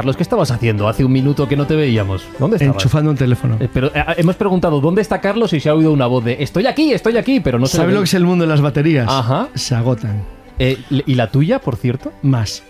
[0.00, 0.88] Carlos, ¿qué estabas haciendo?
[0.88, 2.24] Hace un minuto que no te veíamos.
[2.38, 2.76] ¿Dónde estabas?
[2.76, 3.58] Enchufando un teléfono.
[3.60, 6.42] Eh, pero eh, hemos preguntado dónde está Carlos y se ha oído una voz de
[6.42, 8.62] estoy aquí, estoy aquí, pero no se ¿Sabe lo que es el mundo de las
[8.62, 9.06] baterías?
[9.10, 9.48] Ajá.
[9.54, 10.22] Se agotan.
[10.58, 12.12] Eh, ¿Y la tuya, por cierto?
[12.22, 12.62] Más.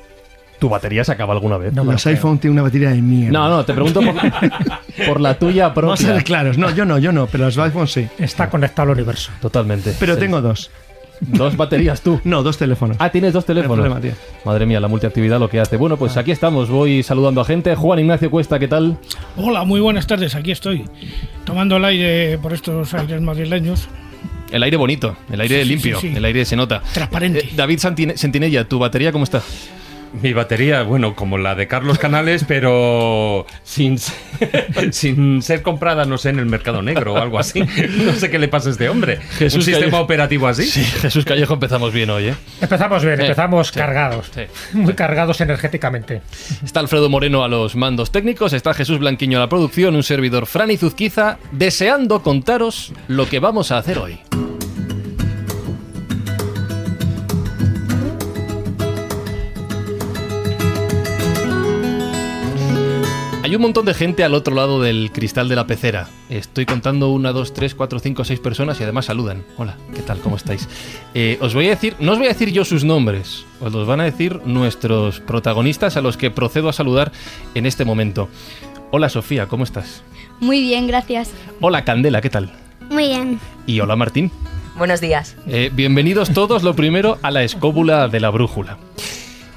[0.58, 1.72] ¿Tu batería se acaba alguna vez?
[1.72, 3.30] No Los iPhone tienen una batería de mierda.
[3.38, 4.12] No, no, te pregunto por,
[5.06, 6.14] por la tuya Vamos a propia.
[6.16, 6.58] ser claros.
[6.58, 8.08] No, yo no, yo no, pero los iPhone sí.
[8.18, 9.30] Está conectado al universo.
[9.40, 9.94] Totalmente.
[10.00, 10.20] Pero Sí.
[10.20, 10.68] tengo dos.
[11.20, 12.20] Dos baterías tú.
[12.24, 12.96] No, dos teléfonos.
[13.00, 13.78] Ah, tienes dos teléfonos.
[13.78, 14.40] No hay problema, tío.
[14.44, 15.76] Madre mía, la multiactividad lo que hace.
[15.76, 16.68] Bueno, pues aquí estamos.
[16.70, 17.74] Voy saludando a gente.
[17.74, 18.96] Juan Ignacio Cuesta, ¿qué tal?
[19.36, 20.84] Hola, muy buenas tardes, aquí estoy,
[21.44, 23.88] tomando el aire por estos aires madrileños.
[24.50, 26.16] El aire bonito, el aire Sí, limpio, sí, sí.
[26.16, 26.82] el aire se nota.
[26.92, 27.38] Transparente.
[27.40, 27.78] Eh, David
[28.16, 29.42] Sentinella, ¿tu batería cómo está?
[30.22, 34.14] Mi batería, bueno, como la de Carlos Canales, pero sin, ser-
[34.92, 37.60] sin ser comprada, no sé, en el mercado negro o algo así.
[37.60, 39.18] No sé qué le pasa a este hombre.
[39.38, 40.02] Jesús ¿Un sistema Callejo.
[40.02, 40.64] operativo así?
[40.64, 42.34] Sí, Jesús Callejo, empezamos bien hoy, ¿eh?
[42.60, 44.30] Empezamos bien, empezamos sí, cargados.
[44.34, 46.22] sí, muy cargados energéticamente.
[46.64, 50.46] Está Alfredo Moreno a los mandos técnicos, está Jesús Blanquiño a la producción, un servidor
[50.46, 54.18] Fran Zuzquiza, deseando contaros lo que vamos a hacer hoy.
[63.50, 66.08] Hay un montón de gente al otro lado del cristal de la pecera.
[66.28, 69.42] Estoy contando una, dos, tres, cuatro, cinco, seis personas y además saludan.
[69.56, 70.20] Hola, ¿qué tal?
[70.20, 70.68] ¿Cómo estáis?
[71.14, 73.88] Eh, os voy a decir, no os voy a decir yo sus nombres, os los
[73.88, 77.10] van a decir nuestros protagonistas a los que procedo a saludar
[77.56, 78.28] en este momento.
[78.92, 80.04] Hola Sofía, ¿cómo estás?
[80.38, 81.32] Muy bien, gracias.
[81.60, 82.52] Hola Candela, ¿qué tal?
[82.88, 83.40] Muy bien.
[83.66, 84.30] Y hola Martín.
[84.78, 85.36] Buenos días.
[85.48, 88.78] Eh, bienvenidos todos, lo primero, a la escóbula de la brújula.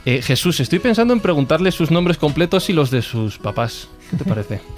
[0.05, 3.87] Eh, Jesús, estoy pensando en preguntarle sus nombres completos y los de sus papás.
[4.09, 4.59] ¿Qué te parece?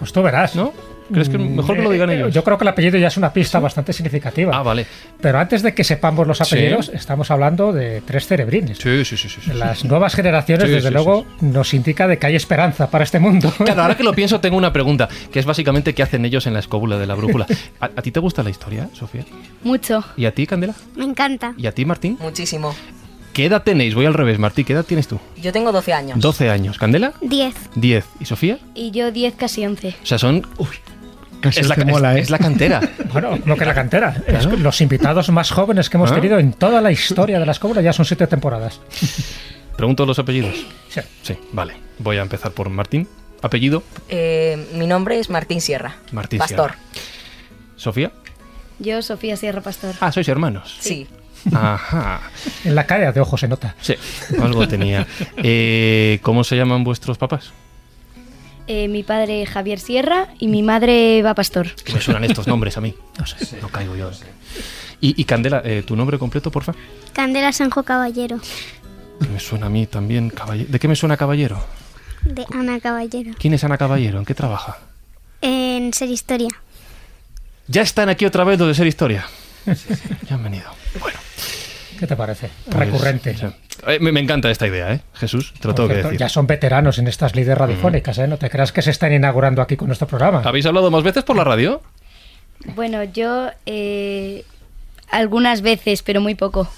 [0.00, 0.56] Pues tú verás.
[0.56, 0.72] ¿No?
[1.12, 2.32] ¿Crees que mejor que lo digan Eh, ellos?
[2.32, 4.56] Yo creo que el apellido ya es una pista bastante significativa.
[4.56, 4.86] Ah, vale.
[5.20, 6.44] Pero antes de que sepamos los Sí.
[6.44, 8.78] apellidos, estamos hablando de tres cerebrines.
[8.78, 9.40] Sí, sí, sí, sí.
[9.44, 9.52] sí.
[9.52, 13.18] Las nuevas generaciones, Sí, desde sí, luego, nos indica de que hay esperanza para este
[13.18, 13.52] mundo.
[13.58, 16.54] Claro, ahora que lo pienso, tengo una pregunta, que es básicamente qué hacen ellos en
[16.54, 17.46] la escóbula de la brújula.
[17.80, 19.26] ¿A, a ti te gusta la historia, Sofía?
[19.64, 20.02] Mucho.
[20.16, 20.74] ¿Y a ti, Candela?
[20.96, 21.52] Me encanta.
[21.58, 22.16] ¿Y a ti, Martín?
[22.22, 22.74] Muchísimo.
[23.40, 23.94] ¿Qué edad tenéis?
[23.94, 25.18] Voy al revés, Martín, ¿qué edad tienes tú?
[25.40, 26.20] Yo tengo 12 años.
[26.20, 26.76] 12 años.
[26.76, 27.14] ¿Candela?
[27.22, 27.54] 10.
[27.74, 28.04] 10.
[28.20, 28.58] ¿Y Sofía?
[28.74, 29.96] Y yo 10, casi 11.
[30.02, 30.46] O sea, son...
[31.40, 32.20] Casi es, la, es- ¿eh?
[32.20, 32.82] es la cantera.
[33.14, 34.14] Bueno, lo que es la cantera.
[34.26, 36.16] Es los invitados más jóvenes que hemos Ah.
[36.16, 38.78] tenido en toda la historia de la escuela ya son siete temporadas.
[39.78, 40.54] Pregunto los apellidos.
[40.90, 41.00] Sí.
[41.22, 41.76] Sí, vale.
[41.98, 43.08] Voy a empezar por Martín.
[43.40, 45.96] Apellido, Eh, mi nombre es Martín Sierra.
[46.12, 46.72] Martín Pastor.
[47.76, 48.12] Sofía.
[48.78, 49.94] Yo, Sofía Sierra Pastor.
[50.00, 50.76] Ah, sois hermanos.
[50.80, 51.06] Sí.
[51.52, 52.20] Ajá.
[52.64, 53.74] En la cara de ojo se nota.
[53.80, 53.94] Sí,
[54.40, 55.06] algo tenía.
[55.36, 57.52] Eh, ¿Cómo se llaman vuestros papás?
[58.66, 61.74] Eh, mi padre Javier Sierra y mi madre Eva Pastor.
[61.74, 62.94] Que me suenan estos nombres a mí.
[63.18, 64.10] No sé, no caigo yo.
[65.00, 66.74] Y, y Candela, eh, ¿tu nombre completo, porfa?
[67.12, 68.38] Candela Sanjo Caballero.
[69.20, 70.70] Que me suena a mí también, caballero.
[70.70, 71.62] ¿De qué me suena caballero?
[72.22, 73.32] De Ana Caballero.
[73.38, 74.18] ¿Quién es Ana Caballero?
[74.18, 74.78] ¿En qué trabaja?
[75.40, 76.50] En Ser Historia.
[77.66, 79.26] Ya están aquí otra vez los de ser historia.
[80.28, 80.64] Ya han venido.
[81.00, 81.18] Bueno.
[82.00, 82.48] ¿Qué te parece?
[82.64, 83.36] pues, Recurrente.
[83.36, 83.46] sí.
[83.86, 85.00] Eh, me, me encanta esta idea, ¿eh?
[85.14, 86.18] Jesús, te lo tengo que decir.
[86.18, 88.26] Ya son veteranos en estas líderes radiofónicas, ¿eh?
[88.26, 90.42] No te creas que se están inaugurando aquí con nuestro programa.
[90.44, 91.82] ¿Habéis hablado más veces por la radio?
[92.74, 94.44] Bueno, yo eh,
[95.10, 96.68] algunas veces, pero muy poco.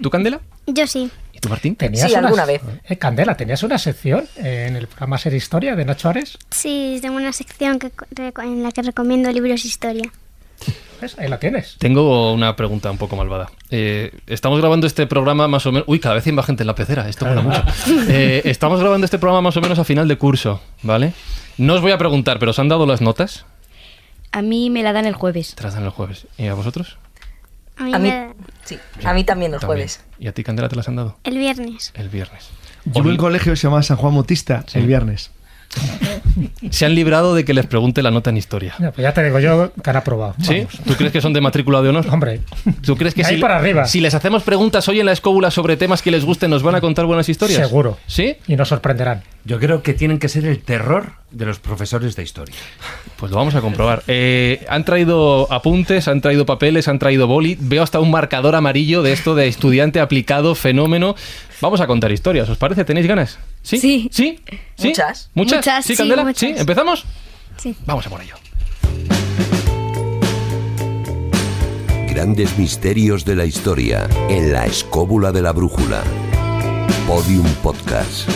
[0.00, 0.40] ¿Tú, Candela?
[0.66, 1.10] Yo sí.
[1.32, 1.74] ¿Y tú, Martín?
[1.76, 2.62] ¿Tenías Sí, una- alguna vez.
[2.88, 6.38] Eh, Candela, ¿tenías una sección en el programa Ser Historia de Nacho Ares?
[6.50, 7.90] Sí, tengo una sección que,
[8.42, 10.10] en la que recomiendo libros de historia.
[11.18, 11.76] Ahí la tienes.
[11.78, 13.50] Tengo una pregunta un poco malvada.
[13.70, 15.84] Eh, estamos grabando este programa más o menos...
[15.88, 17.62] Uy, cada vez hay más gente en la pecera, esto mola mucho.
[18.08, 21.12] Eh, estamos grabando este programa más o menos a final de curso, ¿vale?
[21.58, 23.44] No os voy a preguntar, pero ¿os han dado las notas?
[24.32, 25.54] A mí me la dan el jueves.
[25.54, 26.26] Te las dan el jueves.
[26.38, 26.96] ¿Y a vosotros?
[27.76, 28.12] A A mí,
[28.64, 29.78] sí, a mí también los También.
[29.78, 30.04] jueves.
[30.18, 31.16] ¿Y a ti, Candela, te las han dado?
[31.24, 31.92] el viernes.
[31.94, 32.48] El viernes.
[32.84, 35.30] Yo en un colegio que se llama San Juan Bautista el viernes.
[36.70, 38.74] Se han librado de que les pregunte la nota en historia.
[38.80, 40.34] Ya, pues ya te digo yo que han aprobado.
[40.42, 40.66] ¿Sí?
[40.86, 42.06] ¿Tú crees que son de matrícula de honor?
[42.10, 42.40] Hombre,
[42.84, 43.84] ¿Tú crees que Ahí si, para arriba.
[43.86, 46.74] si les hacemos preguntas hoy en la escóbula sobre temas que les gusten, nos van
[46.74, 47.66] a contar buenas historias?
[47.66, 47.98] seguro.
[48.06, 48.36] ¿Sí?
[48.46, 49.22] Y nos sorprenderán.
[49.44, 52.54] Yo creo que tienen que ser el terror de los profesores de historia.
[53.16, 54.02] Pues lo vamos a comprobar.
[54.06, 57.56] Eh, han traído apuntes, han traído papeles, han traído boli.
[57.60, 61.16] Veo hasta un marcador amarillo de esto de estudiante aplicado, fenómeno.
[61.62, 62.84] Vamos a contar historias, ¿os parece?
[62.84, 63.38] ¿Tenéis ganas?
[63.62, 63.78] ¿Sí?
[63.78, 64.08] Sí.
[64.10, 64.40] ¿Sí?
[64.74, 64.88] ¿Sí?
[64.88, 65.30] Muchas.
[65.32, 65.58] ¿Muchas?
[65.58, 66.24] Muchas, ¿Sí, Candela?
[66.24, 66.40] Muchas.
[66.40, 66.54] ¿Sí?
[66.56, 67.04] ¿Empezamos?
[67.56, 67.76] Sí.
[67.86, 68.34] Vamos a por ello.
[72.08, 76.02] Grandes misterios de la historia en la escóbula de la brújula.
[77.06, 78.28] Podium Podcast.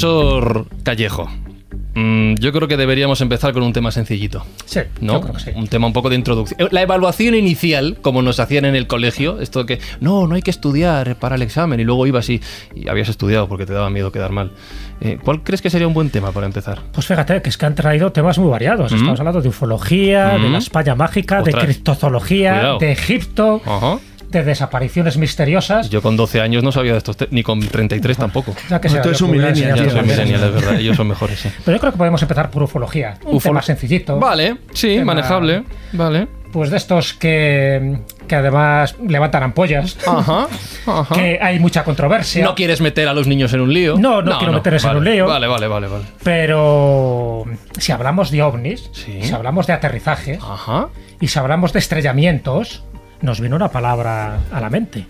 [0.00, 1.28] Profesor Callejo,
[1.94, 4.42] mm, yo creo que deberíamos empezar con un tema sencillito.
[4.64, 5.14] Sí, ¿no?
[5.14, 5.50] yo creo que sí.
[5.54, 6.58] Un tema un poco de introducción.
[6.58, 10.42] Eh, La evaluación inicial, como nos hacían en el colegio, esto que no, no hay
[10.42, 12.40] que estudiar para el examen y luego ibas y,
[12.74, 14.52] y habías estudiado porque te daba miedo quedar mal.
[15.02, 16.80] Eh, ¿Cuál crees que sería un buen tema para empezar?
[16.92, 18.92] Pues fíjate que es que han traído temas muy variados.
[18.92, 18.96] Mm.
[18.96, 20.52] Estamos hablando de ufología, de Mm.
[20.52, 21.62] la España mágica, Ostras.
[21.66, 22.78] de criptozoología, Cuidado.
[22.78, 23.98] de Egipto, Ajá.
[24.30, 25.90] De desapariciones misteriosas.
[25.90, 28.54] Yo con 12 años no sabía de estos, ni con 33 tampoco.
[28.68, 29.94] Ya que se tú eres un millennial, soy es
[30.40, 30.74] verdad.
[30.76, 31.48] Ellos son mejores, sí.
[31.64, 33.18] Pero yo creo que podemos empezar por ufología.
[33.24, 34.18] Un Ufolo- tema sencillito.
[34.18, 35.64] Vale, sí, Tema- manejable.
[35.92, 36.28] Vale.
[36.52, 39.96] Pues de estos que, que además levantan ampollas.
[40.04, 40.48] Ajá,
[40.86, 41.14] ajá.
[41.14, 42.44] Que hay mucha controversia.
[42.44, 43.96] No quieres meter a los niños en un lío.
[43.98, 45.26] No, no quiero meterles en un lío.
[45.28, 46.04] Vale, vale, vale, vale.
[46.22, 47.44] Pero
[47.78, 49.20] si hablamos de ovnis, Sí.
[49.22, 50.88] si hablamos de aterrizaje Ajá.
[51.20, 52.82] y si hablamos de estrellamientos,
[53.22, 55.06] nos viene una palabra a la mente.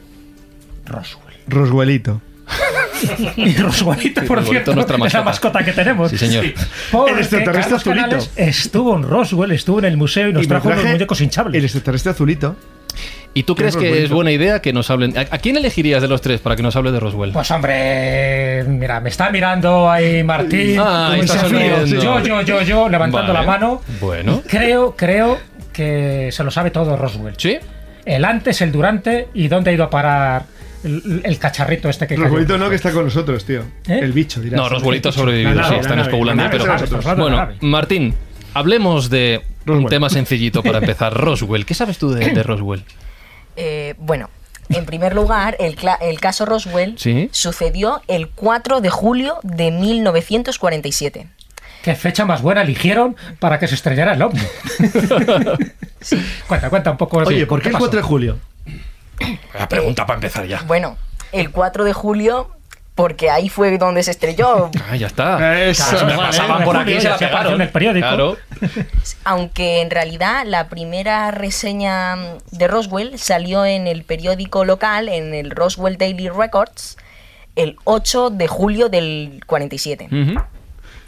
[0.87, 1.35] Roswell.
[1.47, 2.21] Roswellito.
[3.37, 5.25] Y Roswellito, Sí, por cierto, es nuestra es la mascota.
[5.25, 6.11] mascota que tenemos.
[6.11, 6.45] Sí, señor.
[6.93, 8.03] Porque El extraterrestre Carlos azulito.
[8.09, 11.25] Canales estuvo en Roswell, estuvo en el museo y nos Y trajo unos muñecos El
[11.25, 11.65] hinchables.
[11.65, 12.57] extraterrestre azulito.
[13.33, 15.17] ¿Y tú crees que es buena idea que nos hablen?
[15.17, 17.33] ¿A, quién elegirías de los tres para que nos hable de Roswell?
[17.33, 20.77] Pues hombre, mira, me está mirando ahí Martín.
[20.81, 21.47] Ah, está.
[21.87, 23.47] Yo, yo, yo, yo, levantando Vale.
[23.47, 23.81] la mano.
[24.01, 24.43] Bueno.
[24.49, 25.39] Creo, creo
[25.73, 27.35] que se lo sabe todo Roswell.
[27.39, 27.57] ¿Sí?
[28.17, 30.45] El antes, el durante y dónde ha ido a parar
[30.83, 32.27] el, el cacharrito este que cayó.
[32.27, 33.61] Roswellito no, que está con nosotros, tío.
[33.89, 34.01] ¿Eh?
[34.03, 34.61] El bicho, dirás.
[34.61, 36.67] No, Roswellito ha sobrevivido, nave, sí, está en Escobulandia, pero...
[36.67, 37.05] nosotros.
[37.17, 37.49] Bueno.
[37.61, 38.15] Martín,
[38.55, 41.15] hablemos de un tema sencillito para empezar.
[41.15, 41.65] Roswell.
[41.65, 42.83] ¿Qué sabes tú de, de Roswell?
[43.57, 44.29] Eh, bueno,
[44.71, 47.29] en primer lugar, el, el caso Roswell Sí.
[47.33, 51.27] sucedió el 4 de julio de 1947.
[51.83, 54.41] ¿Qué fecha más buena eligieron para que se estrellara el ovni?
[56.47, 57.19] Cuenta, cuenta un poco.
[57.19, 57.85] Oye, ¿por qué el pasó?
[57.87, 58.39] 4 de julio?
[59.59, 60.63] La pregunta para empezar ya.
[60.67, 60.97] Bueno,
[61.33, 62.51] el 4 de julio,
[62.95, 64.71] porque ahí fue donde se estrelló.
[64.89, 65.63] Ah, ya está.
[65.63, 67.55] Eso, Se me pasaban por aquí y se la pegaron.
[67.55, 68.07] en el periódico.
[68.07, 68.37] Claro.
[69.25, 72.17] Aunque en realidad la primera reseña
[72.51, 76.97] de Roswell salió en el periódico local, en el Roswell Daily Records,
[77.57, 80.41] el 8 de julio del 47, Ujú.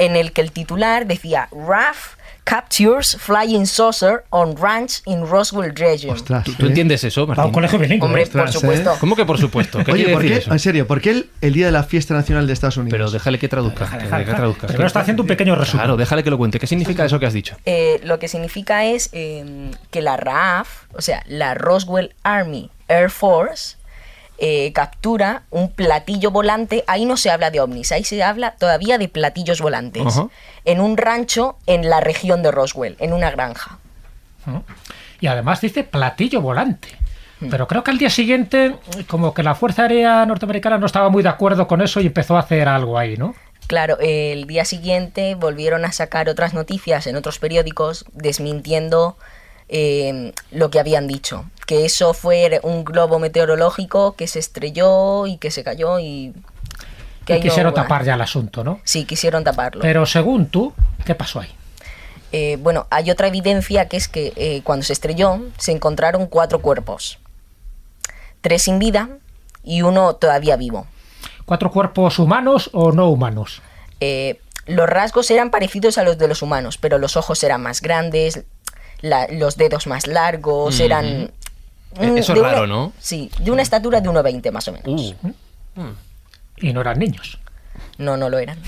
[0.05, 2.15] En el que el titular decía RAF
[2.45, 6.11] captures flying saucer on ranch in Roswell region.
[6.13, 6.43] Ostras.
[6.45, 6.69] ¿Tú, tú ¿eh?
[6.71, 7.53] entiendes eso, Va a un Martín?
[7.55, 8.05] colegio bilingüe.
[8.07, 8.27] Hombre, ¿eh?
[8.27, 8.97] por supuesto.
[8.99, 9.85] ¿Cómo que por supuesto?
[9.85, 10.37] ¿Qué Oye, ¿por qué?
[10.39, 10.53] eso?
[10.53, 12.91] En serio, ¿por qué el, el día de la fiesta nacional de Estados Unidos?
[12.93, 13.85] Pero déjale que traduzca.
[13.97, 14.67] Deja, que- traduzca.
[14.67, 15.85] Primero está haciendo un pequeño resumen.
[15.85, 16.59] Claro, déjale que lo cuente.
[16.59, 17.57] ¿Qué significa eso que has dicho?
[17.65, 23.09] Eh, lo que significa es eh, que la RAF, o sea, la Roswell Army Air
[23.11, 23.77] Force,
[24.45, 26.83] eh, captura un platillo volante.
[26.89, 30.21] Ahí no se habla de ovnis, ahí se habla todavía de platillos volantes.
[30.65, 33.79] En un rancho en la región de Roswell, en una granja.
[35.21, 36.89] Y además dice platillo volante.
[37.39, 37.51] Hmm.
[37.51, 38.75] Pero creo que al día siguiente,
[39.07, 42.37] como que la Fuerza Aérea Norteamericana no estaba muy de acuerdo con eso y empezó
[42.37, 43.37] a hacer algo ahí, ¿no?
[43.69, 49.17] Claro, el día siguiente volvieron a sacar otras noticias en otros periódicos desmintiendo
[49.69, 51.45] eh, lo que habían dicho.
[51.67, 56.33] Que eso fue un globo meteorológico que se estrelló y que se cayó y...
[57.25, 58.81] Que Y ahí no- quisieron tapar ya el asunto, ¿no?
[58.85, 59.81] Sí, quisieron taparlo.
[59.83, 60.73] Pero según tú,
[61.07, 61.51] ¿qué pasó ahí?
[62.33, 66.61] Eh, bueno, hay otra evidencia que es que eh, cuando se estrelló se encontraron cuatro
[66.61, 67.19] cuerpos.
[68.41, 69.09] Tres sin vida
[69.63, 70.87] y uno todavía vivo.
[71.45, 73.63] ¿Cuatro cuerpos humanos o no humanos?
[74.01, 77.81] Eh, los rasgos eran parecidos a los de los humanos, pero los ojos eran más
[77.83, 78.43] grandes,
[79.03, 81.05] la- los dedos más largos, eran...
[81.05, 81.31] Eh,
[82.01, 82.93] mm, eso de es una- raro, ¿no?
[82.99, 85.15] Sí, de una estatura de 1,20 más o menos.
[85.77, 85.83] Uh,
[86.57, 87.39] Y no eran niños.
[87.99, 88.59] No, no lo eran.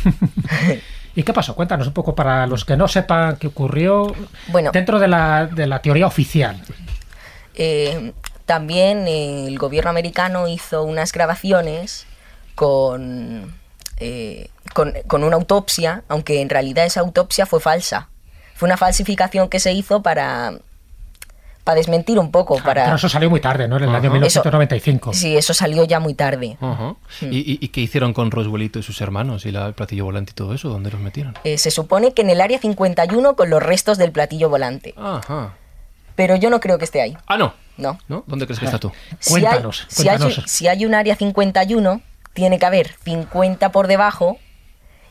[1.17, 1.55] ¿Y qué pasó?
[1.55, 4.13] Cuéntanos un poco para los que no sepan qué ocurrió
[4.49, 4.71] Bueno.
[4.73, 6.61] dentro de la, de la teoría oficial.
[7.55, 8.13] Eh,
[8.47, 12.07] también el gobierno americano hizo unas grabaciones
[12.57, 13.55] con,
[13.99, 18.09] eh, con, con una autopsia, aunque en realidad esa autopsia fue falsa.
[18.55, 20.55] Fue una falsificación que se hizo para,
[21.65, 22.57] para desmentir un poco.
[22.63, 22.85] Para...
[22.85, 23.77] Pero eso salió muy tarde, ¿no?
[23.77, 23.99] En el Ajá.
[23.99, 25.13] año 1995.
[25.13, 26.57] Sí, eso salió ya muy tarde.
[27.23, 30.31] ¿Y, y, y qué hicieron con Roswellito y sus hermanos y la, el platillo volante
[30.33, 30.69] y todo eso?
[30.69, 31.35] ¿Dónde los metieron?
[31.45, 34.95] Eh, se supone que en el área 51 con los restos del platillo volante.
[34.97, 35.55] Ajá.
[36.15, 37.17] Pero yo no creo que esté ahí.
[37.27, 37.55] Ah, no.
[37.77, 37.99] No.
[38.07, 38.23] ¿No?
[38.29, 38.93] ¿Dónde crees que está tú?
[39.19, 40.49] Si hay- Cuéntanos, si hay, cuéntanos.
[40.49, 42.01] si hay un área 51,
[42.35, 44.39] tiene que haber 50 por debajo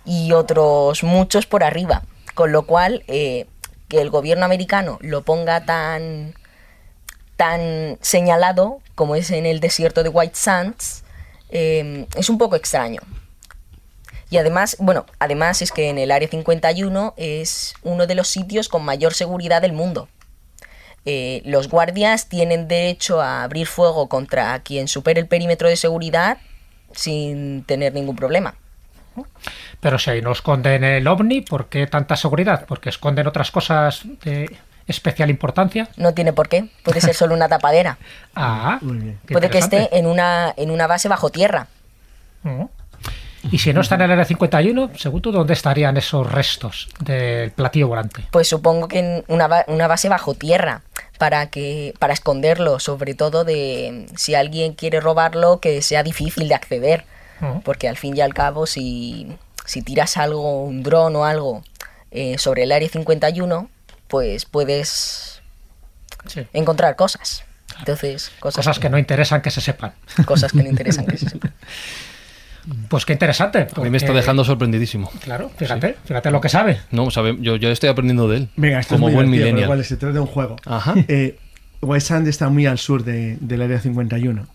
[0.06, 2.04] y otros muchos por arriba.
[2.34, 3.48] Con lo cual, eh,
[3.88, 6.34] que el gobierno americano lo ponga tan
[7.36, 11.04] tan señalado como es en el desierto de White Sands,
[11.50, 13.02] eh, es un poco extraño.
[14.30, 18.68] Y además, bueno, además es que en el Área 51 es uno de los sitios
[18.68, 20.10] con mayor seguridad del mundo.
[21.06, 26.38] Eh, los guardias tienen derecho a abrir fuego contra quien supere el perímetro de seguridad
[26.94, 28.56] sin tener ningún problema.
[29.84, 32.66] Pero si ahí no esconden el ovni, ¿por qué tanta seguridad?
[32.68, 34.56] ¿Porque esconden otras cosas de
[34.88, 35.90] especial importancia?
[35.98, 37.98] No tiene por qué, puede ser solo una tapadera.
[38.36, 38.80] Ah,
[39.32, 41.68] puede que esté en una, en una base bajo tierra.
[42.44, 42.64] Mm.
[43.52, 47.52] Y si no está en el área 51, según tú, ¿dónde estarían esos restos del
[47.52, 48.24] platillo volante?
[48.32, 50.82] Pues supongo que en una, ba- una base bajo tierra
[51.20, 56.56] para que para esconderlo, sobre todo de si alguien quiere robarlo que sea difícil de
[56.56, 57.04] acceder,
[57.42, 57.60] Mm.
[57.66, 59.28] porque al fin y al cabo si,
[59.66, 61.64] si tiras algo, un dron o algo
[62.12, 63.70] eh, sobre el área 51,
[64.08, 65.42] pues puedes
[66.28, 66.42] Sí.
[66.54, 67.44] encontrar cosas.
[67.80, 69.94] Entonces, cosas, Cosas que no interesan que se sepan.
[70.26, 71.54] cosas que no interesan que se sepan.
[72.88, 73.68] Pues qué interesante.
[73.76, 75.12] A mí me está dejando sorprendidísimo.
[75.22, 76.80] Claro, fíjate, fíjate lo que sabe.
[76.92, 78.50] No, sabe, yo, yo estoy aprendiendo de él.
[78.56, 79.64] Venga, esto como es muy buen millennial.
[79.66, 80.56] igual se trata de un juego.
[80.66, 80.94] Ajá.
[81.10, 81.38] Eh,
[81.82, 84.48] White Sands está muy al sur de- del área 51.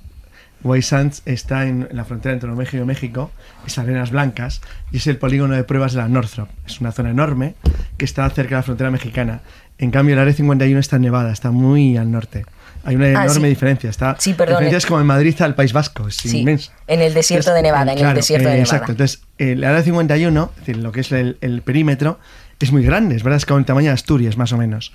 [0.65, 3.31] White Sands está en, la frontera entre Nuevo México y México,
[3.67, 4.61] es Arenas Blancas,
[4.91, 6.49] y es el polígono de pruebas de la Northrop.
[6.67, 7.55] Es una zona enorme
[7.97, 9.41] que está cerca de la frontera mexicana.
[9.79, 12.45] En cambio, el área 51 está en Nevada, está muy al norte.
[12.85, 13.47] Hay una Ah, enorme sí.
[13.49, 13.91] diferencia.
[13.91, 14.79] Está, Sí, perdón, La diferencia eh.
[14.79, 16.73] es como en Madrid al País Vasco, es Sí, inmensa.
[16.87, 18.75] en el desierto de Nevada, en el claro, desierto de eh, Nevada.
[18.77, 18.93] Exacto.
[18.93, 22.19] Entonces, el área 51, es decir, lo que es el, el perímetro,
[22.61, 24.93] es muy grande, es verdad, es como el tamaño de Asturias, más o menos.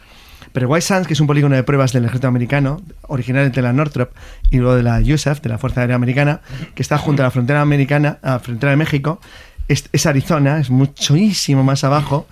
[0.52, 3.74] Pero White Sands, que es un polígono de pruebas del ejército americano, original de la
[3.74, 4.12] Northrop
[4.52, 6.42] y luego de la USAF, de la Fuerza Aérea Americana,
[6.76, 9.20] que está junto a la frontera americana, a la frontera de México,
[9.68, 12.28] es, es Arizona, es muchísimo más abajo,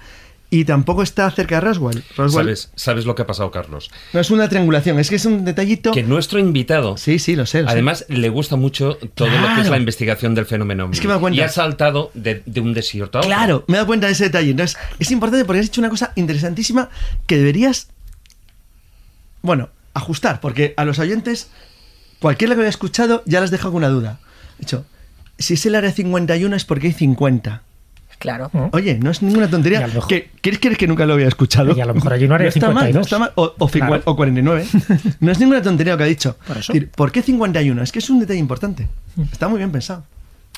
[0.54, 2.04] y tampoco está cerca de Roswell.
[2.18, 3.90] Roswell ¿Sabes, ¿Sabes lo que ha pasado, Carlos?
[4.12, 5.94] no es una triangulación, es que es un detallito.
[5.94, 7.62] Que nuestro invitado Sí, sí, lo sé.
[7.62, 7.72] lo sé.
[7.72, 9.70] Además, le gusta mucho todo lo que es Claro.
[9.70, 10.90] la investigación del fenómeno.
[10.92, 11.40] Es que me da cuenta.
[11.40, 13.30] Y ha saltado de, de un desierto a otro.
[13.30, 14.52] Claro, me he dado cuenta de ese detalle.
[14.52, 16.90] Entonces, es importante porque has dicho una cosa interesantísima
[17.28, 17.88] que deberías,
[19.42, 21.50] bueno, ajustar, porque a los oyentes,
[22.20, 24.20] cualquiera que haya escuchado, ya les has dejado con una duda.
[24.58, 24.86] De hecho,
[25.38, 27.64] si es el área 51 es porque hay 50.
[28.20, 28.52] Claro.
[28.54, 28.66] Mm.
[28.74, 29.90] Oye, no es ninguna tontería.
[30.08, 31.76] ¿Qué, ¿Quieres creer que nunca lo había escuchado?
[31.76, 32.94] Y a lo mejor hay un área no está mal, 52.
[32.94, 33.32] no está mal.
[33.34, 34.02] O, o, cincu- Claro.
[34.06, 34.68] o 49.
[35.20, 36.38] No es ninguna tontería lo que ha dicho.
[36.46, 36.72] Por eso.
[36.72, 37.82] Es decir, ¿por qué 51?
[37.82, 38.88] Es que es un detalle importante.
[39.16, 39.24] Mm.
[39.24, 40.04] Está muy bien pensado.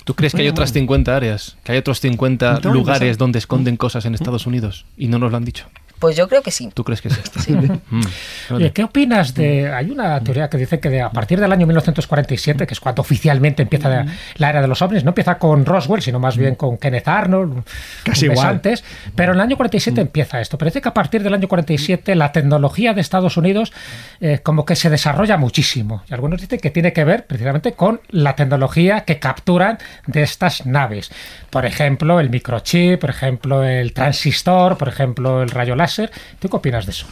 [0.03, 0.81] ¿Tú crees que hay otras bueno.
[0.81, 1.55] 50 áreas?
[1.63, 5.17] ¿Que hay otros 50 Está muy lugares donde esconden cosas en Estados Unidos y no
[5.17, 5.67] nos lo han dicho?
[6.03, 6.69] Pues yo creo que sí.
[6.73, 7.21] ¿Tú crees que sí?
[7.89, 8.01] Mm,
[8.49, 8.55] vale.
[8.65, 9.71] Oye, ¿qué opinas de.?
[9.73, 13.01] Hay una teoría que dice que de- a partir del año 1947, que es cuando
[13.01, 14.05] oficialmente empieza la,
[14.35, 17.63] la era de los ovnis, no empieza con Roswell, sino más bien con Kenneth Arnold,
[18.03, 18.47] Casi igual.
[18.47, 18.83] antes.
[19.15, 20.57] Pero en el año 47 empieza esto.
[20.57, 23.71] Parece que a partir del año 47 la tecnología de Estados Unidos
[24.19, 26.03] eh, como que se desarrolla muchísimo.
[26.09, 30.65] Y algunos dicen que tiene que ver precisamente con la tecnología que capturan de estas
[30.65, 31.11] naves.
[31.49, 35.92] Por ejemplo, el microchip, por ejemplo, el transistor, por ejemplo, el rayo láser.
[36.39, 37.05] ¿Tú qué opinas de eso?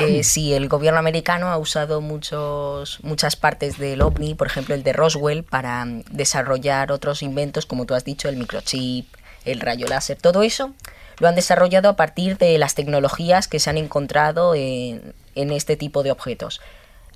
[0.00, 4.82] Eh, sí, el gobierno americano ha usado muchos, muchas partes del OVNI, por ejemplo el
[4.82, 9.06] de Roswell, para mm, desarrollar otros inventos, como tú has dicho, el microchip,
[9.44, 10.74] el rayo láser, todo eso
[11.18, 15.76] lo han desarrollado a partir de las tecnologías que se han encontrado en, en este
[15.76, 16.60] tipo de objetos.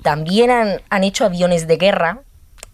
[0.02, 2.20] También han, han hecho aviones de guerra,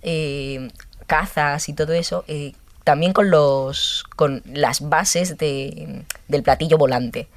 [0.02, 0.68] eh,
[1.06, 2.52] cazas y todo eso, eh,
[2.85, 7.28] también con, los, con las bases de, del platillo volante.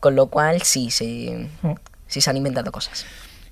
[0.00, 1.46] Con lo cual sí se,
[2.06, 3.06] sí se han inventado cosas.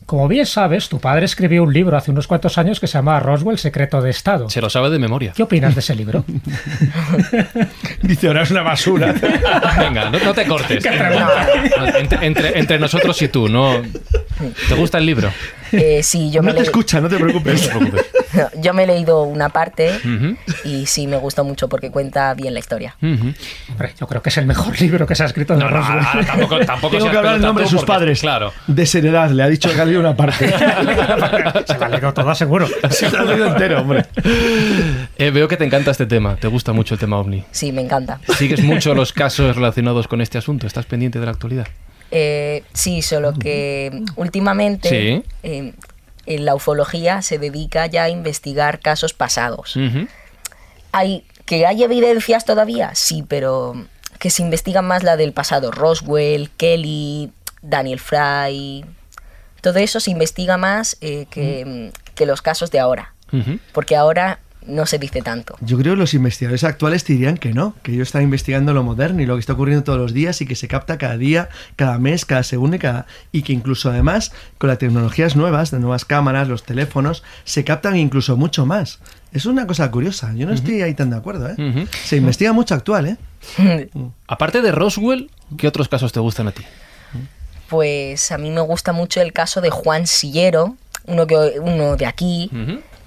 [0.07, 3.21] Como bien sabes, tu padre escribió un libro hace unos cuantos años que se llama
[3.21, 4.49] Roswell, Secreto de Estado.
[4.49, 5.33] Se lo sabe de memoria.
[5.37, 6.25] ¿Qué opinas de ese libro?
[8.03, 9.13] Dice, ahora es una basura.
[9.79, 10.83] Venga, no, no te cortes.
[10.85, 13.83] Entre, entre- entre nosotros y tú, ¿no?
[14.69, 15.31] ¿Te gusta el libro?
[15.73, 17.71] Eh, sí, yo me, no te le- escucha, no te preocupes.
[18.63, 19.93] yo me he leído una parte
[20.65, 22.97] y sí me gustó mucho porque cuenta bien la historia.
[23.03, 25.77] Hombre, yo creo que es el mejor libro que se ha escrito de No, no,
[25.85, 28.21] ahora tampoco, tampoco Tengo que hablar el pelota nombre de sus porque- padres.
[28.21, 28.53] Claro.
[28.67, 30.49] De seriedad, le ha dicho que ha leído una parte.
[30.49, 32.69] se la ha leído toda, seguro.
[32.91, 34.07] Se lo ha leído entero, hombre.
[35.17, 36.37] Eh, veo que te encanta este tema.
[36.37, 37.45] Te gusta mucho el tema ovni.
[37.51, 38.21] Sí, me encanta.
[38.37, 40.67] ¿Sigues mucho los casos relacionados con este asunto?
[40.67, 41.67] ¿Estás pendiente de la actualidad?
[42.11, 45.23] Eh, sí, solo que últimamente Sí.
[45.43, 45.75] eh,
[46.27, 49.77] en la ufología se dedica ya a investigar casos pasados.
[50.93, 53.75] Hay que hay evidencias todavía, sí, pero
[54.19, 55.71] que se investigan más la del pasado.
[55.71, 57.31] Roswell, Kelly,
[57.63, 58.85] Daniel Fry,
[59.63, 63.15] todo eso se investiga más eh, que, que los casos de ahora.
[63.73, 64.39] Porque ahora
[64.69, 65.57] no se dice tanto.
[65.61, 68.83] Yo creo que los investigadores actuales te dirían que no, que ellos están investigando lo
[68.83, 71.49] moderno y lo que está ocurriendo todos los días y que se capta cada día,
[71.77, 75.81] cada mes, cada segundo y, cada, y que incluso además con las tecnologías nuevas, de
[75.81, 79.01] nuevas cámaras, los teléfonos, se captan incluso mucho más.
[79.33, 81.49] Es una cosa curiosa, yo no estoy ahí tan de acuerdo.
[81.49, 81.87] ¿eh?
[82.05, 83.89] Se investiga mucho actual, ¿eh?
[84.27, 86.63] Aparte de Roswell, ¿qué otros casos te gustan a ti?
[87.69, 92.07] Pues a mí me gusta mucho el caso de Juan Sillero, uno, que, uno de
[92.07, 92.51] aquí.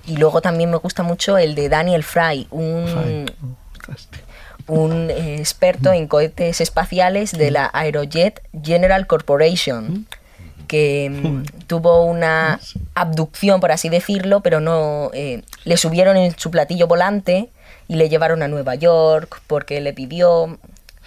[0.06, 3.32] Y luego también me gusta mucho el de Daniel Fry, un,
[4.68, 10.08] un experto en cohetes espaciales de la Aerojet General Corporation,
[10.68, 12.60] que mm, tuvo una
[12.96, 17.50] abducción, por así decirlo, pero no eh, le subieron en su platillo volante
[17.88, 20.58] y le llevaron a Nueva York porque le pidió.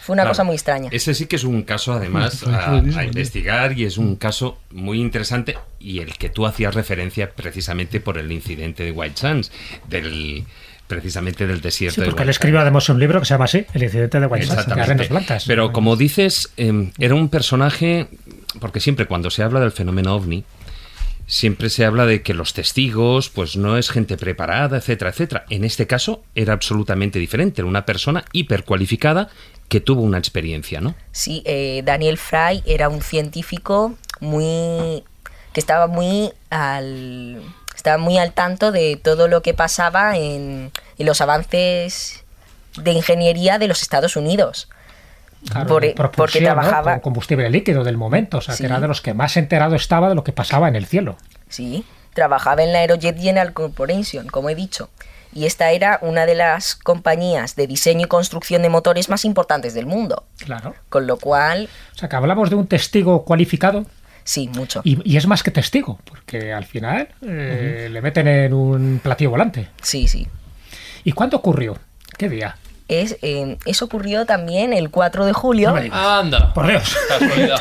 [0.05, 0.91] Fue una Claro, cosa muy extraña.
[0.93, 5.01] Ese sí que es un caso, además, a, a investigar y es un caso muy
[5.01, 9.51] interesante y el que tú hacías referencia precisamente por el incidente de White Sands,
[9.89, 10.45] del
[10.87, 13.47] precisamente del desierto Sí, de porque él White escribe además un libro que se llama
[13.47, 15.45] así, El incidente de White Sands, de Blancas.
[15.47, 18.09] Pero como dices, eh, era un personaje,
[18.61, 20.45] porque siempre cuando se habla del fenómeno ovni,
[21.27, 25.45] siempre se habla de que los testigos, pues no es gente preparada, etcétera, etcétera.
[25.49, 29.31] En este caso era absolutamente diferente, era una persona hipercualificada
[29.75, 30.95] que tuvo una experiencia, ¿no?
[31.11, 35.03] Sí, eh, Daniel Fry era un científico muy
[35.53, 37.43] que estaba muy al
[37.75, 42.23] estaba muy al tanto de todo lo que pasaba en, en los avances
[42.81, 44.69] de ingeniería de los Estados Unidos.
[45.51, 46.45] Claro, por- propulsión, porque ¿no?
[46.55, 48.63] trabajaba- Con combustible líquido del momento, o sea, Sí.
[48.63, 51.17] que era de los que más enterado estaba de lo que pasaba en el cielo.
[51.49, 54.89] Sí, trabajaba en la Aerojet General Corporation, como he dicho.
[55.35, 59.75] Y esta era una de las compañías de diseño y construcción de motores más importantes
[59.75, 60.25] del mundo.
[60.39, 60.75] Claro.
[60.89, 63.85] Con lo cual, O sea, que hablamos de un testigo cualificado
[64.23, 64.81] sí, mucho.
[64.85, 69.31] y, y es más que testigo, porque al final eh, le meten en un platillo
[69.31, 69.69] volante.
[69.83, 70.27] Sí, sí.
[71.03, 71.77] ¿Y cuándo ocurrió?
[72.17, 72.57] ¿Qué día?
[72.87, 75.75] Es, eh, eso ocurrió también el 4 de julio.
[75.93, 76.53] Anda.
[76.53, 76.95] Por Dios.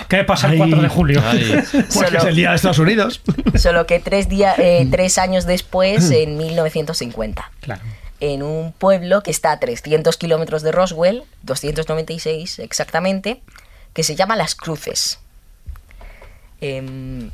[0.10, 0.58] ¿Qué pasa el Ay.
[0.72, 1.22] 4 de julio?
[1.25, 1.63] Ay.
[1.72, 3.22] Pues Solo- que es el día de Estados Unidos.
[3.56, 7.82] Solo que tres, días, eh, tres años después, en 1950, Claro.
[8.19, 13.41] en un pueblo que está a 300 kilómetros de Roswell, 296 exactamente,
[13.93, 15.19] que se llama Las Cruces.
[16.62, 17.30] Em,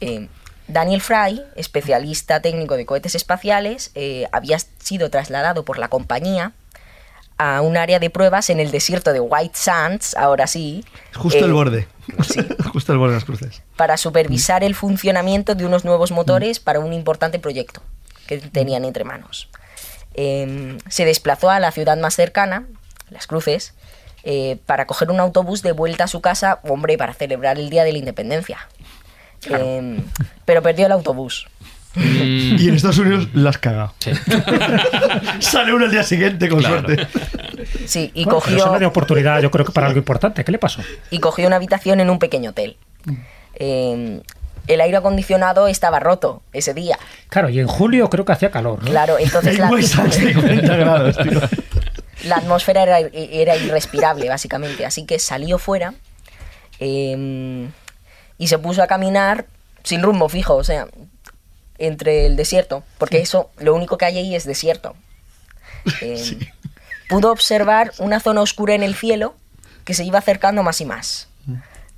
[0.00, 0.28] em,
[0.68, 6.52] Daniel Fry, especialista técnico de cohetes espaciales, eh, había sido trasladado por la compañía
[7.38, 10.84] a un área de pruebas en el desierto de White Sands, ahora sí.
[11.14, 11.88] Justo eh, el borde.
[12.72, 13.62] Justo el borde de las cruces.
[13.76, 17.82] para supervisar el funcionamiento de unos nuevos motores para un importante proyecto
[18.26, 19.48] que tenían entre manos.
[20.14, 22.66] Em, se desplazó a la ciudad más cercana,
[23.10, 23.74] Las Cruces,
[24.22, 27.84] eh, para coger un autobús de vuelta a su casa, hombre, para celebrar el Día
[27.84, 28.68] de la Independencia.
[29.50, 30.02] Em,
[30.44, 31.48] pero perdió el autobús.
[31.94, 33.92] Mm, Y en Estados Unidos las caga.
[34.00, 34.10] sí.
[35.40, 36.80] Sale uno el día siguiente con Claro.
[36.86, 37.06] suerte.
[37.86, 40.44] Sí, y Bueno, pero eso cogió, me dio oportunidad, yo creo que para algo importante.
[40.44, 40.82] ¿Qué le pasó?
[41.10, 42.76] y cogió una habitación en un pequeño hotel.
[43.54, 44.20] Em,
[44.66, 46.98] el aire acondicionado estaba roto ese día.
[47.28, 48.90] Claro, y en julio creo que hacía calor, ¿no?
[48.90, 51.40] Claro, entonces En la, West Sands, 50 grados, tío.
[52.24, 54.84] la atmósfera era, era irrespirable, básicamente.
[54.86, 55.94] Así que salió fuera
[56.80, 57.68] eh,
[58.38, 59.46] y se puso a caminar
[59.82, 60.86] sin rumbo fijo, o sea,
[61.78, 64.94] entre el desierto, porque eso, lo único que hay ahí es desierto.
[66.00, 66.38] Eh,
[67.10, 69.34] Pudo observar una zona oscura en el cielo
[69.84, 71.28] que se iba acercando más y más,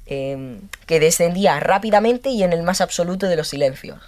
[0.07, 4.01] eh, que descendía rápidamente y en el más absoluto de los silencios.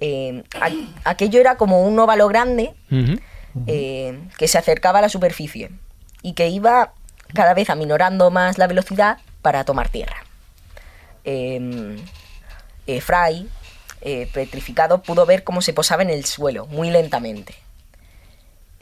[0.00, 2.74] Eh, a- aquello era como un óvalo grande
[3.66, 5.70] eh, que se acercaba a la superficie
[6.22, 6.92] y que iba
[7.34, 10.16] cada vez aminorando más la velocidad para tomar tierra.
[11.24, 11.96] Eh,
[12.86, 13.48] eh, Fry,
[14.00, 17.54] eh, petrificado, pudo ver cómo se posaba en el suelo, muy lentamente,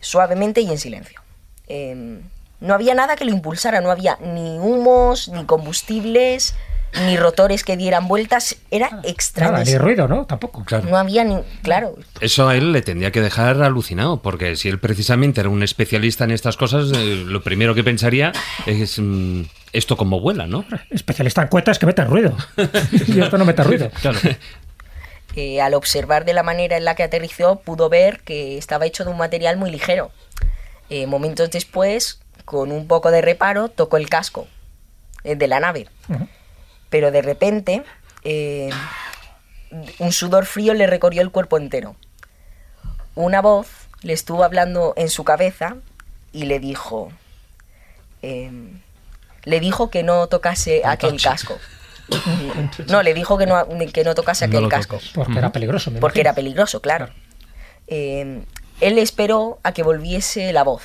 [0.00, 1.20] suavemente y en silencio.
[1.68, 2.20] Eh,
[2.60, 6.54] no había nada que lo impulsara, no había ni humos, ni combustibles,
[7.04, 8.56] ni rotores que dieran vueltas.
[8.70, 9.78] Era Nada, ni extraño.
[9.78, 10.24] ruido, ¿no?
[10.24, 10.64] Tampoco.
[10.88, 11.36] No había ni.
[11.62, 15.62] Claro, Eso a él le tendría que dejar alucinado, porque si él precisamente era un
[15.62, 18.32] especialista en estas cosas, eh, lo primero que pensaría
[18.64, 19.42] es mm,
[19.74, 20.64] esto como vuela, ¿no?
[20.88, 22.34] Especialista en cuetas que mete ruido.
[23.06, 23.90] y esto no mete ruido.
[24.00, 24.18] Claro.
[25.36, 29.04] Eh, al observar de la manera en la que aterrizó, pudo ver que estaba hecho
[29.04, 30.10] de un material muy ligero.
[30.88, 34.46] Eh, momentos después, con un poco de reparo, tocó el casco
[35.24, 35.88] eh, de la nave.
[36.88, 37.82] Pero de repente,
[38.22, 38.70] eh,
[39.98, 41.96] un sudor frío le recorrió el cuerpo entero.
[43.14, 43.68] Una voz
[44.02, 45.76] le estuvo hablando en su cabeza
[46.32, 47.10] y le dijo,
[48.22, 48.50] eh,
[49.44, 51.58] le dijo que no tocase aquel casco.
[52.88, 54.98] No, le dijo que no, que no tocase aquel casco.
[55.14, 55.90] Porque era peligroso.
[55.90, 56.30] me Porque imagino.
[56.30, 57.10] era peligroso, claro.
[57.88, 58.42] Eh,
[58.80, 60.82] él esperó a que volviese la voz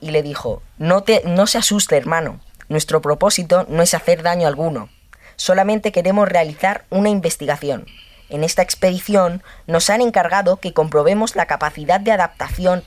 [0.00, 4.46] y le dijo, no, te, no se asuste hermano, nuestro propósito no es hacer daño
[4.46, 4.88] alguno,
[5.36, 7.86] solamente queremos realizar una investigación.
[8.30, 12.84] En esta expedición nos han encargado que comprobemos la capacidad de adaptación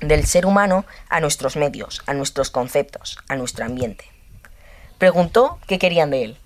[0.00, 4.04] del ser humano a nuestros medios, a nuestros conceptos, a nuestro ambiente.
[4.98, 6.38] Preguntó qué querían de él.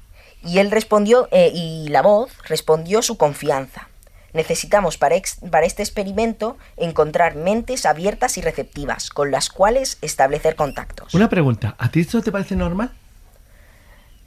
[0.44, 3.88] Y él respondió, eh, y la voz respondió su confianza.
[4.34, 10.54] Necesitamos para, ex- para este experimento encontrar mentes abiertas y receptivas, con las cuales establecer
[10.54, 11.12] contactos.
[11.14, 12.90] Una pregunta, ¿a ti esto te parece normal?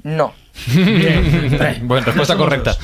[0.04, 0.34] No.
[1.84, 2.76] Bueno, respuesta correcta.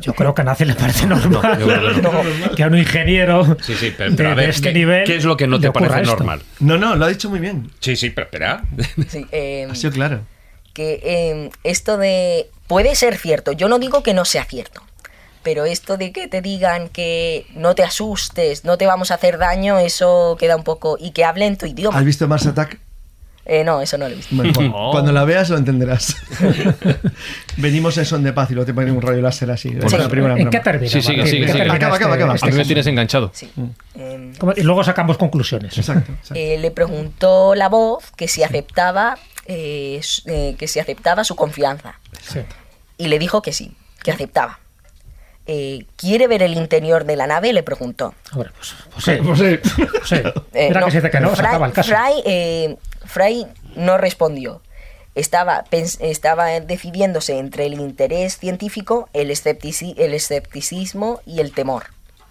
[0.00, 2.54] Yo creo que a nadie le parece normal que no.
[2.54, 5.04] que a un ingeniero Sí, sí, pero, de, a de ver, este ¿qué, nivel.
[5.04, 6.16] qué es lo que no te parece esto.
[6.16, 6.42] normal?
[6.60, 7.70] No, no, lo ha dicho muy bien.
[7.80, 8.62] Sí, sí, pero espera.
[9.08, 10.20] Sí, eh, Ha sido claro.
[10.74, 12.50] que eh, esto de...
[12.66, 14.82] Puede ser cierto, yo no digo que no sea cierto,
[15.42, 19.38] pero esto de que te digan que no te asustes, no te vamos a hacer
[19.38, 20.96] daño, eso queda un poco...
[21.00, 21.96] Y que hablen tu idioma.
[21.98, 22.78] ¿Has visto Mars Attack?
[23.48, 24.34] Eh, no, eso no lo he visto.
[24.34, 24.90] Bueno, Oh.
[24.92, 26.16] Cuando la veas lo entenderás.
[27.56, 29.68] Venimos en son de paz y luego te ponen un rayo láser así.
[29.68, 29.96] Es Sí.
[29.96, 30.90] la primera ¿En qué termina?
[30.90, 31.46] Sí, ¿En qué sigue.
[31.46, 32.34] termina Acaba, acaba, este- acaba.
[32.34, 33.30] este A mí me tienes enganchado.
[33.34, 33.50] Sí.
[34.38, 34.52] ¿Cómo?
[34.56, 35.78] Y luego sacamos conclusiones.
[35.78, 36.10] Exacto.
[36.12, 36.34] exacto.
[36.34, 41.98] eh, le preguntó la voz que si aceptaba eh, eh, que si aceptaba su confianza
[42.22, 42.40] Sí.
[42.98, 44.60] y le dijo que sí, que aceptaba.
[45.48, 47.52] Eh, ¿Quiere ver el interior de la nave?
[47.52, 48.14] Le preguntó.
[48.32, 49.12] Hombre, pues, pues sí.
[49.22, 49.58] Pues sí.
[49.88, 50.16] pues sí.
[50.54, 51.88] Eh, Mira no, que si dice que no, se Fry, acaba el caso.
[51.94, 54.60] Fry, eh, Fry no respondió.
[55.14, 61.84] Estaba, pens- estaba decidiéndose entre el interés científico, el, esceptici- el escepticismo y el temor.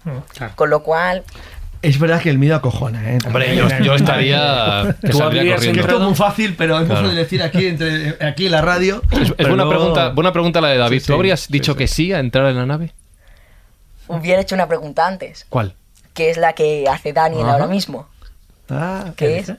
[0.04, 0.52] Mm, claro.
[0.54, 1.24] Con lo cual,
[1.82, 3.18] Es verdad que el miedo acojona, ¿eh?
[3.26, 4.96] Hombre, yo, yo estaría.
[5.00, 5.80] que ¿Tú saldría habrías Que corriendo.
[5.82, 7.02] esto es muy fácil, pero es muy Claro.
[7.02, 9.02] fácil decir aquí, entre, aquí en la radio.
[9.12, 10.98] Es, buena, luego- pregunta, buena pregunta la de David.
[11.00, 11.78] Sí, ¿Tú sí, habrías sí, dicho sí.
[11.78, 12.92] que sí a entrar en la nave?
[14.08, 15.74] hubiera hecho una pregunta antes, ¿Cuál?
[16.14, 17.52] que es la que hace Daniel Ajá.
[17.54, 18.08] ahora mismo.
[18.70, 19.52] Ah, que es,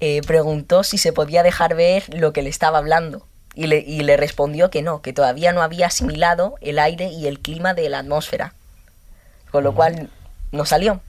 [0.00, 3.26] eh, preguntó si se podía dejar ver lo que le estaba hablando.
[3.54, 7.26] Y le, y le respondió que no, que todavía no había asimilado el aire y
[7.26, 8.54] el clima de la atmósfera.
[9.50, 10.08] Con lo cual
[10.52, 11.00] no salió.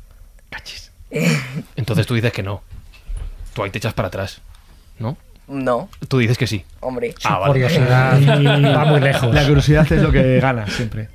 [1.76, 2.62] Entonces tú dices que no.
[3.54, 4.42] Tú ahí te echas para atrás.
[5.00, 5.18] ¿No?
[5.48, 6.64] No, Tú dices que sí.
[6.80, 7.14] hombre.
[7.26, 7.54] Ah, vale.
[7.54, 8.14] Curiosidad
[8.78, 9.34] va muy lejos.
[9.34, 11.10] La curiosidad es lo que gana siempre.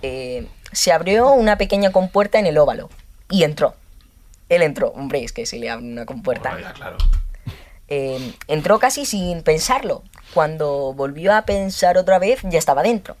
[0.00, 2.88] Eh, se abrió una pequeña compuerta en el óvalo
[3.30, 3.74] y entró.
[4.48, 4.88] Él entró.
[4.88, 6.56] Hombre, es que se le abre una compuerta.
[7.88, 10.02] Eh, entró casi sin pensarlo.
[10.32, 13.16] Cuando volvió a pensar otra vez, ya estaba dentro.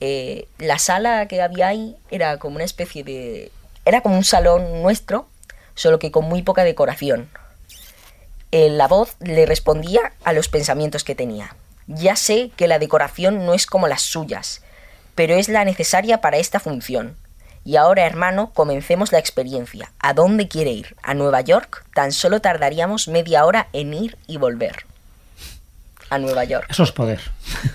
[0.00, 3.50] Eh, la sala que había ahí era como una especie de...
[3.84, 5.28] Era como un salón nuestro,
[5.74, 7.30] solo que con muy poca decoración.
[8.52, 11.54] Eh, la voz le respondía a los pensamientos que tenía.
[11.86, 14.62] Ya sé que la decoración no es como las suyas,
[15.14, 17.16] pero es la necesaria para esta función.
[17.64, 19.92] Y ahora, hermano, comencemos la experiencia.
[19.98, 20.96] ¿A dónde quiere ir?
[21.02, 21.84] ¿A Nueva York?
[21.94, 24.86] Tan solo tardaríamos media hora en ir y volver.
[26.10, 26.66] A Nueva York.
[26.68, 27.20] Eso es poder.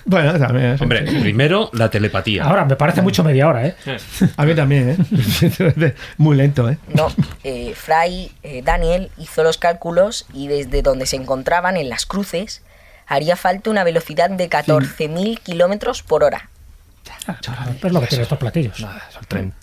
[0.06, 0.66] Bueno, también.
[0.74, 0.78] ¿eh?
[0.80, 2.44] Hombre, primero la telepatía.
[2.44, 3.76] Ahora, me parece mucho media hora, ¿eh?
[4.38, 5.96] A mí también, ¿eh?
[6.18, 6.78] Muy lento, ¿eh?
[6.94, 7.08] No,
[7.44, 12.62] eh, Fray eh, Daniel hizo los cálculos y desde donde se encontraban en las cruces
[13.08, 16.50] haría falta una velocidad de 14.000 kilómetros por hora
[17.84, 18.80] Es lo que tienen estos platillos.
[18.80, 19.54] Nada, es el tren.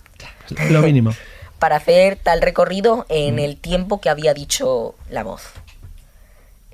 [0.69, 1.13] Lo mínimo.
[1.59, 5.51] para hacer tal recorrido en el tiempo que había dicho la voz.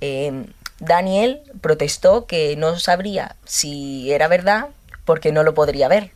[0.01, 0.45] Eh,
[0.79, 4.67] Daniel protestó que no sabría si era verdad
[5.05, 6.11] porque no lo podría ver.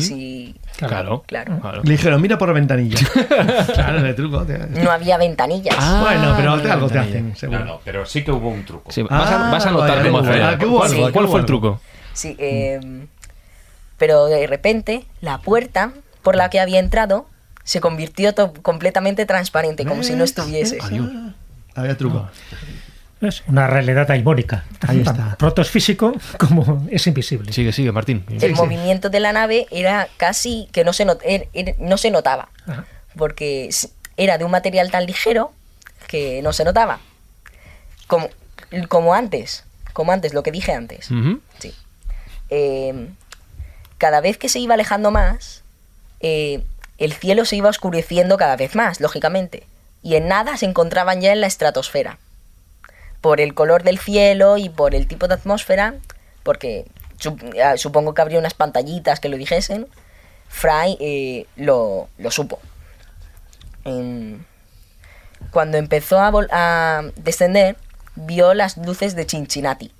[0.00, 1.22] Si Claro.
[1.28, 1.58] Claro.
[1.60, 1.82] claro.
[1.84, 2.98] Le dijeron, mira por la ventanilla.
[3.74, 4.42] claro, de truco.
[4.44, 5.76] te- no había ventanillas.
[5.78, 7.60] Ah, bueno, pero te- algo te hacen, seguro.
[7.60, 8.90] No, no, pero sí que hubo un truco.
[8.90, 10.42] Sí, vas, a, Ah, vas a notar cómo hacer.
[10.42, 10.58] ah,
[11.12, 11.80] ¿Cuál, fue el truco?
[12.12, 12.80] Sí, eh,
[13.98, 17.26] pero de repente la puerta por la que había entrado
[17.62, 20.78] se convirtió completamente transparente, como si no estuviese.
[20.82, 21.30] Ah,
[21.76, 22.28] Había truco.
[23.20, 24.64] Es una realidad daimónica.
[24.86, 25.36] Ahí está.
[25.38, 27.52] Pronto es físico como es invisible.
[27.52, 28.24] Sigue, sigue, Martín.
[28.40, 32.10] El movimiento de la nave era casi que no se, not- er- er- no se
[32.12, 32.84] notaba, Ajá.
[33.16, 33.70] porque
[34.16, 35.52] era de un material tan ligero
[36.06, 37.00] que no se notaba.
[38.06, 38.28] Como,
[38.88, 41.08] como antes, como antes, lo que dije antes.
[41.58, 41.74] Sí.
[42.50, 43.08] Eh,
[43.98, 45.62] cada vez que se iba alejando más,
[46.20, 46.62] eh,
[46.98, 49.64] el cielo se iba oscureciendo cada vez más, lógicamente.
[50.02, 52.18] Y en nada se encontraban ya en la estratosfera.
[53.20, 55.94] Por el color del cielo y por el tipo de atmósfera,
[56.42, 56.86] porque
[57.62, 59.86] ah, supongo que habría unas pantallitas que lo dijesen,
[60.48, 62.60] Fry eh, lo, lo supo.
[63.84, 64.44] Em,
[65.50, 67.76] cuando empezó a, a descender,
[68.14, 69.92] vio las luces de Cincinnati.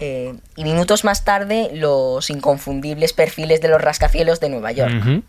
[0.00, 5.22] Eh, y minutos más tarde, los inconfundibles perfiles de los rascacielos de Nueva York.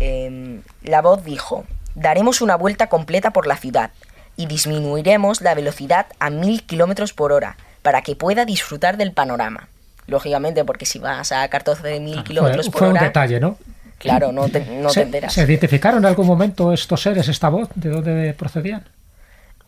[0.00, 1.64] Em, la voz dijo,
[1.94, 3.90] daremos una vuelta completa por la ciudad
[4.38, 9.68] y disminuiremos la velocidad a mil kilómetros por hora para que pueda disfrutar del panorama.
[10.06, 13.58] Lógicamente, porque si vas a 14.000 kilómetros Fue, por fue un hora, detalle, ¿no?
[13.98, 15.34] claro, no te, no te ¿Se, enteras.
[15.34, 17.68] ¿Se identificaron en algún momento estos seres, esta voz?
[17.74, 18.84] ¿De dónde procedían?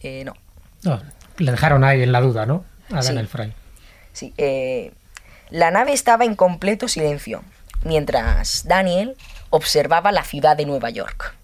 [0.00, 0.34] Eh, no.
[0.82, 1.02] No,
[1.36, 2.64] le dejaron ahí en la duda, ¿no?
[2.90, 3.08] A Sí.
[3.08, 3.52] Daniel Fry.
[4.14, 4.92] Sí, eh,
[5.50, 7.42] la nave estaba en completo silencio,
[7.84, 9.16] mientras Daniel
[9.50, 11.34] observaba la ciudad de Nueva York.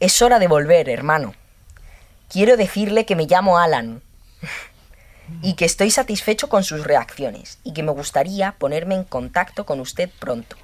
[0.00, 1.34] Es hora de volver, hermano.
[2.28, 4.02] Quiero decirle que me llamo Alan
[5.40, 9.80] y que estoy satisfecho con sus reacciones y que me gustaría ponerme en contacto con
[9.80, 10.56] usted pronto.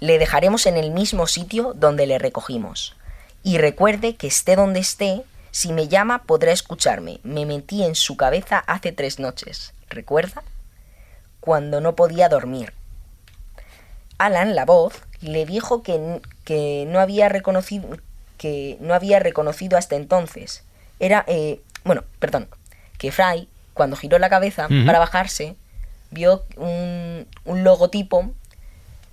[0.00, 2.94] Le dejaremos en el mismo sitio donde le recogimos.
[3.42, 7.20] Y recuerde que esté donde esté, si me llama podrá escucharme.
[7.22, 9.72] Me metí en su cabeza hace tres noches.
[9.88, 10.42] ¿Recuerda?
[11.40, 12.74] Cuando no podía dormir.
[14.18, 17.96] Alan, la voz, le dijo que, que no había reconocido
[18.36, 20.62] que no había reconocido hasta entonces.
[21.00, 22.48] Era, eh, bueno, perdón,
[22.98, 25.54] que Fry, cuando giró la cabeza para bajarse,
[26.10, 28.30] vio un, un logotipo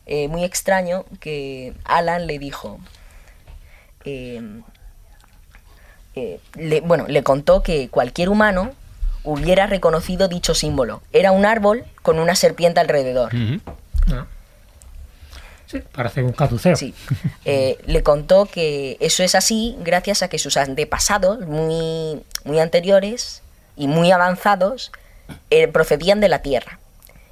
[0.08, 2.80] eh, muy extraño que Alan le dijo.
[4.06, 4.42] eh,
[6.16, 8.72] eh, le- bueno, le contó que cualquier humano
[9.24, 11.02] hubiera reconocido dicho símbolo.
[11.12, 13.32] Era un árbol con una serpiente alrededor.
[14.12, 14.26] Ah.
[15.68, 16.76] Sí, parece un caduceo.
[16.76, 16.94] Sí.
[17.44, 23.42] Eh, le contó que eso es así gracias a que sus antepasados muy, muy anteriores
[23.76, 24.92] y muy avanzados
[25.50, 26.80] eh, procedían de la Tierra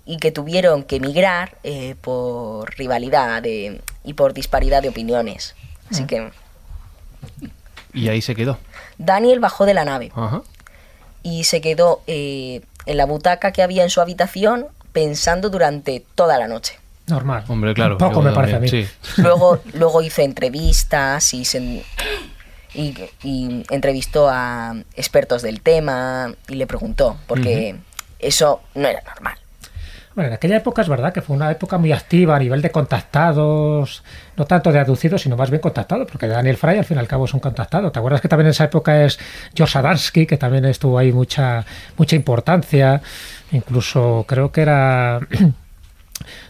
[0.05, 5.55] y que tuvieron que emigrar eh, por rivalidad de- y por disparidad de opiniones.
[5.91, 6.31] Así que
[7.93, 8.57] Y ahí se quedó.
[8.97, 10.41] Daniel bajó de la nave Ajá.
[11.21, 16.37] y se quedó eh, en la butaca que había en su habitación pensando durante toda
[16.39, 16.79] la noche.
[17.07, 17.43] Normal.
[17.47, 17.95] Hombre, claro.
[17.95, 18.67] Un poco me parece a mí.
[18.69, 18.87] Sí.
[19.17, 21.83] Luego, luego hizo entrevistas y, se-
[22.73, 27.75] y, y entrevistó a expertos del tema y le preguntó, porque
[28.19, 29.37] eso no era normal.
[30.15, 32.69] Bueno, en aquella época es verdad que fue una época muy activa a nivel de
[32.69, 34.03] contactados,
[34.37, 37.07] no tanto de aducidos, sino más bien contactados, porque Daniel Fry al fin y al
[37.07, 37.91] cabo es un contactado.
[37.91, 39.19] ¿Te acuerdas que también en esa época es
[39.55, 41.65] George Adansky, que también estuvo ahí mucha,
[41.97, 43.01] mucha importancia?
[43.51, 45.19] Incluso creo que era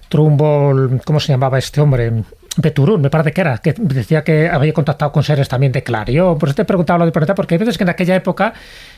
[0.10, 2.24] Trumbull, ¿cómo se llamaba este hombre?
[2.56, 6.38] Beturún, me parece que era, que decía que había contactado con seres también de Clarion.
[6.38, 8.54] Por eso te he preguntado lo de planeta, porque hay veces que en aquella época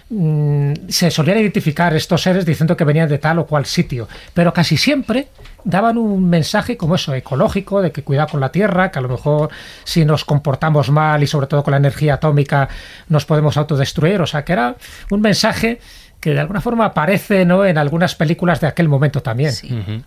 [0.09, 4.53] mm, se solían identificar estos seres diciendo que venían de tal o cual sitio, pero
[4.53, 5.29] casi siempre
[5.63, 9.09] daban un mensaje como eso, ecológico, de que cuidado con la Tierra, que a lo
[9.09, 9.49] mejor
[9.85, 12.67] si nos comportamos mal y sobre todo con la energía atómica
[13.07, 14.75] nos podemos autodestruir, o sea que era
[15.11, 15.79] un mensaje
[16.25, 17.63] que de alguna forma aparece ¿no?
[17.67, 19.53] en algunas películas de aquel momento también.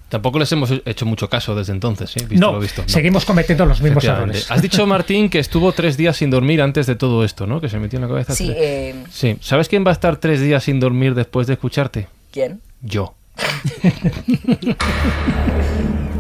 [0.08, 2.12] Tampoco les hemos hecho mucho caso desde entonces.
[2.12, 2.82] Visto No, lo visto.
[2.82, 2.88] No.
[2.88, 4.50] seguimos cometiendo los mismos errores.
[4.50, 7.60] Has dicho, Martín, que estuvo tres días sin dormir antes de todo esto, ¿no?
[7.60, 8.34] Que se metió en la cabeza.
[8.34, 9.36] Sí, eh, Sí.
[9.40, 12.08] ¿Sabes quién va a estar tres días sin dormir después de escucharte?
[12.32, 12.60] ¿quién?
[12.82, 13.14] Yo.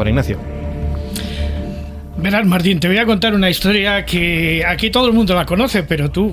[0.00, 0.38] Juan Ignacio.
[2.16, 5.82] Verás, Martín, te voy a contar una historia que aquí todo el mundo la conoce,
[5.82, 6.32] pero tú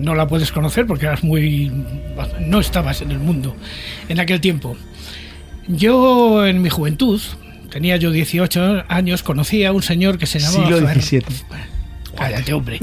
[0.00, 1.70] no la puedes conocer porque eras muy.
[2.40, 3.54] no estabas en el mundo
[4.08, 4.76] en aquel tiempo.
[5.68, 7.20] Yo, en mi juventud,
[7.70, 10.64] tenía yo 18 años, conocí a un señor que se llamaba.
[10.64, 11.22] Siglo Fer- XVII.
[12.16, 12.80] Cállate, hombre.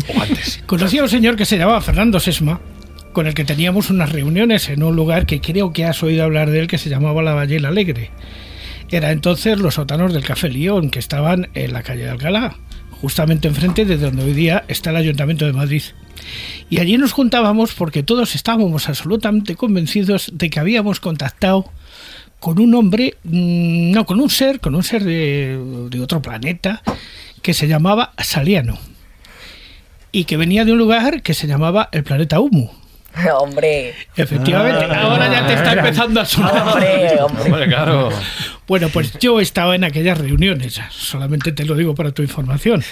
[0.65, 2.61] Conocí a un señor que se llamaba Fernando Sesma,
[3.11, 6.49] con el que teníamos unas reuniones en un lugar que creo que has oído hablar
[6.49, 8.09] de él, que se llamaba La Vallela Alegre.
[8.89, 12.55] Era entonces los sótanos del Café León, que estaban en la calle de Alcalá,
[13.01, 15.83] justamente enfrente de donde hoy día está el Ayuntamiento de Madrid.
[16.69, 21.65] Y allí nos juntábamos porque todos estábamos absolutamente convencidos de que habíamos contactado
[22.39, 26.81] con un hombre, mm, no, con un ser, con un ser de, de otro planeta,
[27.41, 28.77] que se llamaba Saliano.
[30.11, 32.69] Y que venía de un lugar que se llamaba el planeta Humu.
[33.39, 35.01] hombre, Efectivamente, Ah.
[35.01, 36.67] ahora ya te está empezando a sonar.
[36.67, 37.43] hombre, hombre.
[37.43, 38.09] Hombre, claro.
[38.67, 42.83] Bueno, pues yo estaba en aquellas reuniones, solamente te lo digo para tu información.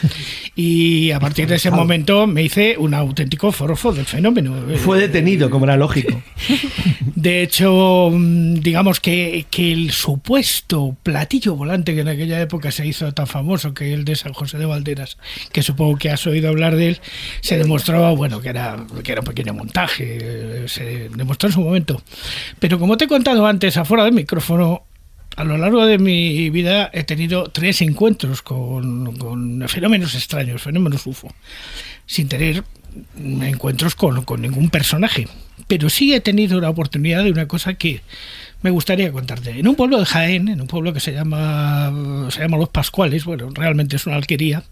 [0.55, 4.55] Y a partir de ese momento me hice un auténtico forofo del fenómeno.
[4.77, 6.21] Fue detenido, como era lógico.
[7.15, 12.88] De hecho, mm, digamos que, que el supuesto platillo volante que en aquella época se
[12.88, 15.17] hizo tan famoso, que el de San José de Valderas,
[15.51, 16.99] que supongo que has oído hablar de él,
[17.41, 21.61] se demostró, bueno, que era, que era un pequeño montaje, eh, se demostró en su
[21.61, 22.01] momento.
[22.59, 24.83] Pero como te he contado antes, afuera del micrófono,
[25.36, 31.06] a lo largo de mi vida he tenido tres encuentros con, con fenómenos extraños, fenómenos
[31.06, 31.34] UFO,
[32.06, 32.63] sin tener
[33.41, 35.28] encuentros con, con ningún personaje.
[35.67, 38.02] Pero sí he tenido la oportunidad de una cosa que
[38.62, 39.52] me gustaría contarte.
[39.52, 43.26] En un pueblo de Jaén, en un pueblo que se llama, se llama Los Pascuales,
[43.26, 44.63] bueno, realmente es una alquería,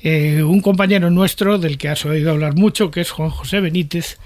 [0.00, 4.18] eh, un compañero nuestro, del que has oído hablar mucho, que es Juan José Benítez,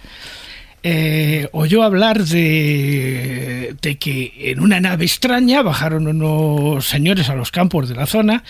[0.86, 7.50] eh, oyó hablar de, de, que en una nave extraña bajaron unos señores a los
[7.50, 8.44] campos de la zona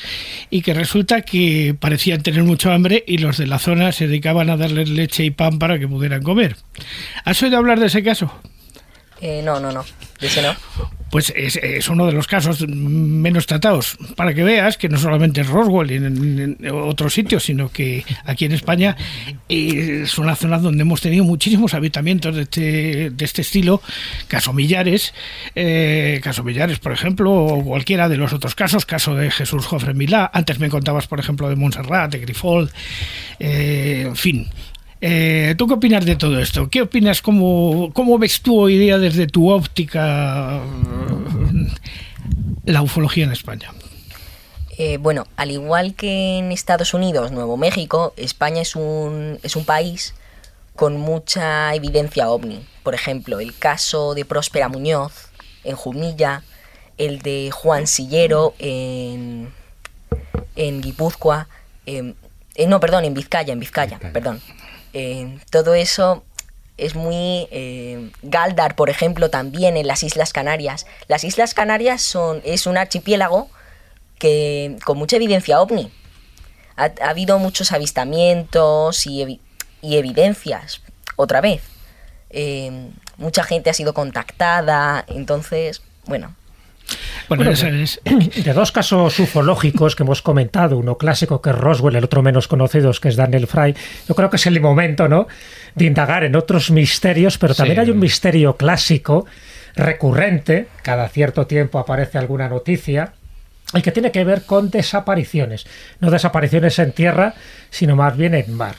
[0.51, 4.51] y que resulta que parecían tener mucho hambre y los de la zona se dedicaban
[4.51, 6.57] a darles leche y pan para que pudieran comer.
[7.25, 8.33] ¿Has oído hablar de ese caso?
[9.25, 9.83] Eh, no, no, no.
[10.21, 10.55] Ese no.
[11.11, 13.97] Pues es, es, uno de los casos menos tratados.
[14.17, 18.05] Para que veas que no solamente es Roswell y en, en otros sitios, sino que
[18.27, 18.99] aquí en España
[19.49, 23.81] eh, es una zona donde hemos tenido muchísimos habitamientos de este, de este estilo,
[24.29, 25.15] caso Millares,
[25.55, 29.95] eh, caso Millares, por ejemplo, o cualquiera de los otros casos, caso de Jesús Jofre
[29.95, 30.31] Milá.
[30.35, 32.71] Antes me contabas, por ejemplo, de Montserrat, de Grifol,
[33.39, 34.51] eh, en fin.
[35.07, 36.71] Eh, ¿Tú qué opinas de todo esto?
[36.71, 37.21] ¿Qué opinas?
[37.21, 40.63] ¿Cómo, ¿Cómo ves tú hoy día desde tu óptica
[42.65, 43.71] la ufología en España?
[44.79, 49.67] Eh, bueno, al igual que en Estados Unidos, Nuevo México, España es un, es un
[49.67, 50.15] país
[50.75, 52.65] con mucha evidencia ovni.
[52.83, 55.29] Por ejemplo, el caso de Próspera Muñoz
[55.65, 56.45] en Jumilla,
[56.97, 59.53] el de Juan Sillero en,
[60.57, 61.47] en Guipúzcoa,
[61.85, 62.15] eh,
[62.55, 64.13] eh, no, perdón, en Vizcaya, en Vizcaya, Vizcaya.
[64.15, 64.41] perdón.
[64.95, 66.25] Eh, todo eso
[66.77, 70.87] es muy eh, Galdar, por ejemplo, también en las Islas Canarias.
[71.09, 73.51] Las Islas Canarias son es un archipiélago
[74.19, 75.93] que con mucha evidencia ovni.
[76.77, 79.41] Ha, ha habido muchos avistamientos y,
[79.83, 80.81] y evidencias.
[81.17, 81.63] Otra vez,
[82.31, 85.05] eh, mucha gente ha sido contactada.
[85.09, 86.35] Entonces, bueno,
[87.29, 88.01] bueno, bueno es...
[88.45, 92.49] de dos casos ufológicos que hemos comentado, uno clásico que es Roswell, el otro menos
[92.49, 93.75] conocido que es Daniel Fry,
[94.09, 95.27] yo creo que es el momento ¿no?
[95.75, 97.81] de indagar en otros misterios, pero también sí.
[97.83, 99.27] hay un misterio clásico
[99.75, 103.15] recurrente, cada cierto tiempo aparece alguna noticia,
[103.73, 105.67] el que tiene que ver con desapariciones,
[106.01, 107.35] no desapariciones en tierra,
[107.71, 108.77] sino más bien en mar.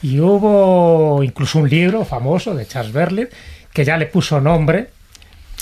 [0.00, 3.34] Y hubo incluso un libro famoso de Charles Berlitz
[3.72, 4.90] que ya le puso nombre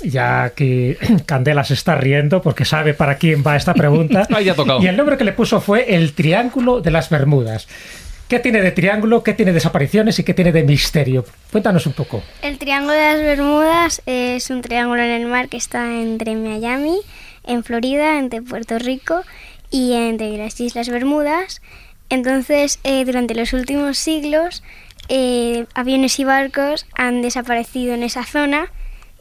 [0.03, 4.27] ya que Candela se está riendo porque sabe para quién va esta pregunta.
[4.35, 4.83] Ahí ha tocado.
[4.83, 7.67] Y el nombre que le puso fue el Triángulo de las Bermudas.
[8.29, 11.25] ¿Qué tiene de triángulo, qué tiene de desapariciones y qué tiene de misterio?
[11.53, 12.25] Cuéntanos un poco.
[12.43, 16.99] El Triángulo de las Bermudas es un triángulo en el mar que está entre Miami,
[17.45, 19.23] en Florida, entre Puerto Rico
[19.71, 21.63] y entre las Islas Bermudas.
[22.09, 24.65] Entonces, eh, durante los últimos siglos,
[25.09, 28.73] eh, aviones y barcos han desaparecido en esa zona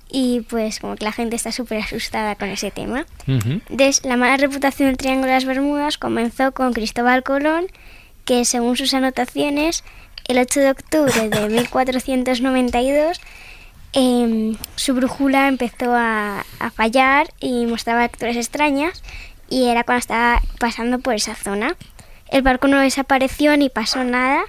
[0.10, 3.06] y pues como que la gente está súper asustada con ese tema.
[3.28, 4.00] Uh -huh.
[4.04, 7.68] La mala reputación del Triángulo de las Bermudas comenzó con Cristóbal Colón,
[8.24, 9.84] que según sus anotaciones,
[10.28, 13.20] el 8 de octubre de 1492,
[13.94, 19.04] eh, su brújula empezó a, a, fallar y mostraba lecturas extrañas
[19.50, 21.76] y era cuando estaba pasando por esa zona.
[22.30, 24.44] El barco no desapareció ni pasó nada,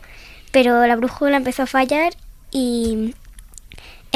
[0.50, 2.14] pero la brújula empezó a fallar
[2.50, 3.14] y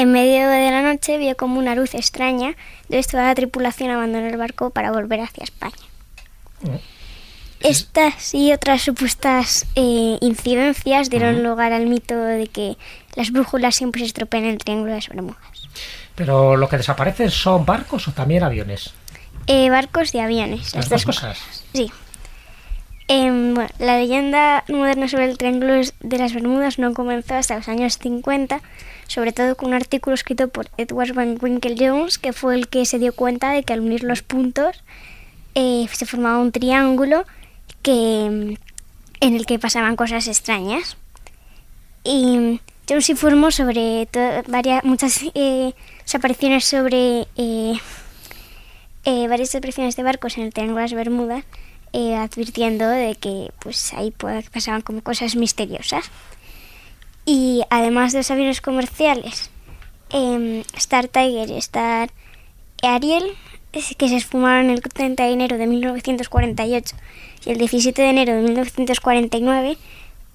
[0.01, 4.27] en medio de la noche vio como una luz extraña, entonces toda la tripulación abandonó
[4.27, 5.75] el barco para volver hacia España.
[7.59, 11.43] Estas y otras supuestas eh, incidencias dieron uh -huh.
[11.43, 12.77] lugar al mito de que
[13.15, 15.37] las brújulas siempre se estropean en el Triángulo de las Bermudas.
[16.15, 18.93] ¿Pero lo que desaparecen son barcos o también aviones?
[19.47, 20.73] Eh, barcos y aviones.
[20.73, 21.37] ¿Las, las dos cosas?
[21.39, 21.63] cosas?
[21.73, 21.91] Sí.
[23.07, 27.67] Eh, bueno, la leyenda moderna sobre el Triángulo de las Bermudas no comenzó hasta los
[27.67, 28.61] años 50,
[29.11, 32.85] sobre todo con un artículo escrito por Edward Van Winkle Jones, que fue el que
[32.85, 34.85] se dio cuenta de que al unir los puntos
[35.53, 37.25] eh, se formaba un triángulo
[37.81, 38.55] que,
[39.19, 40.95] en el que pasaban cosas extrañas.
[42.05, 44.07] Y Jones informó sobre
[44.47, 45.73] varias, muchas eh,
[46.13, 47.73] apariciones sobre eh,
[49.03, 51.43] varias apariciones de barcos en el Triángulo de las Bermudas,
[51.93, 54.11] advirtiendo de que pues ahí
[54.53, 56.09] pasaban como cosas misteriosas.
[57.25, 59.49] Y además de los aviones comerciales,
[60.09, 62.11] eh, Star Tiger y Star
[62.81, 63.23] Ariel,
[63.71, 66.95] que se esfumaron el 30 de enero de 1948
[67.45, 69.77] y el 17 de enero de 1949,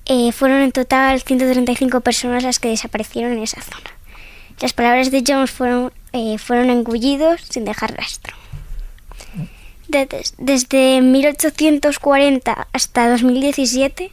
[0.07, 3.91] eh, fueron en total 135 personas las que desaparecieron en esa zona.
[4.61, 8.35] Las palabras de Jones fueron, eh, fueron engullidos sin dejar rastro.
[9.89, 14.11] Desde, desde 1840 hasta 2017,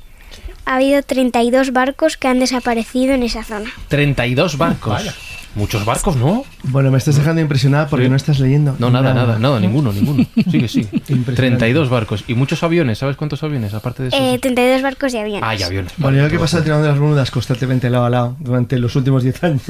[0.66, 3.70] ha habido 32 barcos que han desaparecido en esa zona.
[3.90, 4.94] 32 barcos.
[4.94, 5.14] Vaya.
[5.56, 6.46] Muchos barcos, ¿no?
[6.64, 8.10] Bueno, me estás dejando impresionada porque Sí.
[8.10, 8.76] no estás leyendo.
[8.80, 10.26] No, nada, nada, nada, ninguno, ninguno.
[10.50, 10.88] Sigue, sigue.
[11.10, 11.36] Impresionante.
[11.36, 12.24] 32 barcos.
[12.28, 12.98] ¿Y muchos aviones?
[12.98, 13.72] ¿Sabes cuántos aviones?
[13.76, 14.18] Aparte de eso.
[14.20, 15.44] Eh, 32 barcos y aviones.
[15.46, 15.94] ah, y aviones.
[15.98, 16.46] Bueno, Vale, yo que he todo.
[16.46, 19.62] pasado tirando las Bermudas constantemente lado a lado durante los últimos 10 años.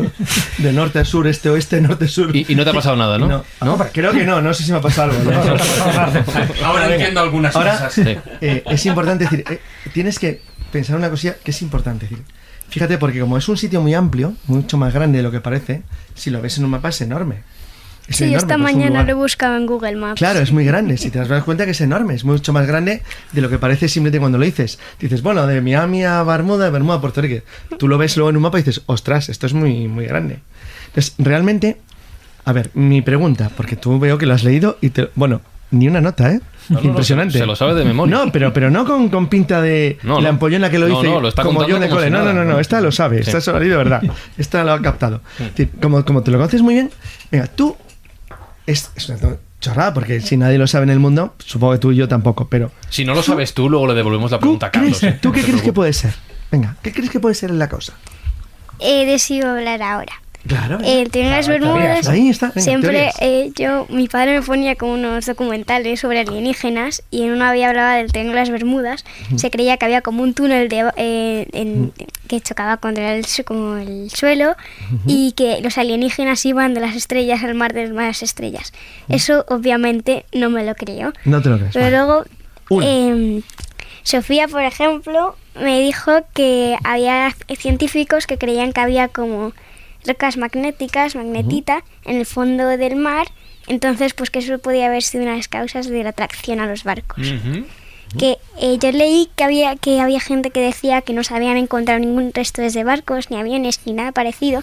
[0.60, 2.34] De norte a sur, este, oeste, norte, sur.
[2.34, 3.28] Y, y no te ha pasado nada, ¿no?
[3.28, 3.44] No.
[3.60, 5.32] Ah, Creo que no, no sé si me ha pasado algo.
[5.32, 5.38] ¿no?
[6.66, 6.96] Ahora Venga.
[6.96, 7.94] entiendo algunas Ahora, cosas.
[7.94, 8.04] Sí.
[8.40, 9.60] eh, es importante decir, eh,
[9.94, 10.40] tienes que
[10.74, 12.24] pensar una cosilla que es importante decir.
[12.68, 15.84] Fíjate, porque como es un sitio muy amplio, mucho más grande de lo que parece,
[16.16, 17.44] si lo ves en un mapa es enorme.
[18.08, 20.18] Es Sí, enorme, esta pues mañana lo he buscado en Google Maps.
[20.18, 20.98] Claro, es muy grande.
[20.98, 23.88] Si te das cuenta que es enorme, es mucho más grande de lo que parece
[23.88, 24.80] simplemente cuando lo dices.
[25.00, 27.46] Dices, bueno, de Miami a Bermuda, de Bermuda a Puerto Rico.
[27.78, 30.40] Tú lo ves luego en un mapa y dices, ostras, esto es muy, muy grande.
[30.88, 31.78] Entonces, realmente,
[32.44, 35.10] a ver, mi pregunta, porque tú veo que lo has leído y te.
[35.14, 36.42] Bueno, ni una nota, ¿eh?
[36.70, 37.38] No, no, no, Impresionante.
[37.38, 38.16] se- lo sabe de memoria.
[38.18, 41.20] No, pero, pero no con, con pinta de No, la ampollona que lo dice no,
[41.20, 42.06] lo está como yo de como cole.
[42.08, 42.46] si no, no, nada.
[42.46, 43.30] no, no, esta lo sabe, Sí.
[43.30, 44.02] esta se lo ha leído, ¿verdad?
[44.38, 45.22] Esta lo ha captado.
[45.40, 46.90] Es decir, como, como te lo conoces muy bien,
[47.32, 47.76] venga, tú
[48.66, 49.20] es, es una
[49.60, 52.48] chorrada, porque si nadie lo sabe en el mundo, supongo que tú y yo tampoco,
[52.50, 55.00] pero Si no lo sabes tú, luego le devolvemos la ¿tú, pregunta a Carlos.
[55.00, 55.20] crees- ¿eh?
[55.22, 56.14] ¿tú No qué crees que puede ser?
[56.52, 57.94] Venga, ¿qué crees que puede ser en la cosa?
[58.80, 60.14] He decidido hablar ahora.
[60.48, 60.78] Claro.
[60.80, 62.08] De las Claro, teorías, Bermudas.
[62.10, 67.02] Ahí está, venga, siempre eh, yo, mi padre me ponía como unos documentales sobre alienígenas
[67.12, 69.06] y en uno había hablado del Tren de las Bermudas.
[69.38, 71.94] Se creía que había como un túnel de, eh, en-
[72.28, 74.56] que chocaba contra el, como el suelo
[75.08, 78.74] y que los alienígenas iban de las estrellas al mar de las estrellas.
[79.08, 81.14] Eso obviamente no me lo creo.
[81.24, 81.74] No te lo crees.
[81.74, 81.98] Pero vale.
[82.70, 83.42] luego, em,
[84.04, 89.54] Sofía, por ejemplo, me dijo que había científicos que creían que había como
[90.06, 93.28] rocas magnéticas, magnetita, en el fondo del mar.
[93.68, 96.68] Entonces, pues que eso podía haber sido una de las causas de la atracción a
[96.68, 97.34] los barcos.
[98.18, 101.58] Que eh, yo leí que había, que había gente que decía que no se habían
[101.58, 104.62] encontrado ningún resto de barcos, ni aviones, ni nada parecido.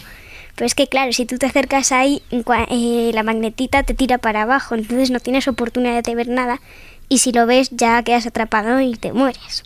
[0.55, 4.43] Pero es que, claro, si tú te acercas ahí, eh, la magnetita te tira para
[4.43, 6.61] abajo, entonces no tienes oportunidad de ver nada.
[7.09, 9.65] Y si lo ves, ya quedas atrapado y te mueres.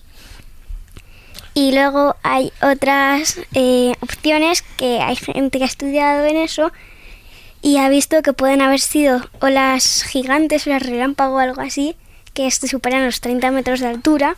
[1.55, 6.72] Y luego hay otras eh, opciones que hay gente que ha estudiado en eso
[7.62, 11.96] y ha visto que pueden haber sido olas gigantes, olas relámpago o algo así,
[12.34, 14.36] que superan los 30 metros de altura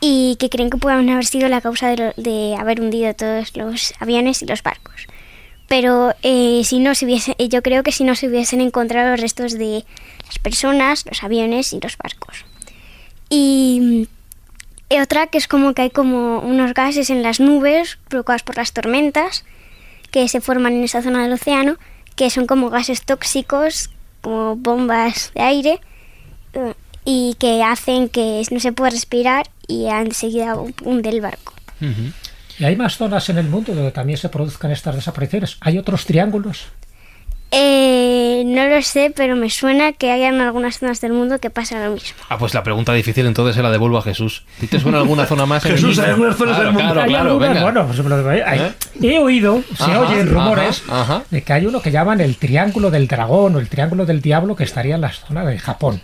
[0.00, 4.40] y que creen que pueden haber sido la causa de haber hundido todos los aviones
[4.42, 5.06] y los barcos.
[5.68, 9.10] Pero eh, si no se hubiese, eh, yo creo que si no se hubiesen encontrado
[9.10, 9.84] los restos de
[10.26, 12.44] las personas, los aviones y los barcos.
[13.28, 14.08] Y
[14.90, 18.56] y otra que es como que hay como unos gases en las nubes provocados por
[18.56, 19.44] las tormentas
[20.10, 21.76] que se forman en esa zona del océano,
[22.16, 25.80] que son como gases tóxicos, como bombas de aire,
[27.04, 31.54] y que hacen que no se pueda respirar y enseguida hunde el barco.
[32.58, 35.56] ¿Y hay más zonas en el mundo donde también se produzcan estas desapariciones?
[35.60, 36.66] ¿Hay otros triángulos?
[37.52, 41.50] Eh, no lo sé, pero me suena que hay en algunas zonas del mundo que
[41.50, 42.16] pasa lo mismo.
[42.28, 44.44] Ah, pues la pregunta difícil entonces se la devuelvo a Jesús.
[44.62, 45.64] ¿Y te suena alguna zona más?
[45.64, 46.92] en Jesús, hay algunas zonas claro, del mundo.
[46.94, 47.62] Claro, claro, venga.
[47.62, 48.72] bueno, pues, hay- ¿Eh?
[49.02, 51.22] he oído, se Ajá, oyen rumores ajá, ajá.
[51.30, 54.54] de que hay uno que llaman el Triángulo del Dragón o el Triángulo del Diablo
[54.54, 56.00] que estaría en la zona de Japón.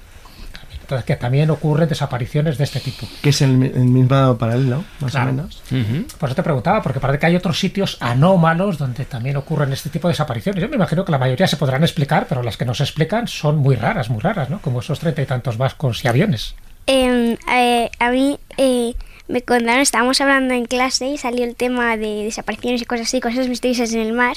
[0.86, 3.08] Entonces, que también ocurren desapariciones de este tipo.
[3.20, 5.30] Que es el, el mismo paralelo, más Claro.
[5.30, 5.60] o menos.
[5.72, 6.06] Ujú.
[6.16, 9.90] Por eso te preguntaba, porque parece que hay otros sitios anómalos donde también ocurren este
[9.90, 10.62] tipo de desapariciones.
[10.62, 13.26] Yo me imagino que la mayoría se podrán explicar, pero las que no se explican
[13.26, 14.60] son muy raras, muy raras, ¿no?
[14.62, 16.54] Como esos treinta y tantos vascos y aviones.
[16.86, 18.94] Eh, eh, a mí eh,
[19.26, 23.20] me contaron, estábamos hablando en clase y salió el tema de desapariciones y cosas así,
[23.20, 24.36] cosas misteriosas en el mar.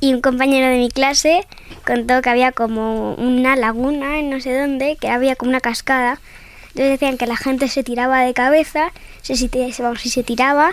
[0.00, 1.46] Y un compañero de mi clase
[1.86, 6.20] contó que había como una laguna en no sé dónde, que había como una cascada.
[6.68, 8.92] Entonces decían que la gente se tiraba de cabeza,
[9.22, 10.70] se, si, te- se- vamos, si se tiraba,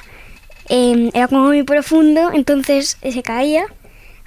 [0.69, 3.65] eh, era como muy profundo, entonces se caía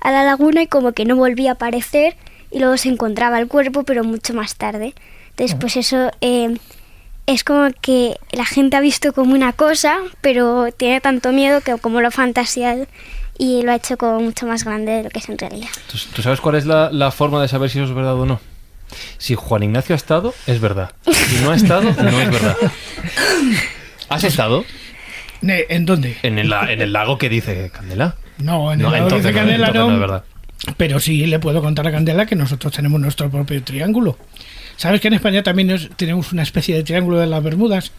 [0.00, 2.16] a la laguna y como que no volvía a aparecer
[2.50, 4.94] y luego se encontraba el cuerpo, pero mucho más tarde.
[5.30, 6.56] Entonces, pues eso eh,
[7.26, 11.76] es como que la gente ha visto como una cosa, pero tiene tanto miedo que
[11.76, 12.86] como lo ha fantaseado
[13.38, 15.68] y lo ha hecho como mucho más grande de lo que es en realidad.
[15.90, 18.26] ¿Tú, tú sabes cuál es la, la forma de saber si eso es verdad o
[18.26, 18.40] no?
[19.18, 20.92] Si Juan Ignacio ha estado, es verdad.
[21.10, 22.56] Si no ha estado, no es verdad.
[24.08, 24.64] ¿Has estado
[25.42, 26.16] ¿En dónde?
[26.22, 28.16] en el, la- en el lago que dice Candela?
[28.38, 30.24] No, en el No, lado que dice Candela no, no es verdad.
[30.76, 34.18] Pero sí le puedo contar a Candela que nosotros tenemos nuestro propio triángulo.
[34.76, 37.92] ¿Sabes que en España también tenemos una especie de triángulo de las Bermudas?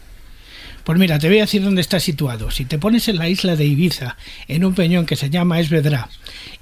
[0.84, 2.50] Pues mira, te voy a decir dónde está situado.
[2.50, 4.16] Si te pones en la isla de Ibiza,
[4.48, 6.08] en un peñón que se llama Esvedra,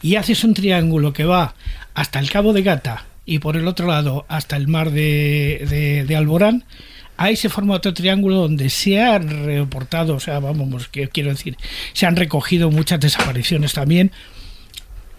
[0.02, 1.54] y haces un triángulo que va
[1.94, 6.64] hasta el Cabo de Gata y por el otro lado hasta el mar de, Alborán,
[7.16, 11.56] ahí se forma otro triángulo donde se han reportado, o sea, vamos, que quiero decir,
[11.92, 14.12] se han recogido muchas desapariciones también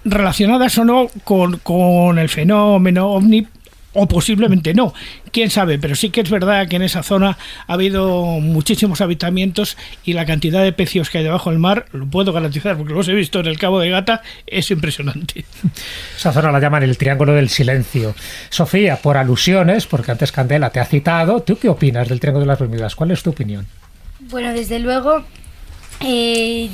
[0.06, 3.46] relacionadas o no con, con el fenómeno ovni
[3.94, 4.94] o posiblemente no,
[5.32, 7.38] quién sabe, pero sí que es verdad que en esa zona
[7.68, 12.06] ha habido muchísimos habitamientos y la cantidad de pecios que hay debajo del mar, lo
[12.06, 15.46] puedo garantizar porque los he visto en el Cabo de Gata, es impresionante.
[16.16, 18.16] Esa zona la llaman el Triángulo del Silencio.
[18.50, 22.48] Sofía, por alusiones, porque antes Candela te ha citado, ¿tú qué opinas del Triángulo de
[22.48, 22.96] las Bermudas?
[22.96, 23.66] ¿Cuál es tu opinión?
[24.20, 25.24] Bueno, desde luego,
[26.02, 26.70] eh,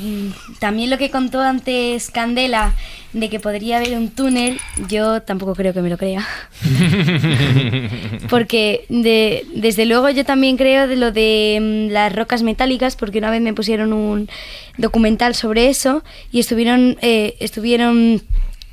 [0.60, 2.74] también lo que contó antes Candela
[3.12, 4.58] de que podría haber un túnel,
[4.88, 6.26] yo tampoco creo que me lo crea.
[8.30, 13.18] porque de- desde luego yo también creo de lo de mm, las rocas metálicas, porque
[13.18, 14.28] una vez me pusieron un
[14.76, 18.22] documental sobre eso y estuvieron, eh, estuvieron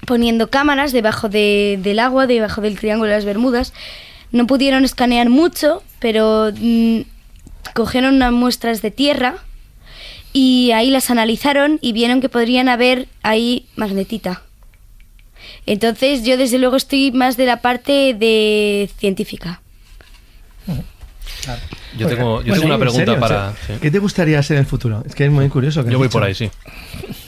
[0.06, 3.74] poniendo cámaras debajo de- del agua, debajo del Triángulo de las Bermudas.
[4.32, 7.02] No pudieron escanear mucho, pero mm,
[7.74, 9.36] cogieron unas muestras de tierra
[10.34, 14.42] y ahí las analizaron y vieron que podrían haber ahí magnetita.
[15.66, 19.63] Entonces yo desde luego estoy más de la parte de científica.
[21.98, 23.20] Yo tengo, yo Bueno, tengo una ¿en pregunta serio?
[23.20, 23.50] para.
[23.50, 23.82] O sea, sí.
[23.82, 25.04] ¿Qué te gustaría ser en el futuro?
[25.06, 25.84] Es que es muy curioso.
[25.84, 26.14] que Yo voy dicho.
[26.20, 26.50] por ahí, sí.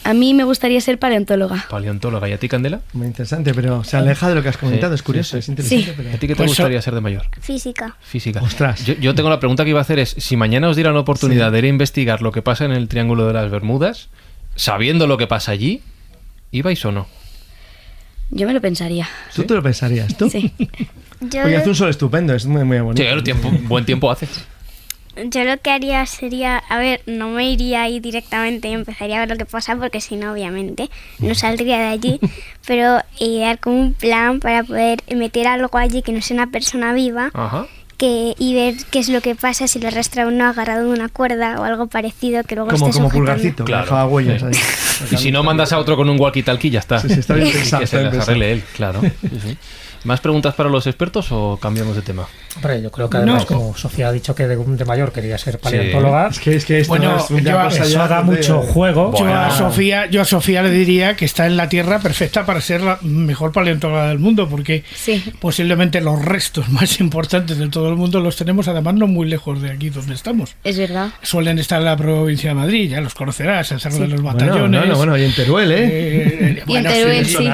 [0.03, 1.65] A mí me gustaría ser paleontóloga.
[1.69, 2.27] Paleontóloga.
[2.29, 2.81] ¿Y a ti, Candela?
[2.93, 4.93] Muy interesante, pero se aleja de lo que has comentado.
[4.93, 5.85] Sí, es curioso, sí, es interesante.
[5.85, 5.93] Sí.
[5.95, 7.23] pero- ¿A ti qué te Pues gustaría ser de mayor?
[7.41, 7.95] Física.
[8.01, 8.41] Física.
[8.41, 8.85] Ostras.
[8.85, 10.99] Yo, yo tengo la pregunta que iba a hacer es, si mañana os dieran la
[11.01, 14.09] oportunidad de ir a investigar lo que pasa en el Triángulo de las Bermudas,
[14.55, 15.81] sabiendo lo que pasa allí,
[16.51, 17.07] ¿ibais o no?
[18.31, 19.07] Yo me lo pensaría.
[19.35, 20.15] ¿Tú te lo pensarías?
[20.17, 20.29] ¿Tú?
[20.29, 20.51] Sí.
[21.21, 23.01] Yo, Oye, hace un sol estupendo, es muy, muy bonito.
[23.01, 24.27] Sí, el tiempo, buen tiempo hace.
[25.31, 29.19] yo lo que haría sería, a ver, no me iría ahí directamente y empezaría a
[29.21, 30.89] ver lo que pasa porque si no, obviamente,
[31.19, 32.19] no saldría de allí,
[32.67, 36.93] pero idear como un plan para poder meter algo allí que no sea una persona
[36.93, 37.65] viva Ajá.
[37.97, 41.07] que, y ver qué es lo que pasa si le arrastra uno agarrado de una
[41.07, 44.07] cuerda o algo parecido que luego Como, esté como pulgarcito, Claro.
[44.07, 44.47] huellas Sí.
[44.47, 45.07] ahí.
[45.11, 46.99] Y si no, mandas a otro con un walkie-talkie, ya está.
[46.99, 49.01] Sí, sí, está bien pensado, que se las arregle él, claro.
[50.05, 52.27] ¿Más preguntas para los expertos o cambiamos de tema?
[52.55, 53.47] Hombre, yo creo que además, No.
[53.57, 56.79] como Sofía ha dicho que de, de mayor quería ser paleontóloga, Es que, es que
[56.79, 59.11] esto Bueno, es yo- cosa eso ya da de- mucho juego.
[59.17, 59.39] Yo Bueno.
[59.41, 62.81] a Sofía, yo a Sofía le diría que está en la tierra perfecta para ser
[62.81, 65.21] la mejor paleontóloga del mundo, porque Sí.
[65.41, 69.61] posiblemente los restos más importantes de todo el mundo los tenemos además no muy lejos
[69.61, 70.55] de aquí donde estamos.
[70.63, 71.09] Es verdad.
[71.23, 74.37] Suelen estar en la provincia de Madrid, ya los conocerás, el Cerro de los Bueno,
[74.39, 74.79] Batallones.
[74.81, 75.77] bueno, bueno, y en Teruel, ¿eh?
[75.81, 77.49] Eh, Y en Teruel, sí.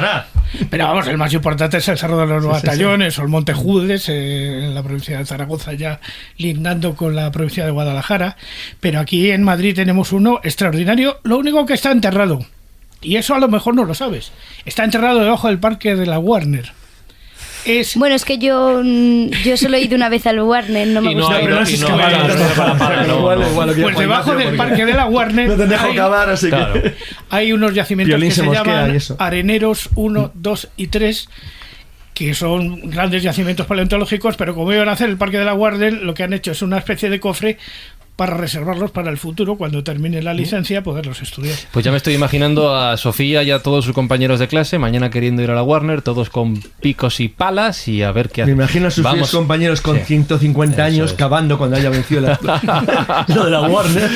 [0.70, 3.28] Pero vamos, el más importante es el Cerro de los Sí, sí, Batallones o el
[3.28, 6.00] Monte Judes, eh, en la provincia de Zaragoza, ya
[6.38, 8.38] lindando con la provincia de Guadalajara.
[8.80, 12.46] Pero aquí en Madrid tenemos uno extraordinario, lo único que está enterrado.
[13.02, 14.32] Y eso a lo mejor no lo sabes.
[14.66, 16.74] Está enterrado debajo del parque de la Warner.
[17.66, 21.02] Es Bueno, es que yo, mm, yo solo he ido una vez al Warner, no
[21.02, 21.40] me Y no gusta.
[23.82, 25.48] pues debajo del parque de la Warner.
[25.50, 26.56] No te dejo hay- cavar, así que...
[26.56, 26.82] Claro.
[27.30, 28.98] Hay unos yacimientos Violín que se se, llaman.
[29.20, 31.30] Areneros 1, 2 y 3,
[32.14, 36.06] que son grandes yacimientos paleontológicos, pero como iban a hacer el Parque de la Warden,
[36.06, 37.58] lo que han hecho es una especie de cofre
[38.22, 41.56] para reservarlos para el futuro, cuando termine la licencia, poderlos estudiar.
[41.72, 45.10] Pues ya me estoy imaginando a Sofía y a todos sus compañeros de clase mañana
[45.10, 48.52] queriendo ir a la Warner, todos con picos y palas y a ver qué Me
[48.52, 48.56] hacen.
[48.60, 49.32] imagino a sus Vamos.
[49.32, 50.04] compañeros con Sí.
[50.06, 51.18] 150 Eso años es.
[51.18, 54.10] cavando cuando haya vencido la- lo de la Warner.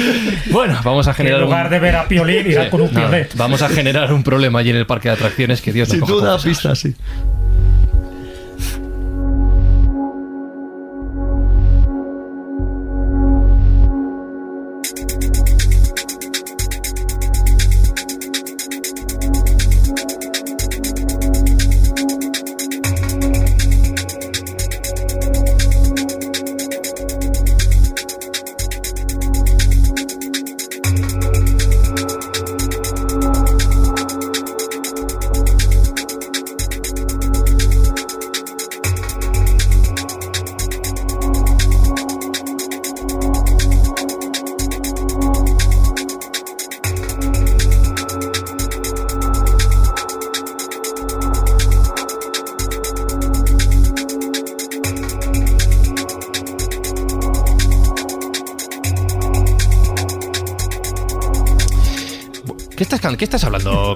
[0.52, 1.72] Bueno, vamos a generar en lugar un...
[1.72, 3.36] de ver a Piolín irá Sí, con un piolet.
[3.36, 6.06] Vamos a generar un problema allí en el parque de atracciones que Dios nos Sin
[6.08, 6.94] duda, pistas, sí.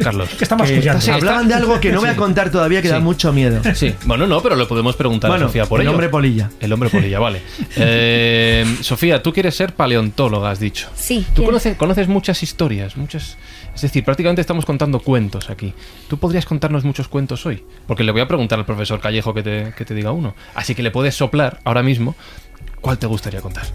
[0.09, 0.29] Carlos?
[0.29, 1.01] Que estamos escuchando.
[1.01, 3.61] sí, Hablaban de algo que no voy a contar todavía que da mucho miedo.
[3.75, 5.91] Sí, bueno, no, pero le podemos preguntar Bueno, a Sofía por el ello.
[5.91, 6.49] hombre polilla.
[6.59, 7.41] El hombre polilla, vale.
[7.75, 10.89] Eh, Sofía, tú quieres ser paleontóloga, has dicho.
[10.95, 13.37] Sí, Tú conoces, conoces muchas historias, muchas...
[13.73, 15.73] Es decir, prácticamente estamos contando cuentos aquí.
[16.09, 17.63] ¿Tú podrías contarnos muchos cuentos hoy?
[17.87, 20.35] Porque le voy a preguntar al profesor Callejo que te, que te diga uno.
[20.55, 22.15] Así que le puedes soplar ahora mismo
[22.81, 23.65] cuál te gustaría contar.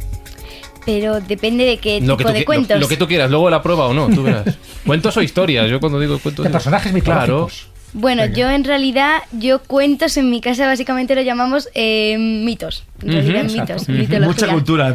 [0.86, 2.76] Pero depende de qué Lo que, tipo tú, de cuentos.
[2.76, 4.56] lo, lo que tú quieras, luego la prueba o no, tú verás.
[4.86, 5.68] ¿Cuentos o historias?
[5.70, 6.44] Yo cuando digo cuentos...
[6.44, 7.68] De personajes Claro, mitológicos.
[7.94, 12.84] Bueno, yo en realidad, yo cuentos en mi casa básicamente lo llamamos eh, mitos.
[13.02, 13.92] En realidad mitos, Ujú.
[13.92, 14.26] mitología.
[14.26, 14.94] Mucha cultura.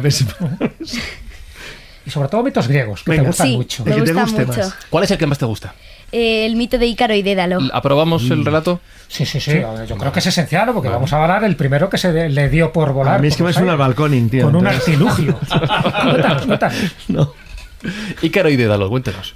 [2.06, 3.22] Y sobre todo mitos griegos, que Venga.
[3.24, 3.84] te gustan Sí, mucho.
[3.84, 4.58] me El que te gusta guste mucho.
[4.60, 4.74] más.
[4.88, 5.74] ¿Cuál es el que más te gusta?
[6.12, 7.58] Eh, el mito de Ícaro y Dédalo.
[7.72, 8.32] ¿Aprobamos Mm.
[8.32, 8.80] el relato?
[9.08, 9.60] Sí, sí, sí.
[9.88, 10.74] Yo creo que es esencial, ¿no?
[10.74, 13.16] porque vamos a hablar el primero que se le dio por volar.
[13.16, 14.44] A mí es que me suena al balcón, tío.
[14.46, 15.38] Con un artilugio.
[15.48, 16.78] cuéntanos, cuéntanos.
[17.08, 17.32] No.
[18.22, 19.34] Ícaro y Dédalo, cuéntenos.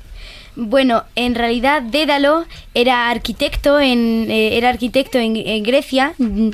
[0.56, 2.44] Bueno, en realidad Dédalo
[2.74, 6.50] era arquitecto en eh, era arquitecto en, en Grecia mm,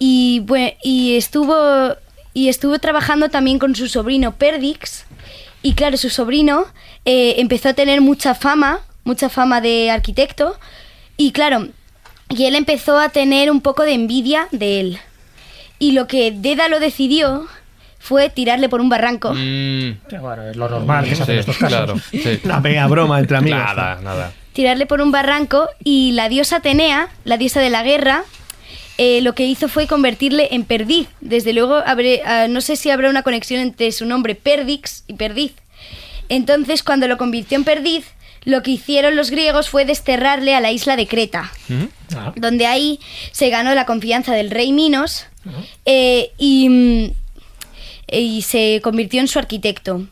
[0.00, 1.54] y, bue- y estuvo
[2.34, 5.04] y estuvo trabajando también con su sobrino Perdix
[5.62, 6.66] y claro su sobrino
[7.04, 10.58] eh, empezó a tener mucha fama mucha fama de arquitecto
[11.16, 11.68] y claro
[12.28, 14.98] y él empezó a tener un poco de envidia de él
[15.78, 17.46] y lo que Dédalo decidió
[17.98, 21.56] fue tirarle por un barranco Mm, bueno, es lo normal que se hace en estos
[21.56, 21.68] casos.
[21.84, 22.00] claro.
[22.10, 22.40] sí.
[22.44, 23.58] Una pega broma entre amigos.
[23.60, 24.32] Nada, nada.
[24.52, 28.22] tirarle por un barranco y la diosa Atenea, la diosa de la guerra,
[28.98, 31.08] eh, lo que hizo fue convertirle en perdiz.
[31.20, 35.14] Desde luego, habré- ah, no sé si habrá una conexión entre su nombre Perdix y
[35.14, 35.52] perdiz.
[36.28, 38.06] Entonces, cuando lo convirtió en perdiz,
[38.46, 41.52] lo que hicieron los griegos fue desterrarle a la isla de Creta,
[42.16, 43.00] Ah, donde ahí
[43.32, 45.26] se ganó la confianza del rey Minos
[45.84, 47.10] eh, y, mm,
[48.12, 50.06] y se convirtió en su arquitecto.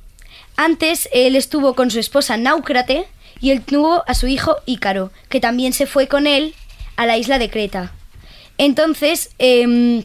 [0.57, 3.07] Antes él estuvo con su esposa Náucrate
[3.41, 6.55] y él tuvo a su hijo Ícaro, que también se fue con él
[6.97, 7.93] a la isla de Creta.
[8.59, 10.03] Entonces, em,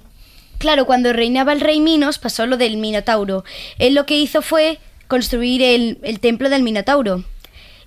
[0.59, 3.43] claro, cuando reinaba el rey Minos pasó lo del Minotauro.
[3.79, 4.77] Él lo que hizo fue
[5.07, 7.23] construir el, el templo del Minotauro.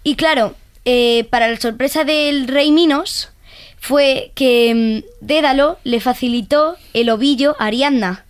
[0.04, 3.30] Y claro, eh, para la sorpresa del rey Minos
[3.78, 8.24] fue que mm, Dédalo le facilitó el ovillo a Ariadna.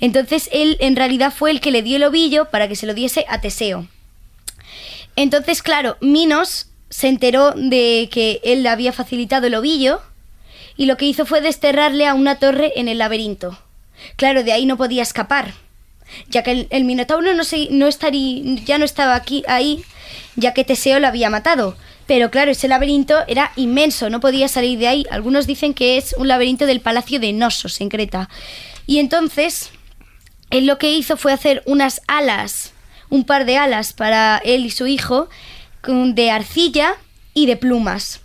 [0.00, 2.94] Entonces él en realidad fue el que le dio el ovillo para que se lo
[2.94, 3.86] diese a Teseo.
[5.16, 10.00] Entonces, claro, Minos se enteró de que él le había facilitado el ovillo
[10.76, 13.58] y lo que hizo fue desterrarle a una torre en el laberinto.
[14.16, 15.54] Claro, de ahí no podía escapar,
[16.28, 19.84] ya que el, el Minotauro no, se, no estaría, ya no estaba aquí ahí,
[20.36, 21.76] ya que Teseo lo había matado.
[22.06, 25.06] Pero claro, ese laberinto era inmenso, no podía salir de ahí.
[25.10, 28.28] Algunos dicen que es un laberinto del palacio de Nosos, en Creta.
[28.86, 29.70] Y entonces,
[30.50, 32.72] él lo que hizo fue hacer unas alas,
[33.08, 35.28] un par de alas para él y su hijo,
[35.86, 36.94] de arcilla
[37.34, 38.20] y de plumas.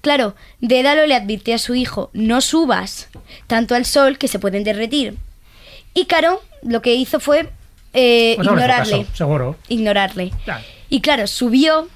[0.00, 3.08] Claro, Dédalo le advirtió a su hijo, no subas
[3.46, 5.16] tanto al sol que se pueden derretir.
[5.94, 7.50] Ícaro lo que hizo fue
[7.92, 9.56] eh, pues ignorarle, caso, seguro.
[9.68, 10.32] ignorarle.
[10.46, 10.62] Ya.
[10.92, 11.88] Y claro, subió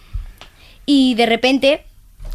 [0.87, 1.85] y de repente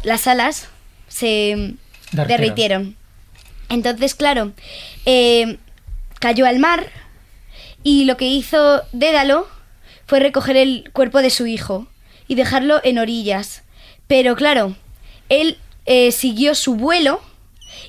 [0.04, 0.68] las alas
[1.08, 1.74] se
[2.12, 2.28] Derritieron.
[2.28, 2.96] derritieron.
[3.68, 4.52] Entonces, claro,
[5.04, 5.58] eh,
[6.20, 6.88] cayó al mar
[7.82, 9.48] y lo que hizo Dédalo
[10.06, 11.88] fue recoger el cuerpo de su hijo
[12.28, 13.64] y dejarlo en orillas.
[14.06, 14.76] Pero claro,
[15.30, 17.20] él eh, siguió su vuelo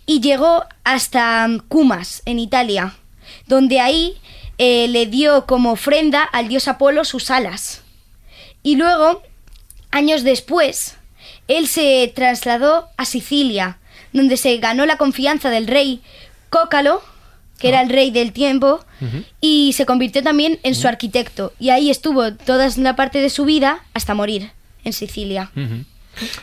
[0.08, 2.96] y llegó hasta Cumas, en Italia,
[3.46, 4.18] donde ahí
[4.58, 7.83] eh, le dio como ofrenda al dios Apolo sus alas.
[8.64, 9.22] Y luego,
[9.92, 10.96] años después,
[11.48, 13.78] él se trasladó a Sicilia,
[14.14, 16.02] donde se ganó la confianza del rey
[16.50, 17.02] Cócalo,
[17.60, 18.84] que era el rey del tiempo,
[19.42, 21.54] y se convirtió también en su arquitecto.
[21.60, 24.52] Y ahí estuvo toda la parte de su vida hasta morir
[24.84, 25.52] en Sicilia.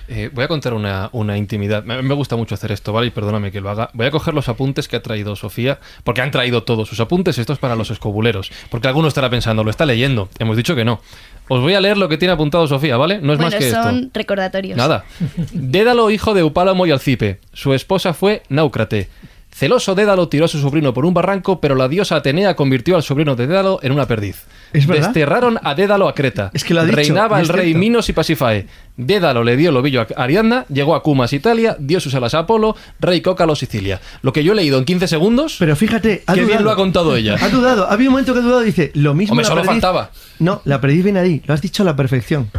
[0.09, 1.85] Eh, voy a contar una, una intimidad.
[1.85, 3.09] Me, me gusta mucho hacer esto, ¿vale?
[3.09, 3.91] Y perdóname que lo haga.
[3.93, 7.39] Voy a coger los apuntes que ha traído Sofía, porque han traído todos sus apuntes.
[7.39, 8.51] Esto es para los escobuleros.
[8.71, 10.29] Porque alguno estará pensando, lo está leyendo.
[10.39, 11.01] Hemos dicho que no.
[11.49, 13.21] Os voy a leer lo que tiene apuntado Sofía, ¿vale?
[13.21, 14.11] No es bueno, más que son esto.
[14.15, 14.77] recordatorios.
[14.77, 15.05] Nada.
[15.53, 17.41] Dédalo, hijo de Eupálamo y Alcipe.
[17.53, 19.09] Su esposa fue Náucrate.
[19.53, 23.03] Celoso Dédalo tiró a su sobrino por un barranco, pero la diosa Atenea convirtió al
[23.03, 24.45] sobrino de Dédalo en una perdiz.
[24.73, 25.07] ¿Es verdad?
[25.07, 26.51] Desterraron a Dédalo a Creta.
[26.55, 27.79] Es que lo ha dicho, Reinaba el rey cierto.
[27.81, 28.67] Minos y Pasifae.
[28.97, 32.41] Dédalo le dio el ovillo a Ariadna, llegó a Cumas, Italia, dio sus alas a
[32.41, 34.01] Apolo, rey Cócalo, Sicilia.
[34.23, 36.77] Lo que yo he leído en 15 segundos, Pero fíjate, ha qué bien lo ha
[36.77, 37.37] contado ella.
[37.41, 37.87] Ha dudado.
[37.89, 39.67] Ha habido un momento que ha dudado y dice, lo mismo Hombre, la solo perdiz-
[39.67, 40.11] faltaba.
[40.39, 41.43] No, la perdiz viene ahí.
[41.47, 42.51] Lo has dicho a la perfección.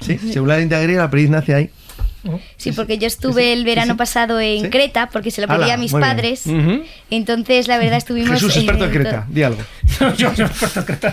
[0.00, 1.70] Sí, según la griega, la perdiz nace ahí.
[2.56, 4.70] Sí, porque yo estuve el verano pasado en Sí.
[4.70, 6.46] Creta porque se lo pedí Ala, a mis padres.
[6.46, 6.82] Ujú.
[7.10, 8.32] Entonces, la verdad, estuvimos.
[8.34, 9.26] Jesús, experto en Creta.
[9.28, 9.60] Di algo.
[10.16, 11.12] yo, yo experto en Creta.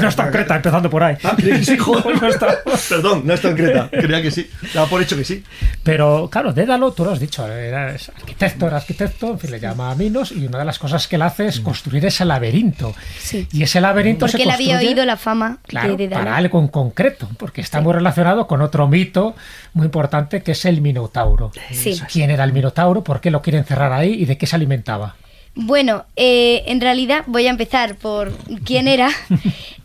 [0.00, 1.16] No está en Creta, empezando por ahí.
[1.22, 2.20] Ah, sí, joder.
[2.22, 2.58] No está.
[2.88, 3.90] Perdón, no está en Creta.
[3.90, 4.48] Creía que sí.
[4.74, 5.42] Daba por hecho que sí.
[5.82, 9.90] Pero claro, Dédalo, tú lo has dicho, era arquitecto, era arquitecto, en fin, le llama
[9.90, 12.94] a Minos y una de las cosas que él hace es construir ese laberinto.
[13.18, 13.46] Sí.
[13.52, 16.24] Y ese laberinto Porque se él había construye, oído la fama claro, de Dédalo.
[16.24, 19.34] para algo en concreto, porque está muy relacionado con otro mito
[19.74, 21.50] muy importante que es el Minotauro.
[21.72, 22.00] Sí.
[22.10, 23.02] ¿Quién era el Minotauro?
[23.02, 24.12] ¿Por qué lo quieren cerrar ahí?
[24.12, 25.16] ¿Y de qué se alimentaba?
[25.56, 28.32] Bueno, eh, en realidad voy a empezar por
[28.64, 29.10] quién era.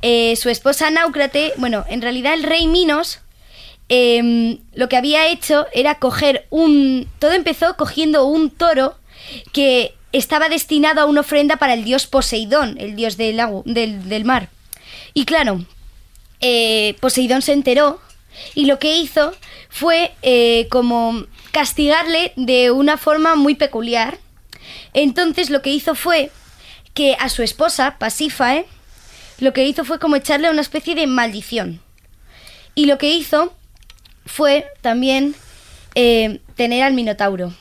[0.03, 3.21] Eh, su esposa Náucrate, bueno, en realidad el rey Minos
[3.89, 7.07] em, lo que había hecho era coger un...
[7.17, 8.93] Todo empezó cogiendo un toro
[9.53, 14.25] que estaba destinado a una ofrenda para el dios Poseidón, el dios del, del, del
[14.25, 14.49] mar.
[15.15, 15.65] Y claro,
[16.39, 17.99] eh, Poseidón se enteró
[18.55, 19.33] y lo que hizo
[19.69, 24.17] fue eh, como castigarle de una forma muy peculiar.
[24.93, 26.31] Entonces lo que hizo fue
[26.93, 28.65] que a su esposa, Pasífae,
[29.39, 31.81] lo que hizo fue como echarle una especie de maldición.
[32.75, 33.53] Y lo que hizo
[34.25, 35.35] fue también
[35.95, 37.53] eh, tener al Minotauro.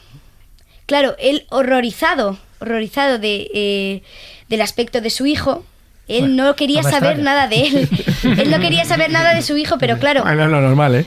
[0.87, 4.03] Claro, él horrorizado, horrorizado de, eh,
[4.49, 5.65] del aspecto de su hijo,
[6.19, 7.23] él no quería no saber extraña.
[7.23, 7.89] nada de él.
[8.39, 11.07] él no quería saber nada de su hijo, pero claro, Bueno, es lo normal, ¿eh?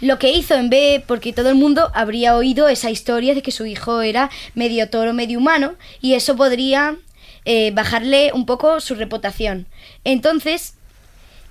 [0.00, 3.50] lo que hizo en vez, porque todo el mundo habría oído esa historia de que
[3.50, 6.96] su hijo era medio toro, medio humano, y eso podría
[7.44, 9.66] eh, bajarle un poco su reputación.
[10.04, 10.74] Entonces,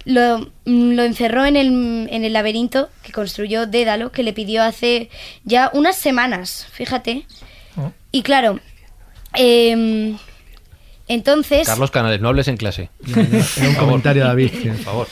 [0.06, 4.64] lo, mm, lo encerró en el, en el laberinto que construyó Dédalo, que le pidió
[4.64, 5.10] hace
[5.44, 7.26] ya unas semanas, fíjate.
[8.12, 8.60] Y claro,
[9.34, 10.18] em,
[11.08, 11.68] entonces...
[11.68, 12.90] Carlos Canales, no hables en clase.
[13.58, 14.52] Era un comentario, David.
[14.52, 15.08] que- Por favor.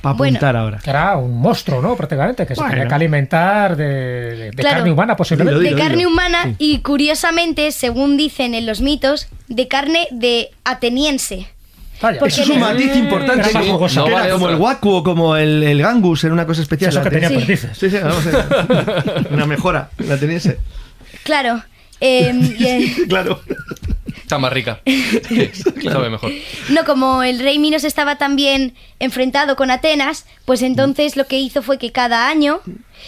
[0.00, 0.36] Para Bueno.
[0.38, 0.78] apuntar ahora.
[0.82, 1.96] Que era un monstruo, ¿no?
[1.96, 2.72] Prácticamente, que se Bueno.
[2.74, 4.76] tenía que alimentar de, de- de Claro.
[4.76, 5.60] carne humana, posiblemente.
[5.60, 11.46] de carne humana y curiosamente, según dicen en los mitos, de carne de ateniense.
[12.00, 12.18] Vaya.
[12.24, 13.50] Eso es un matiz importante.
[13.50, 14.02] Que- jugosa.
[14.04, 16.62] que No era vale como el Waku o como el, el Gangus, era una cosa
[16.62, 16.88] especial.
[16.90, 17.76] Eso que La tenía ten- perdices.
[17.78, 19.26] Sí, sí, vamos a ver.
[19.30, 20.58] Una mejora, la ateniense.
[21.22, 21.62] Claro.
[22.00, 23.40] y, eh, Claro.
[24.32, 24.80] Está más rica.
[25.28, 25.50] Sí,
[25.90, 26.32] sabe mejor.
[26.70, 31.60] no, como el rey Minos estaba también enfrentado con Atenas, pues entonces lo que hizo
[31.62, 32.60] fue que cada año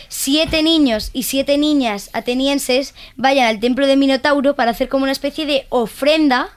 [0.08, 5.12] siete niños y siete niñas atenienses vayan al templo de Minotauro para hacer como una
[5.12, 6.50] especie de ofrenda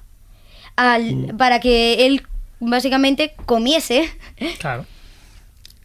[0.75, 2.23] al, para que él
[2.59, 4.09] básicamente comiese,
[4.59, 4.85] Claro.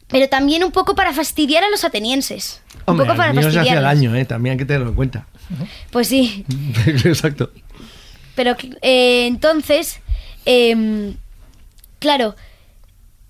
[0.07, 2.61] pero también un poco para fastidiar a los atenienses.
[2.85, 4.25] Un poco para se hacía el año, ¿eh?
[4.25, 5.27] También hay que tenerlo en cuenta.
[5.91, 6.45] Pues sí,
[7.05, 7.51] Exacto.
[8.35, 9.99] Pero eh, entonces,
[10.45, 11.15] em,
[11.99, 12.35] claro,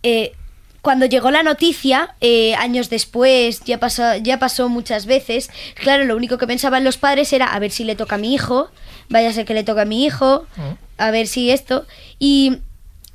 [0.03, 0.33] eh,
[0.81, 6.15] cuando llegó la noticia, eh, años después, ya pasó, ya pasó muchas veces, claro, lo
[6.15, 8.69] único que pensaban los padres era a ver si le toca a mi hijo,
[9.07, 10.45] vaya a ser que le toca a mi hijo,
[10.97, 11.85] a ver si esto.
[12.19, 12.57] Y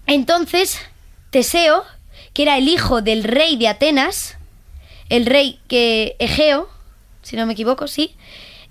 [0.06, 0.80] entonces,
[1.28, 1.84] Teseo,
[2.32, 4.38] que era el hijo del rey de Atenas,
[5.10, 6.70] el rey que Egeo,
[7.22, 8.14] si no me equivoco, sí.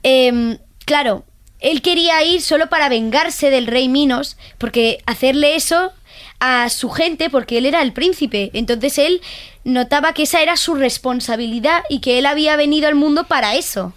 [0.01, 1.23] Em, claro,
[1.59, 5.91] él quería ir solo para vengarse del rey Minos, porque hacerle eso
[6.39, 8.51] a su gente, porque él era el príncipe.
[8.53, 9.21] Entonces él
[9.63, 13.93] notaba que esa era su responsabilidad y que él había venido al mundo para eso.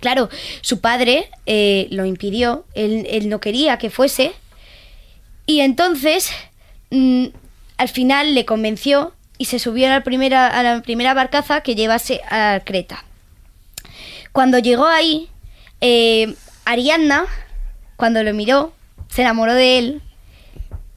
[0.00, 0.28] Claro,
[0.62, 4.32] su padre eh, lo impidió, él, él no quería que fuese.
[5.46, 6.30] Y entonces,
[6.90, 7.26] mm,
[7.76, 11.74] al final le convenció y se subió a la primera, a la primera barcaza que
[11.74, 13.04] llevase a Creta.
[14.32, 15.28] Cuando llegó ahí,
[15.80, 16.34] eh,
[16.70, 17.26] Ariadna,
[17.96, 18.72] cuando lo miró,
[19.08, 20.02] se enamoró de él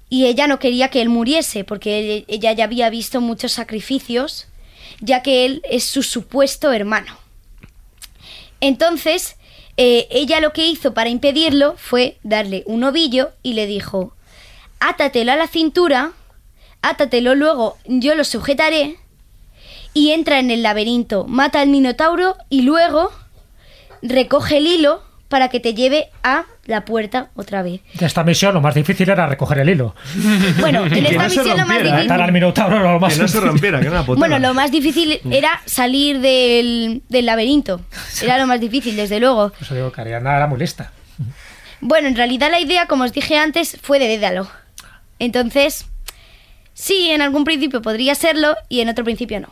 [0.07, 4.45] y ella no quería que él muriese porque ella ya había visto muchos sacrificios,
[5.01, 7.17] ya que él es su supuesto hermano.
[8.61, 9.35] Entonces,
[9.75, 14.13] eh, ella lo que hizo para impedirlo fue darle un ovillo y le dijo,
[14.79, 16.11] átatelo a la cintura,
[16.83, 18.99] átatelo luego, yo lo sujetaré
[19.95, 23.11] y entra en el laberinto, mata al minotauro y luego
[24.03, 27.81] recoge el hilo para que te lleve a la puerta otra vez.
[27.95, 29.95] De esta misión lo más difícil era recoger el hilo.
[30.59, 31.83] Bueno, en esta no misión lo más ¿eh?
[31.85, 32.33] Matar al difícil...
[32.33, 33.49] minotauro lo más Que no se difícil.
[33.49, 34.19] rompiera, que era una putada.
[34.19, 37.81] Bueno, lo más difícil era salir del, del laberinto.
[38.21, 39.49] Era lo más difícil, desde luego.
[39.49, 40.91] Por eso digo que Ariadna era muy lista.
[41.81, 44.47] Bueno, en realidad la idea, como os dije antes, fue de Dédalo.
[45.17, 45.87] Entonces,
[46.75, 49.49] sí, en algún principio podría serlo y en otro principio no.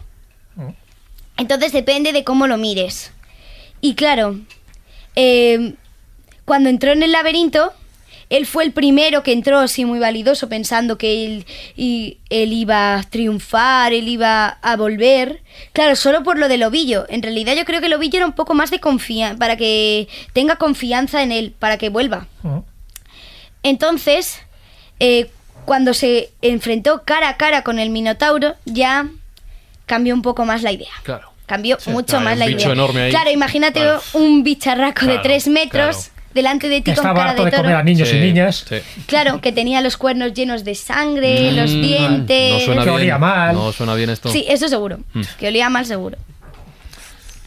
[1.37, 3.13] Entonces depende de cómo lo mires.
[3.81, 4.35] Y claro,
[5.15, 5.73] eh,
[6.45, 7.73] cuando entró en el laberinto,
[8.31, 11.45] él fue el primero que entró, sí, muy validoso, pensando que él,
[11.75, 15.41] y, él iba a triunfar, él iba a volver.
[15.73, 17.05] Claro, solo por lo del ovillo.
[17.09, 20.07] En realidad yo creo que el ovillo era un poco más de confianza, para que
[20.31, 22.27] tenga confianza en él, para que vuelva.
[23.63, 24.39] Entonces,
[25.01, 25.29] eh,
[25.65, 29.09] cuando se enfrentó cara a cara con el Minotauro, ya
[29.87, 30.93] cambió un poco más la idea.
[31.03, 31.30] Claro.
[31.51, 32.69] Cambió mucho claro, más la idea.
[32.71, 33.09] enorme ahí.
[33.11, 34.01] Claro, imagínate Claro.
[34.13, 36.11] un bicharraco de Claro, tres metros claro.
[36.33, 37.83] delante de ti Que con estaba cara harto de de comer a toro.
[37.83, 38.65] niños Sí, y niñas.
[38.69, 38.75] sí.
[39.05, 42.53] Claro, que tenía los cuernos llenos de sangre, los Mm, dientes.
[42.53, 43.01] No suena Que bien.
[43.01, 43.53] olía mal.
[43.53, 44.31] No suena bien esto.
[44.31, 44.99] Sí, eso seguro.
[45.13, 45.21] Mm.
[45.37, 46.17] Que olía mal seguro.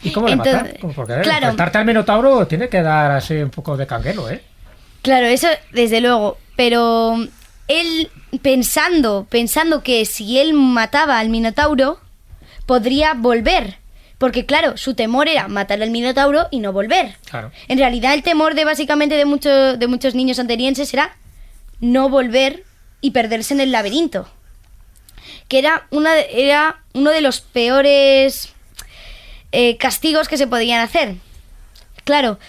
[0.03, 0.75] ¿Y cómo le Entonces?
[0.79, 1.37] Pues Porque a ver, claro.
[1.47, 4.41] enfrentarte al minotauro tiene que dar así un poco de canguelo, ¿eh?
[5.01, 6.37] Claro, eso desde luego.
[6.55, 7.17] Pero
[7.67, 8.09] él
[8.43, 11.99] pensando, pensando que si él mataba al Minotauro,
[12.67, 13.77] podría volver.
[14.25, 17.15] Porque claro, su temor era matar al Minotauro y no volver.
[17.29, 17.51] Claro.
[17.67, 21.15] En realidad el temor de básicamente de, mucho- de muchos niños atenienses era
[21.79, 22.63] no volver
[23.01, 24.27] y perderse en el laberinto.
[25.47, 28.51] Que era, una, era uno de los peores
[29.51, 31.13] eh, castigos que se podían hacer.
[32.03, 32.39] Claro,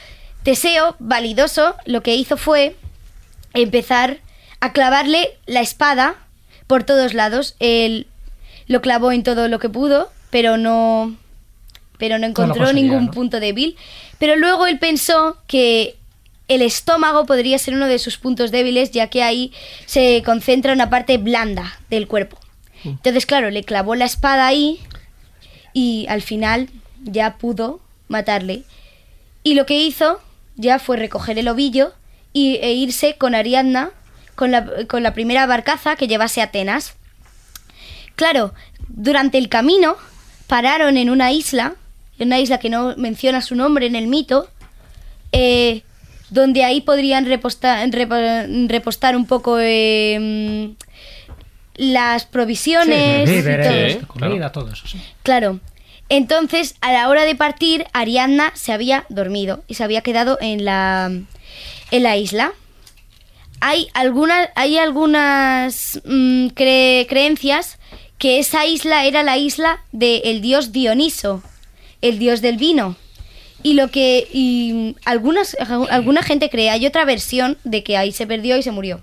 [0.44, 2.74] Teseo, validoso, lo que hizo fue
[3.52, 4.16] empezar
[4.60, 6.14] a clavarle la espada
[6.66, 7.54] por todos lados.
[7.60, 8.06] Él
[8.66, 11.14] lo clavó en todo lo que pudo, pero no,
[11.98, 13.10] pero no encontró ningún ¿no?
[13.10, 13.76] punto débil.
[14.18, 15.96] Pero luego él pensó que
[16.48, 19.52] el estómago podría ser uno de sus puntos débiles, ya que ahí
[19.86, 22.38] se concentra una parte blanda del cuerpo.
[22.84, 24.80] Entonces, claro, le clavó la espada ahí
[25.72, 26.68] y al final
[27.02, 28.62] ya pudo matarle.
[29.42, 30.20] Y lo que hizo
[30.56, 31.94] ya fue recoger el ovillo
[32.32, 33.90] y, e irse con Ariadna
[34.36, 36.94] con la, con la primera barcaza que llevase a Atenas.
[38.14, 38.54] Claro,
[38.88, 39.96] durante el camino
[40.46, 41.74] pararon en una isla,
[42.18, 44.48] en una isla que no menciona su nombre en el mito,
[45.32, 45.82] eh,
[46.30, 50.72] donde ahí podrían repostar, repo- repostar un poco eh,
[51.74, 53.28] las provisiones.
[53.28, 53.66] y víveres,
[53.98, 54.00] todo.
[54.00, 54.52] Sí, comida, claro.
[54.52, 55.00] todo eso, sí.
[55.22, 55.60] Claro.
[56.08, 60.64] Entonces, a la hora de partir, Ariadna se había dormido y se había quedado en
[60.64, 61.10] la,
[61.90, 62.52] en la isla.
[63.60, 67.78] Hay, algunas hay algunas mm, cre- creencias
[68.18, 71.42] que esa isla era la isla del dios Dioniso,
[72.08, 72.96] el dios del vino.
[73.62, 75.56] Y lo que y algunas,
[75.90, 79.02] alguna gente cree, hay otra versión de que ahí se perdió y se murió.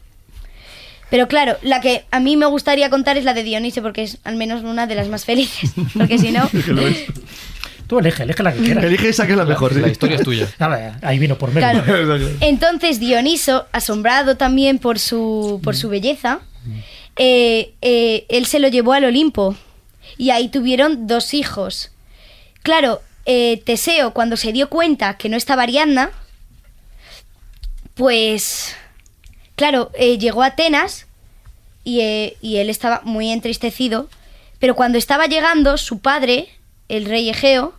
[1.10, 4.18] Pero claro, la que a mí me gustaría contar es la de Dioniso, porque es
[4.24, 5.72] al menos una de las más felices.
[5.94, 6.50] Porque si no,
[7.88, 8.84] Tú elige, elige la que quieras.
[8.86, 9.76] Elige esa que es la mejor.
[9.76, 9.92] La sí.
[9.92, 10.48] historia es tuya.
[11.02, 11.84] Ahí vino por medio.
[11.84, 12.30] Claro.
[12.40, 16.40] Entonces Dioniso, asombrado también por su, por su belleza,
[17.18, 19.56] eh, eh, él se lo llevó al Olimpo
[20.18, 21.92] y ahí tuvieron dos hijos.
[22.64, 26.12] Claro, eh, Teseo cuando se dio cuenta que no estaba Ariadna,
[27.94, 28.76] pues,
[29.56, 31.06] claro, eh, llegó a Atenas
[31.86, 34.10] eh, y él estaba muy entristecido,
[34.60, 36.50] pero cuando estaba llegando, su padre,
[36.88, 37.74] el rey Egeo,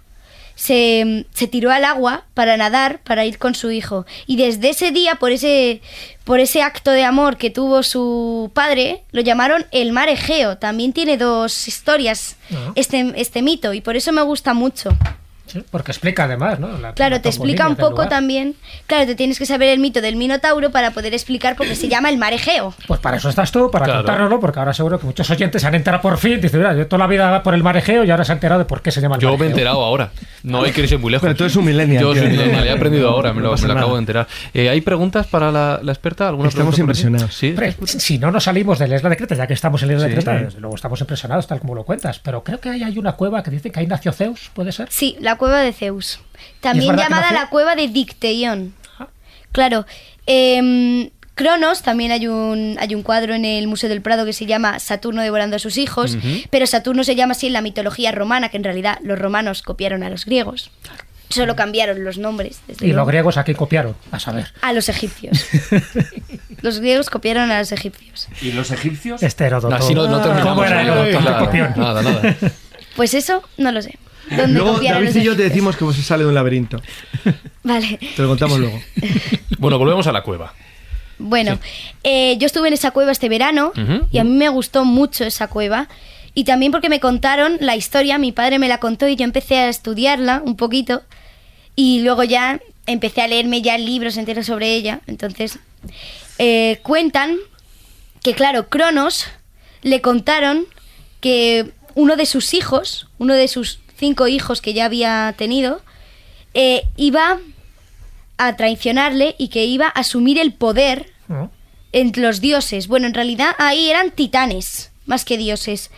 [0.55, 4.07] se, se tiró al agua para nadar, para ir con su hijo.
[4.26, 5.80] Y desde ese día, por ese,
[6.24, 10.59] por ese acto de amor que tuvo su padre, lo llamaron el mar Egeo.
[10.59, 12.72] También tiene dos historias Ah.
[12.74, 14.90] este, este mito y por eso me gusta mucho.
[15.55, 16.76] Sí, porque explica además, ¿no?
[16.78, 18.57] La- Claro, la te explica un poco también.
[18.86, 21.88] Claro, te tienes que saber el mito del Minotauro para poder explicar por qué se
[21.88, 22.74] llama el mar Egeo.
[22.88, 24.00] Pues para eso estás tú, para Claro.
[24.00, 26.40] contárnoslo, porque ahora seguro que muchos oyentes se han enterado por fin.
[26.40, 28.64] Dicen, mira, yo toda la vida por el marejeo y ahora se han enterado de
[28.66, 30.11] por qué se llama el Yo me he enterado ahora.
[30.42, 31.22] No hay que irse muy lejos.
[31.22, 33.61] Pero tú eres un millennial, Yo soy un millennial, he aprendido ahora, me lo, me
[33.61, 33.92] lo acabo nada.
[33.94, 34.26] de enterar.
[34.52, 36.28] Eh, ¿Hay preguntas para la, la experta?
[36.28, 37.34] ¿Alguna Estamos impresionados.
[37.34, 37.50] Sí.
[37.50, 39.94] Hombre, si no nos salimos de la isla de Creta, ya que estamos en la
[39.94, 40.44] isla de Sí, Creta, sí.
[40.46, 42.18] desde luego estamos impresionados tal como lo cuentas.
[42.18, 44.88] Pero creo que ahí hay una cueva que dice que ahí nació Zeus, ¿puede ser?
[44.90, 46.20] Sí, la cueva de Zeus.
[46.61, 48.74] También llamada la cueva de Dicteión.
[49.53, 49.86] Claro.
[50.26, 54.47] em, Cronos, también hay un, hay un cuadro en el Museo del Prado que se
[54.47, 56.16] llama Saturno devorando a sus hijos,
[56.51, 60.05] pero Saturno se llama así en la mitología romana, que en realidad los romanos copiaron
[60.05, 60.70] a los griegos.
[61.30, 62.61] Solo cambiaron los nombres.
[62.68, 64.53] desde Y los griegos aquí copiaron, a saber.
[64.61, 65.45] A los egipcios.
[66.62, 68.28] los griegos copiaron a los egipcios.
[68.40, 69.20] ¿Y los egipcios?
[69.20, 69.74] Este Heródoto.
[69.74, 70.53] Así no, no terminamos.
[70.53, 71.51] ¿Cómo era ¿no?
[71.51, 71.59] Qué.
[71.80, 72.36] Nada, nada.
[72.95, 73.99] Pues eso, no lo sé.
[74.30, 76.80] ¿Dónde Luego David los y yo te decimos que se sale de un laberinto.
[77.62, 77.98] Vale.
[78.16, 78.80] Te lo contamos luego.
[79.58, 80.52] Bueno, volvemos a la cueva.
[81.18, 81.58] Bueno,
[82.02, 83.72] eh, yo estuve en esa cueva este verano
[84.10, 85.88] y a mí me gustó mucho esa cueva.
[86.34, 89.58] Y también porque me contaron la historia, mi padre me la contó y yo empecé
[89.58, 91.02] a estudiarla un poquito.
[91.76, 95.00] Y luego ya empecé a leerme ya libros enteros sobre ella.
[95.06, 95.58] Entonces,
[96.38, 97.36] eh, cuentan
[98.22, 99.26] que, claro, Cronos
[99.82, 100.66] le contaron
[101.20, 105.80] que uno de sus hijos, uno de sus cinco hijos que ya había tenido,
[106.52, 107.38] eh, iba
[108.36, 111.50] a traicionarle y que iba a asumir el poder ¿No?
[111.92, 112.86] entre los dioses.
[112.86, 115.90] Bueno, en realidad ahí eran titanes, más que dioses.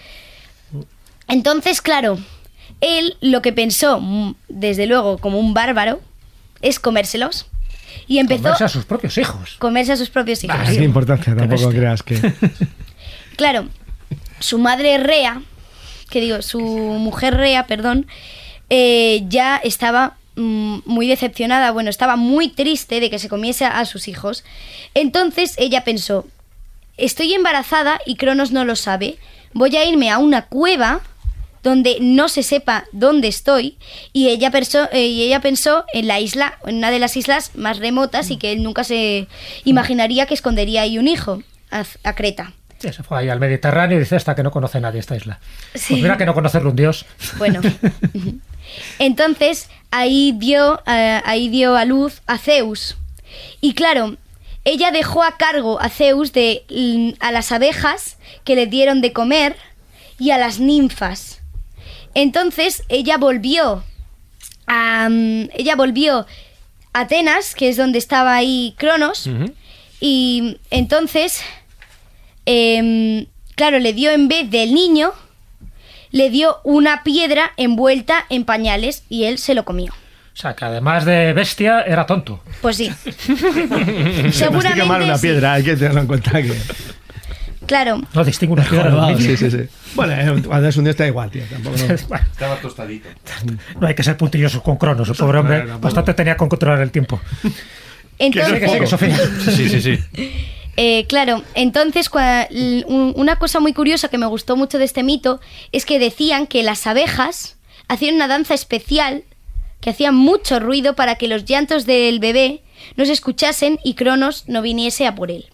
[1.27, 2.19] Entonces, claro,
[2.81, 6.01] él lo que pensó, mm, desde luego, como un bárbaro,
[6.63, 7.47] es comérselos.
[8.07, 9.57] Y empezó Comerse a sus propios hijos.
[9.59, 10.57] comerse a sus propios hijos.
[10.61, 12.21] Ah, Sin importancia, tampoco creas que.
[13.37, 13.67] Claro,
[14.39, 15.43] su madre Rea,
[16.11, 18.07] que digo, su mujer Rea, perdón,
[18.71, 23.85] eh, ya estaba mm, muy decepcionada, bueno, estaba muy triste de que se comiese a
[23.85, 24.45] sus hijos.
[24.95, 26.27] Entonces ella pensó,
[26.97, 29.19] estoy embarazada y Cronos no lo sabe,
[29.53, 31.01] voy a irme a una cueva
[31.63, 33.77] donde no se sepa dónde estoy
[34.13, 37.51] y ella pensó, eh, y ella pensó en la isla, en una de las islas
[37.57, 39.27] más remotas y que él nunca se
[39.65, 41.43] imaginaría que escondería ahí un hijo
[41.73, 42.53] a, a Creta.
[42.79, 45.39] Sí, se fue ahí al Mediterráneo y dice hasta que no conoce nadie esta isla.
[45.75, 45.95] Sí.
[45.95, 47.07] Pues mira que no conocerlo un dios.
[47.39, 47.61] Bueno.
[48.99, 52.97] Entonces, ahí dio, eh, ahí dio a luz a Zeus.
[53.61, 54.17] Y claro,
[54.65, 59.13] ella dejó a cargo a Zeus de mm, a las abejas que le dieron de
[59.13, 59.57] comer
[60.19, 61.41] y a las ninfas.
[62.15, 63.85] Entonces, ella volvió
[64.67, 66.27] a mm, ella volvió
[66.93, 69.29] a Atenas, que es donde estaba ahí Cronos,
[70.01, 71.43] y entonces
[72.47, 75.13] em, claro, le dio en vez del niño
[76.13, 79.93] le dio una piedra envuelta en pañales y él se lo comió.
[79.93, 82.43] O sea, que además de bestia, era tonto.
[82.63, 82.91] Pues sí.
[84.33, 85.27] Se mastica mal una sí.
[85.27, 86.55] piedra, hay que tenerlo en cuenta que...
[87.67, 88.01] Claro.
[88.15, 89.17] No distingo una piedra.
[89.19, 89.59] Sí, sí, sí.
[89.95, 91.43] Bueno, eh, cuando es un día está igual, tío.
[91.51, 91.95] Tampoco no-
[92.33, 93.09] Estaba tostadito.
[93.81, 95.65] No hay que ser puntillosos con Cronos, el pobre hombre.
[95.81, 97.21] Bastante tenía con controlar el tiempo.
[98.19, 99.19] Entonces, Que sí, que Sofía.
[99.45, 99.99] Sí, sí, sí.
[100.77, 104.85] Eh, claro, entonces cua- l- un- una cosa muy curiosa que me gustó mucho de
[104.85, 105.41] este mito
[105.73, 107.57] es que decían que las abejas
[107.89, 109.25] hacían una danza especial
[109.81, 112.63] que hacía mucho ruido para que los llantos del bebé
[112.97, 115.47] no se escuchasen y Cronos no viniese a por él.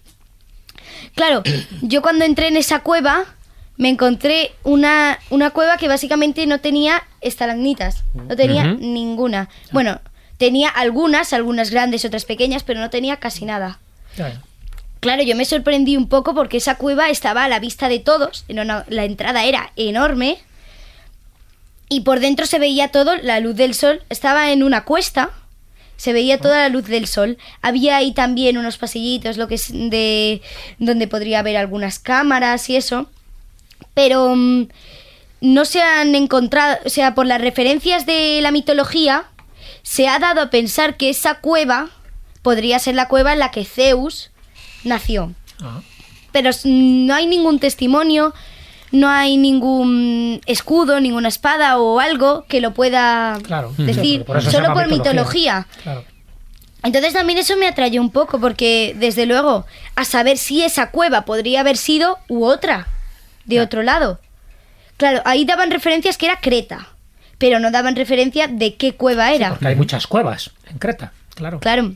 [1.15, 1.43] Claro,
[1.81, 3.25] yo cuando entré en esa cueva
[3.77, 9.49] me encontré una, una cueva que básicamente no tenía estalagmitas, no tenía ninguna.
[9.71, 9.99] Bueno,
[10.37, 13.79] tenía algunas, algunas grandes, otras pequeñas, pero no tenía casi nada.
[14.15, 14.39] Claro,
[15.25, 18.85] yo me sorprendí un poco porque esa cueva estaba a la vista de todos, una-
[18.87, 20.37] la entrada era enorme
[21.89, 25.29] y por dentro se veía todo, la luz del sol, estaba en una cuesta,
[25.97, 27.37] se veía toda la luz del sol.
[27.61, 30.41] Había ahí también unos pasillitos, lo que es de
[30.79, 33.09] donde podría haber algunas cámaras y eso,
[33.93, 34.67] pero mm,
[35.41, 39.25] no se han encontrado, o sea, por las referencias de la mitología,
[39.83, 41.89] se ha dado a pensar que esa cueva
[42.41, 44.31] podría ser la cueva en la que Zeus
[44.83, 45.33] nació.
[46.31, 48.33] Pero s- no hay ningún testimonio,
[48.91, 53.73] no hay ningún escudo, ninguna espada o algo que lo pueda Claro.
[53.77, 55.67] decir, por solo por mitología.
[55.83, 56.03] Claro.
[56.83, 59.65] Entonces también eso me atrayó un poco, porque desde luego,
[59.95, 62.87] a saber si esa cueva podría haber sido u otra,
[63.45, 64.19] de otro lado.
[64.97, 66.89] Claro, ahí daban referencias que era Creta,
[67.37, 69.49] pero no daban referencia de qué cueva era.
[69.49, 71.59] Porque hay muchas cuevas en Creta, claro.
[71.61, 71.95] Claro.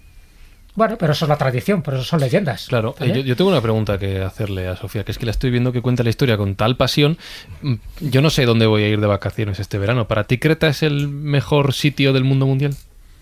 [0.78, 2.67] Bueno, pero eso es la tradición, por eso son leyendas.
[2.67, 5.32] Claro, eh, yo, yo tengo una pregunta que hacerle a Sofía, que es que la
[5.32, 7.17] estoy viendo que cuenta la historia con tal pasión.
[7.63, 10.07] Mm, Yo no sé dónde voy a ir de vacaciones este verano.
[10.07, 12.75] ¿Para ti Creta es el mejor sitio del mundo mundial?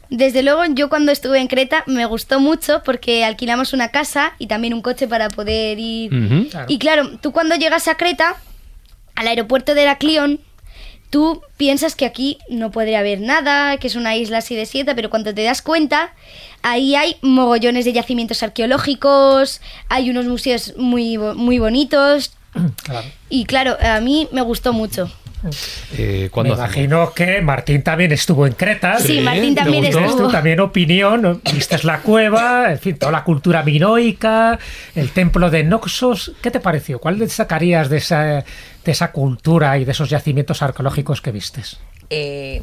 [0.10, 4.48] Desde luego, yo cuando estuve en Creta me gustó mucho porque alquilamos una casa y
[4.48, 6.50] también un coche para poder ir.
[6.52, 6.66] Claro.
[6.68, 8.36] Y claro, tú cuando llegas a Creta,
[9.16, 10.42] al aeropuerto de Heraclión,
[11.10, 15.10] tú piensas que aquí no podría haber nada, que es una isla así desierta, pero
[15.10, 16.14] cuando te das cuenta,
[16.66, 22.32] ahí hay mogollones de yacimientos arqueológicos, hay unos museos muy, muy bonitos.
[22.84, 23.06] Claro.
[23.30, 25.12] Y claro, a mí me gustó mucho.
[25.98, 28.98] Eh, Me imagino que Martín también estuvo en Creta.
[29.00, 30.00] Sí, Martín ¿Te también gustó?
[30.06, 30.28] estuvo.
[30.30, 34.58] También opinión, viste la cueva, en fin, toda la cultura minoica,
[34.96, 36.32] el templo de Noxos.
[36.42, 37.00] ¿Qué te pareció?
[37.00, 38.44] ¿Cuál destacarías de esa, de
[38.92, 41.78] esa cultura y de esos yacimientos arqueológicos que vistes?
[42.10, 42.62] Eh,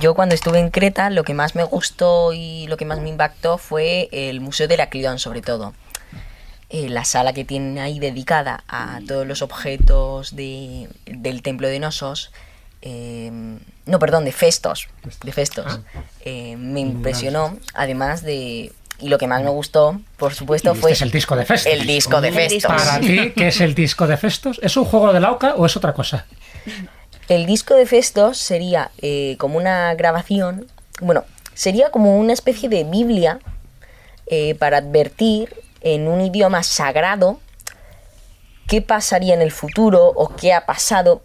[0.00, 3.08] yo cuando estuve en Creta lo que más me gustó y lo que más me
[3.10, 5.74] impactó fue el Museo de Heraclión sobre todo.
[6.70, 11.78] Eh, la sala que tienen ahí dedicada a todos los objetos de- del templo de
[11.78, 12.32] Nosos.
[12.86, 13.30] eh,
[13.86, 14.88] no, perdón, de Festos.
[15.22, 15.80] De Festos.
[16.24, 18.72] eh, me impresionó, además de...
[19.00, 21.72] Y lo que más me gustó, por supuesto, Y fue viste el disco de Festos.
[21.72, 22.64] el disco de Festos.
[22.64, 24.60] Para ti, ¿qué es el disco de Festos?
[24.62, 26.26] ¿Es un juego de la oca o es otra cosa?
[27.28, 30.66] El disco de Festos sería eh, como una grabación,
[31.00, 33.38] bueno, sería como una especie de Biblia
[34.26, 37.40] eh, para advertir en un idioma sagrado
[38.66, 41.22] qué pasaría en el futuro o qué ha pasado.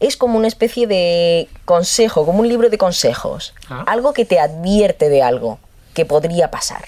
[0.00, 3.54] Es como una especie de consejo, como un libro de consejos.
[3.68, 3.84] Ah.
[3.86, 5.58] Algo que te advierte de algo
[5.94, 6.84] que podría pasar.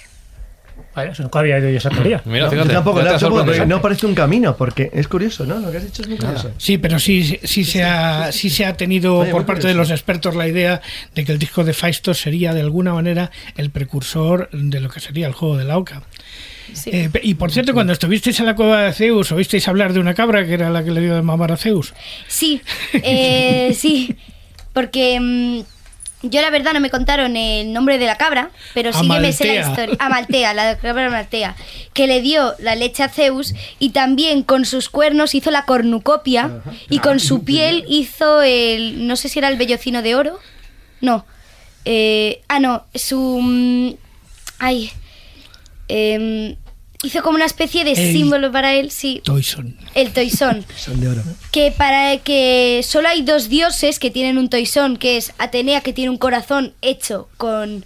[0.94, 2.22] Vale, eso nunca había oído yo esa teoría.
[2.26, 2.68] Mira, No, fíjate.
[2.68, 5.58] yo tampoco, no, tampoco, parece un camino, porque es curioso, ¿no?
[5.58, 6.52] Lo que has dicho es muy curioso.
[6.58, 9.90] Sí, pero sí, sí, se, ha, sí se ha tenido Oye, por parte de los
[9.90, 10.80] expertos la idea
[11.14, 15.00] de que el disco de Faistos sería de alguna manera el precursor de lo que
[15.00, 16.02] sería el juego de la oca.
[16.72, 16.90] Sí.
[16.92, 20.14] Eh, y por cierto, cuando estuvisteis en la cueva de Zeus, oísteis hablar de una
[20.14, 21.92] cabra que era la que le dio de mamar a Zeus.
[22.28, 22.60] Sí,
[22.92, 24.16] eh, sí,
[24.72, 25.60] porque mm,
[26.22, 29.32] yo la verdad no me contaron el nombre de la cabra, pero sí que me
[29.32, 29.70] sé la Amaltea.
[29.70, 29.96] historia.
[29.98, 31.56] Amaltea, la cabra Amaltea,
[31.94, 36.62] que le dio la leche a Zeus y también con sus cuernos hizo la cornucopia
[36.88, 40.38] y con su piel hizo el, no sé si era el vellocino de oro,
[41.00, 41.24] no,
[41.86, 43.94] eh, ah no, su, mm,
[44.58, 44.92] ay,
[45.88, 46.56] em,
[47.02, 49.76] hizo como una especie de El símbolo para él, sí, Toyson.
[49.94, 50.64] el toisón.
[50.76, 51.22] Son de oro.
[51.50, 55.92] que para que solo hay dos dioses que tienen un toisón, que es Atenea que
[55.92, 57.84] tiene un corazón hecho con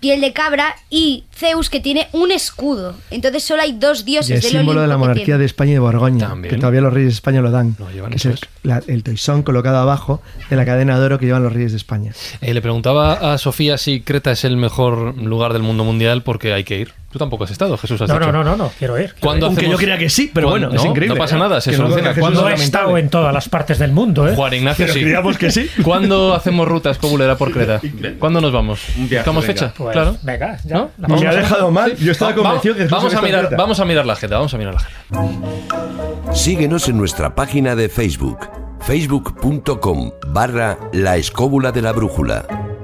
[0.00, 2.94] piel de cabra y Zeus que tiene un escudo.
[3.10, 5.70] Entonces solo hay dos Y dioses es del símbolo de la Olimpo monarquía de España
[5.72, 6.54] y de Borgoña, También.
[6.54, 7.76] que todavía los reyes de España lo dan.
[7.78, 8.40] Lo llevan, que es el, es.
[8.62, 11.76] la- el toisón colocado abajo de la cadena de oro que llevan los reyes de
[11.78, 12.12] España.
[12.40, 16.52] Eh, le preguntaba a Sofía si Creta es el mejor lugar del mundo mundial porque
[16.52, 16.92] hay que ir.
[17.12, 18.00] Tú tampoco has estado, Jesús.
[18.02, 18.26] Has No, dicho.
[18.32, 19.04] no, no, no, no, quiero ir.
[19.06, 19.50] quiero ¿Cuándo ir.
[19.50, 21.14] Aunque yo crea que sí, pero bueno, es No, increíble.
[21.14, 22.10] No pasa nada, se Que no soluciona.
[22.10, 24.34] conozca Jesús ¿Cuándo- No he estado en todas las partes del mundo, ¿eh?
[24.34, 25.00] Juan Ignacio Pero sí.
[25.00, 25.66] creíamos que sí.
[25.82, 27.80] ¿Cuándo hacemos ruta escobulera por Creta?
[28.18, 28.80] ¿Cuándo nos vamos?
[28.98, 29.60] Un viaje, ¿Buscamos venga.
[29.60, 29.74] fecha?
[29.78, 30.16] Pues, claro.
[30.22, 30.74] venga, ya.
[30.74, 30.90] ¿No?
[30.98, 31.96] la Me ha dejado mal.
[31.96, 34.74] Yo estaba convencido que vamos a mirar, vamos a mirar la agenda, vamos a mirar
[34.74, 36.34] la agenda.
[36.34, 38.48] Síguenos en nuestra página de Facebook,
[38.80, 42.75] facebook.com barra la escóbula de la brújula.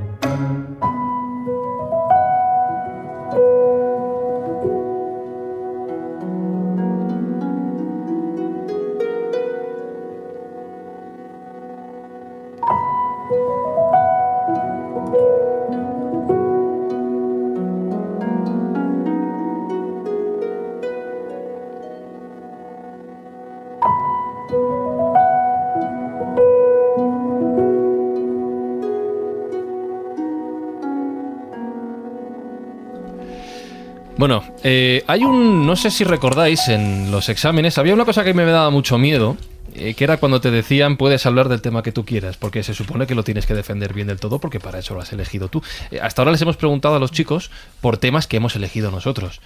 [34.63, 38.45] Eh, hay un, no sé si recordáis en los exámenes, había una cosa que me
[38.45, 39.37] daba mucho miedo,
[39.75, 42.75] eh, que era cuando te decían puedes hablar del tema que tú quieras, porque se
[42.75, 45.49] supone que lo tienes que defender bien del todo, porque para eso lo has elegido
[45.49, 45.63] tú.
[45.91, 47.51] Eh, hasta ahora les hemos preguntado a los chicos
[47.81, 49.41] por temas que hemos elegido nosotros.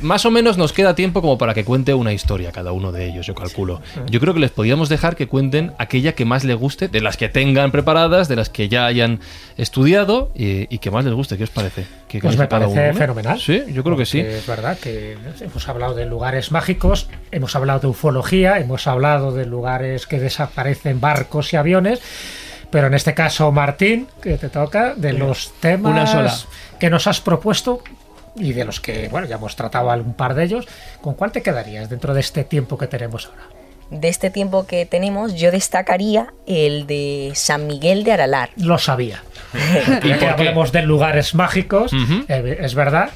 [0.00, 3.08] Más o menos nos queda tiempo como para que cuente una historia cada uno de
[3.08, 3.82] ellos, yo calculo.
[4.08, 7.16] Yo creo que les podíamos dejar que cuenten aquella que más les guste, de las
[7.16, 9.20] que tengan preparadas, de las que ya hayan
[9.58, 11.36] estudiado y, y que más les guste.
[11.36, 11.84] ¿Qué os parece?
[12.08, 12.94] ¿Qué Pues me parece uno, no?
[12.94, 13.38] fenomenal.
[13.38, 14.20] Sí, yo creo que sí.
[14.20, 19.44] Es verdad que hemos hablado de lugares mágicos, hemos hablado de ufología, hemos hablado de
[19.44, 22.00] lugares que desaparecen barcos y aviones,
[22.70, 26.34] pero en este caso, Martín, que te toca, de los temas una sola.
[26.78, 27.82] que nos has propuesto
[28.36, 30.66] y de los que, bueno, ya hemos tratado algún par de ellos,
[31.00, 33.42] ¿con cuál te quedarías dentro de este tiempo que tenemos ahora?
[33.90, 38.50] De este tiempo que tenemos, yo destacaría el de San Miguel de Aralar.
[38.56, 39.22] Lo sabía.
[40.02, 41.92] ¿Y Ya hablemos de lugares mágicos,
[42.28, 43.10] eh, es verdad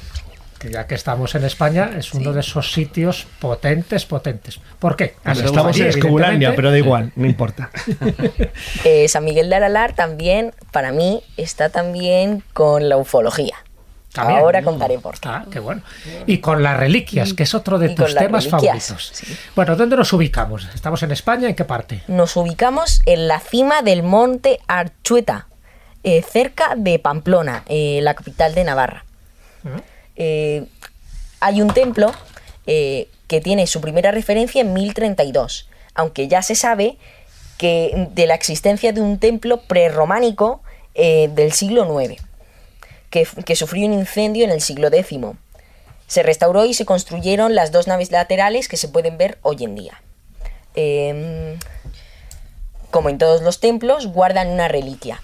[0.63, 4.61] que ya que estamos en España, es uno de esos sitios potentes, potentes.
[4.79, 5.15] ¿Por qué?
[5.25, 7.69] Estamos en Escobulandia, pero da igual, no importa.
[8.85, 13.55] Eh, San Miguel de Aralar también, para mí, está también con la ufología.
[14.13, 14.39] También.
[14.39, 15.27] Ahora contaré por qué.
[15.27, 15.81] Ah, qué bueno.
[16.27, 19.11] Y con las reliquias, que es otro de tus temas favoritos.
[19.13, 19.35] sí.
[19.55, 20.67] Bueno, ¿dónde nos ubicamos?
[20.73, 21.49] ¿Estamos en España?
[21.49, 22.03] ¿En qué parte?
[22.07, 25.47] Nos ubicamos en la cima del monte Archueta,
[26.05, 29.05] eh, cerca de Pamplona, eh, la capital de Navarra.
[30.17, 30.65] Eh,
[31.39, 32.11] hay un templo
[32.65, 36.97] que tiene su primera referencia en 1032, aunque ya se sabe
[37.57, 40.61] que de la existencia de un templo prerrománico
[40.95, 42.21] del siglo IX,
[43.09, 45.19] que, que sufrió un incendio en el siglo X.
[46.07, 49.75] Se restauró y se construyeron las dos naves laterales que se pueden ver hoy en
[49.75, 50.01] día.
[52.91, 55.21] Como en todos los templos, guardan una reliquia.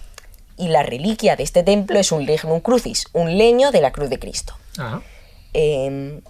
[0.60, 4.10] Y la reliquia de este templo es un lignum crucis, un leño de la cruz
[4.10, 4.54] de Cristo.
[5.54, 6.22] Eh,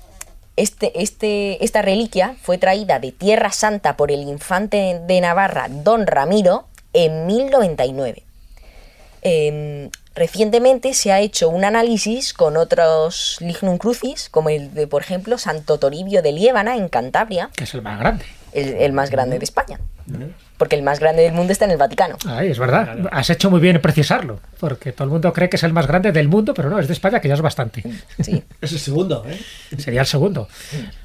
[0.56, 6.06] este, este, esta reliquia fue traída de Tierra Santa por el infante de Navarra, don
[6.06, 8.24] Ramiro, en 1099.
[9.22, 15.02] Eh, recientemente se ha hecho un análisis con otros lignum crucis, como el de, por
[15.02, 18.26] ejemplo, Santo Toribio de Liébana, en Cantabria, que es el más grande.
[18.54, 19.80] el, el más grande de España.
[20.60, 22.18] Porque el más grande del mundo está en el Vaticano.
[22.28, 23.08] Ahí, es verdad.
[23.12, 25.88] Has hecho muy bien en precisarlo, porque todo el mundo cree que es el más
[25.88, 27.82] grande del mundo, pero no, es de España, que ya es bastante.
[28.22, 28.44] Sí.
[28.62, 29.40] Es el segundo, ¿eh?
[29.78, 30.50] Sería el segundo.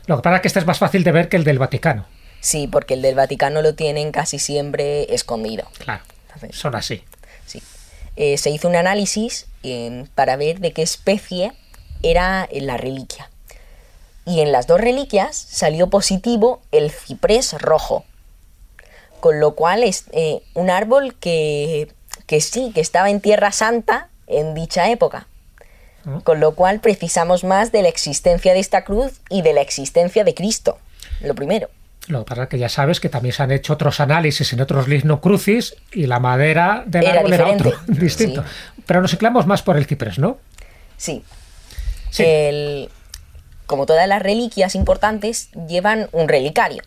[0.07, 2.05] Lo que pasa es que este es más fácil de ver que el del Vaticano.
[2.41, 5.69] Sí, porque el del Vaticano lo tienen casi siempre escondido.
[5.79, 6.03] Claro,
[6.35, 7.05] Entonces, son así.
[7.47, 7.63] Sí.
[8.17, 11.53] Eh, se hizo un análisis eh, para ver de qué especie
[12.03, 13.31] era la reliquia.
[14.27, 18.05] Y en las dos reliquias salió positivo el ciprés rojo.
[19.25, 21.89] Con lo cual es eh, un árbol que,
[22.27, 25.29] que sí, que estaba en Tierra Santa en dicha época.
[26.25, 30.25] Con lo cual precisamos más de la existencia de esta cruz y de la existencia
[30.25, 30.77] de Cristo.
[31.23, 31.71] Lo primero.
[32.07, 34.61] Lo que pasa es que ya sabes que también se han hecho otros análisis en
[34.61, 38.45] otros ligno crucis y la madera del Era árbol era otro, distinto.
[38.85, 40.37] Pero nos ciclamos más por el ciprés, ¿no?
[40.99, 41.25] Sí.
[42.11, 42.25] Sí.
[42.27, 42.91] El-
[43.65, 46.83] como todas las reliquias importantes, llevan un relicario.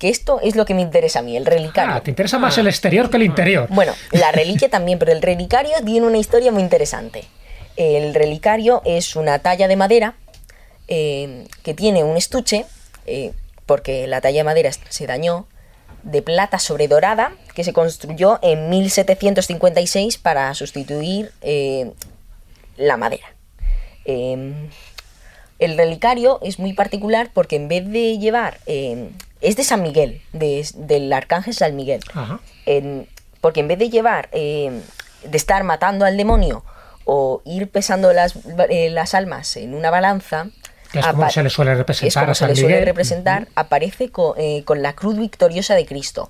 [0.00, 1.94] Que esto es lo que me interesa a mí, el relicario.
[1.94, 3.66] Ah, te interesa más el exterior que el interior.
[3.68, 7.24] Bueno, la reliquia también, pero el relicario tiene una historia muy interesante.
[7.76, 10.14] El relicario es una talla de madera
[10.88, 12.64] eh, que tiene un estuche,
[13.06, 13.32] eh,
[13.66, 15.46] porque la talla de madera se dañó,
[16.02, 21.92] de plata sobre dorada, que se construyó en 1756 para sustituir eh,
[22.78, 23.34] la madera.
[24.06, 24.70] Eh,
[25.58, 28.60] el relicario es muy particular porque en vez de llevar...
[29.40, 32.00] es de San Miguel, de- del arcángel San Miguel.
[32.14, 32.40] Ajá.
[32.66, 33.08] En-
[33.40, 34.80] porque en vez de llevar, eh,
[35.24, 36.64] de estar matando al demonio
[37.04, 38.34] o ir pesando las,
[38.68, 40.48] eh, las almas en una balanza,
[40.92, 42.84] es como se le suele es representar a se San le suele Miguel.
[42.86, 46.28] representar, aparece eh, con, la cruz victoriosa de Cristo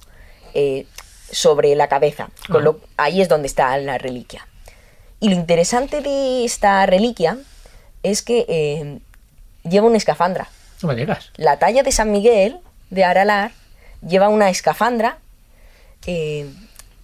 [1.32, 2.28] sobre la cabeza.
[2.50, 4.46] Con lo- ahí es donde está la reliquia.
[5.20, 7.38] Y lo interesante de esta reliquia
[8.02, 9.00] es que
[9.64, 10.48] lleva una escafandra.
[10.82, 11.30] No me digas.
[11.36, 12.58] La talla de San Miguel
[12.90, 13.52] de Aralar
[14.06, 15.18] lleva una escafandra
[16.06, 16.46] eh,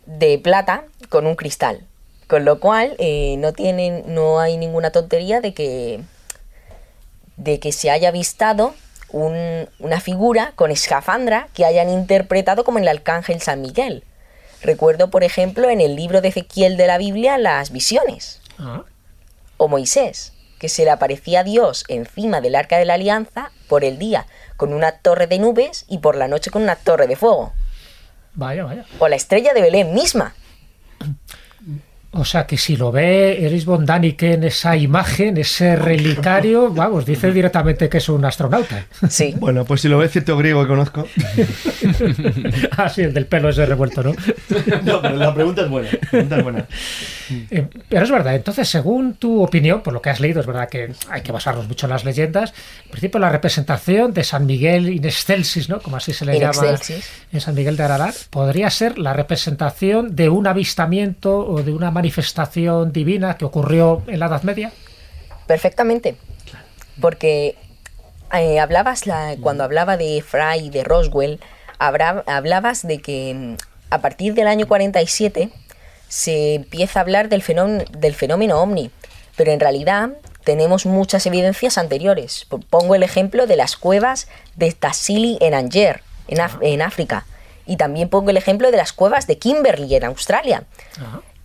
[0.07, 1.83] de plata con un cristal.
[2.29, 6.01] Con lo cual eh, no tienen, no hay ninguna tontería de que
[7.37, 8.75] de que se haya avistado
[9.11, 14.03] un- una figura con escafandra que hayan interpretado como el arcángel San Miguel.
[14.63, 18.85] Recuerdo, por ejemplo, en el libro de Ezequiel de la Biblia las visiones Ah.
[19.59, 23.85] o Moisés, que se le aparecía a Dios encima del arca de la alianza por
[23.85, 24.27] el día
[24.57, 27.53] con una torre de nubes y por la noche con una torre de fuego.
[28.35, 28.85] Vaya, vaya.
[28.99, 30.35] O la estrella de Belén misma.
[32.19, 37.31] O sea que si lo ve Eris Bondanique en esa imagen, ese relicario, vamos, dice
[37.31, 38.87] directamente que es un astronauta.
[39.09, 39.35] Sí.
[39.47, 41.07] Bueno, pues si lo ve cierto griego que conozco.
[42.77, 44.13] ah, sí, el del pelo ese revuelto, ¿no?
[44.83, 45.89] no, pero la pregunta es buena.
[45.93, 46.67] la pregunta es buena.
[47.51, 50.69] Eh, pero es verdad, entonces, según tu opinión, por lo que has leído, es verdad
[50.69, 52.55] que hay que basarnos mucho en las leyendas.
[52.85, 55.81] En principio, la representación de San Miguel in excelsis, ¿no?
[55.81, 57.09] Como así se le In llama excelsis.
[57.33, 61.91] en San Miguel de Aralar, podría ser la representación de un avistamiento o de una
[61.91, 62.06] manifestación
[62.93, 64.73] divina que ocurrió en la Edad Media.
[65.47, 66.17] Perfectamente.
[67.01, 67.57] Porque
[68.33, 71.41] eh, hablabas, la- cuando hablaba de Fry y de Roswell,
[71.79, 73.57] habra- hablabas de que mm,
[73.91, 75.51] a partir del año 47
[76.09, 78.91] se empieza a hablar del fenómeno, del fenómeno ovni,
[79.37, 80.11] pero en realidad
[80.45, 82.47] tenemos muchas evidencias anteriores.
[82.71, 87.27] Pongo el ejemplo de las cuevas de Tassili en Anger, en, Af- en África,
[87.67, 90.63] y también pongo el ejemplo de las cuevas de Kimberley en Australia.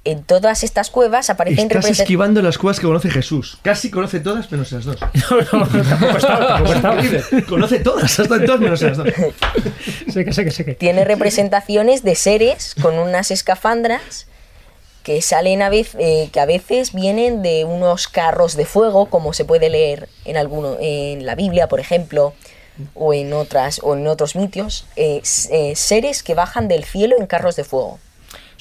[0.03, 3.59] En todas estas cuevas aparecen Estás represent- esquivando las cuevas que conoce Jesús.
[3.61, 4.97] Casi conoce todas menos esas dos.
[5.53, 7.01] No, no, tampoco estaba, tampoco estaba.
[7.47, 9.07] Conoce todas, hasta en todas menos esas dos.
[10.11, 10.73] Sí que sé, que sé que.
[10.73, 14.25] tiene representaciones de seres con unas escafandras
[15.03, 19.45] que salen a veces, que a veces vienen de unos carros de fuego, como se
[19.45, 22.33] puede leer en alguno, en la Biblia, por ejemplo,
[22.95, 25.21] o en otras, o en otros mitos, eh,
[25.51, 27.99] eh, seres que bajan del cielo en carros de fuego.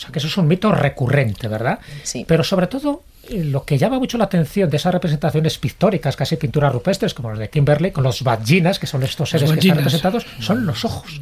[0.01, 1.79] O sea que eso es un mito recurrente, ¿verdad?
[2.05, 2.25] Sí.
[2.27, 6.37] Pero sobre todo, eh, lo que llama mucho la atención de esas representaciones pictóricas, casi
[6.37, 9.77] pinturas rupestres, como los de Kimberley, con los vaginas, que son estos seres que están
[9.77, 11.21] representados, son los ojos.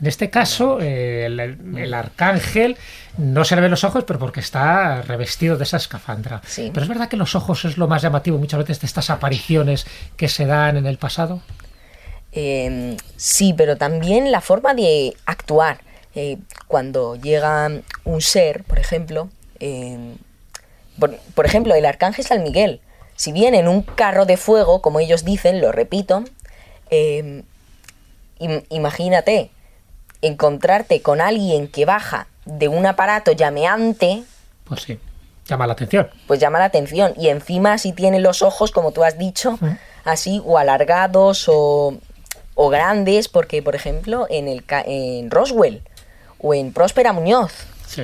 [0.00, 2.76] En este caso, eh, el, el arcángel
[3.18, 6.42] no se le ven los ojos, pero porque está revestido de esa escafandra.
[6.46, 6.70] Sí.
[6.72, 9.84] Pero es verdad que los ojos es lo más llamativo muchas veces de estas apariciones
[10.16, 11.42] que se dan en el pasado.
[12.30, 15.89] Eh, sí, pero también la forma de actuar.
[16.14, 17.70] Eh, cuando llega
[18.04, 19.28] un ser, por ejemplo,
[19.60, 20.16] eh,
[20.98, 22.80] por, por ejemplo, el arcángel San Miguel,
[23.16, 26.24] si viene en un carro de fuego, como ellos dicen, lo repito,
[26.90, 27.42] eh,
[28.40, 29.50] im- imagínate
[30.22, 34.24] encontrarte con alguien que baja de un aparato llameante,
[34.64, 34.98] Pues sí,
[35.46, 36.10] llama la atención.
[36.26, 37.12] pues llama la atención.
[37.16, 39.58] Y encima si tiene los ojos, como tú has dicho,
[40.04, 41.96] así o alargados o,
[42.54, 45.82] o grandes, porque por ejemplo en, el, ca- en Roswell
[46.40, 47.52] o en Próspera Muñoz,
[47.86, 48.02] Sí.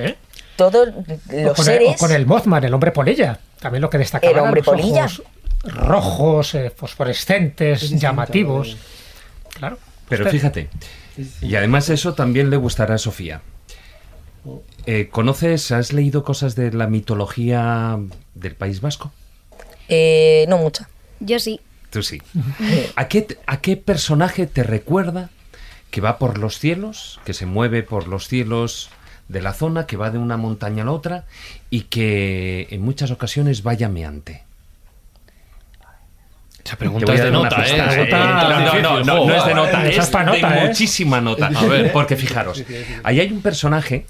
[0.55, 1.89] todos O los con, seres...
[1.89, 3.39] el, o con el Mothman, el hombre polilla.
[3.59, 4.27] También lo que destaca.
[4.27, 5.07] El hombre polilla.
[5.63, 8.77] Rojos, eh, fosforescentes, llamativos.
[9.55, 9.77] Claro.
[10.07, 10.69] Pero Usted- fíjate,
[11.41, 13.41] y además eso también le gustará a Sofía.
[14.85, 17.97] Eh, ¿Conoces, has leído cosas de la mitología
[18.35, 19.11] del País Vasco?
[19.89, 20.89] eh, no mucha.
[21.19, 21.59] Yo sí.
[21.89, 22.21] Tú sí.
[22.95, 25.29] ¿A qué, te- ¿A qué personaje te recuerda
[25.97, 28.91] que va por los cielos, que se mueve por los cielos
[29.29, 31.25] de la zona, que va de una montaña a la otra
[31.71, 34.43] y que en muchas ocasiones va llameante?
[36.63, 37.65] Esa pregunta es de nota.
[37.65, 37.83] ¿eh?
[37.89, 40.67] Pregunta No, no, no, no, no es de nota, es es pa' nota, de ¿eh?
[40.67, 41.47] muchísima nota.
[41.47, 41.91] A ver.
[41.91, 42.63] Porque fijaros,
[43.01, 44.05] ahí hay un personaje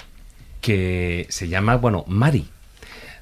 [0.60, 2.50] que se llama, bueno, Mari.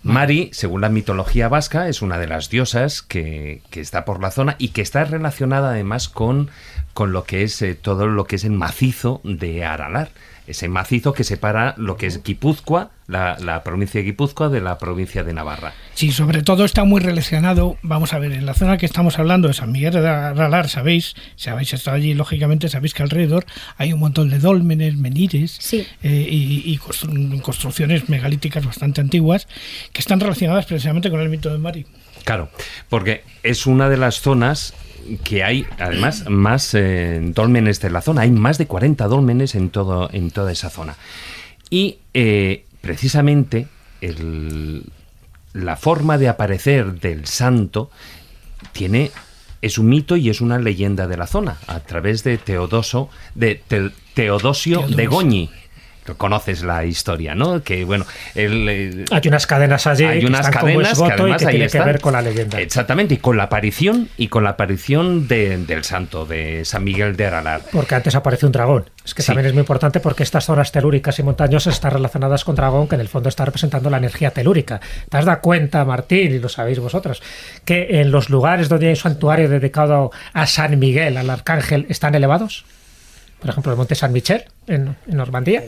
[0.05, 4.29] Mari, según la mitología vasca, es una de las diosas que, que está por la
[4.29, 6.49] zona y que está relacionada además con
[6.95, 10.11] con lo que es eh, todo lo que es el macizo de Aralar.
[10.47, 14.77] Ese macizo que separa lo que es Guipúzcoa, la, la provincia de Guipúzcoa, de la
[14.77, 15.73] provincia de Navarra.
[15.95, 19.47] Sí, sobre todo está muy relacionado, vamos a ver, en la zona que estamos hablando
[19.47, 23.45] de San Miguel de Aralar, sabéis, si habéis estado allí, lógicamente sabéis que alrededor
[23.77, 25.85] hay un montón de dólmenes, menires Sí.
[26.03, 29.47] eh, y, y constru- construcciones megalíticas bastante antiguas
[29.93, 31.85] que están relacionadas precisamente con el mito de Mari.
[32.23, 32.49] Claro,
[32.89, 34.73] porque es una de las zonas
[35.23, 38.21] que hay, además, más eh, dólmenes de la zona.
[38.21, 40.95] Hay más de 40 dólmenes en, todo, en toda esa zona.
[41.69, 43.67] Y eh, precisamente
[44.01, 44.83] el-
[45.53, 47.89] la forma de aparecer del santo
[48.73, 49.11] tiene
[49.61, 53.55] es un mito y es una leyenda de la zona a través de Teodoso de
[53.67, 55.07] Te- Teodosio de.
[55.07, 55.49] Goñi.
[56.17, 57.63] Conoces la historia, ¿no?
[57.63, 58.05] Que bueno,
[58.35, 61.45] él, eh, Hay unas cadenas allí hay que unas están como cadenas que y que
[61.47, 62.61] tiene que ver con la leyenda.
[62.61, 67.15] Exactamente, y con la aparición y con la aparición de- del santo de San Miguel
[67.15, 67.61] de Aralar.
[67.71, 68.89] Porque antes aparece un dragón.
[69.03, 69.27] Es que Sí.
[69.27, 72.95] también es muy importante porque estas zonas telúricas y montañosas están relacionadas con dragón, que
[72.95, 74.79] en el fondo está representando la energía telúrica.
[75.09, 77.21] ¿Te has dado cuenta, Martín, y lo sabéis vosotros,
[77.65, 82.15] que en los lugares donde hay un santuario dedicado a San Miguel, al arcángel, están
[82.15, 82.65] elevados?
[83.45, 85.61] Por ejemplo, el monte San Michel, en, en Normandía.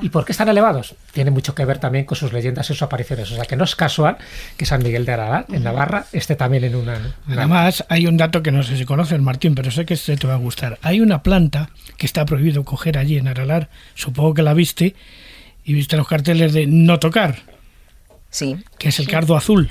[0.00, 0.94] ¿Y por qué están elevados?
[1.12, 3.30] Tiene mucho que ver también con sus leyendas y sus apariciones.
[3.32, 4.16] O sea que no es casual
[4.56, 6.94] que San Miguel de Aralar, en Navarra, esté también en una...
[7.26, 10.16] una- Además, hay un dato que no sé si conoces, Martín, pero sé que este
[10.16, 10.78] te va a gustar.
[10.82, 14.94] Hay una planta que está prohibido coger allí en Aralar, supongo que la viste,
[15.64, 17.40] y viste los carteles de no tocar,
[18.30, 19.70] Sí, que es el cardo azul.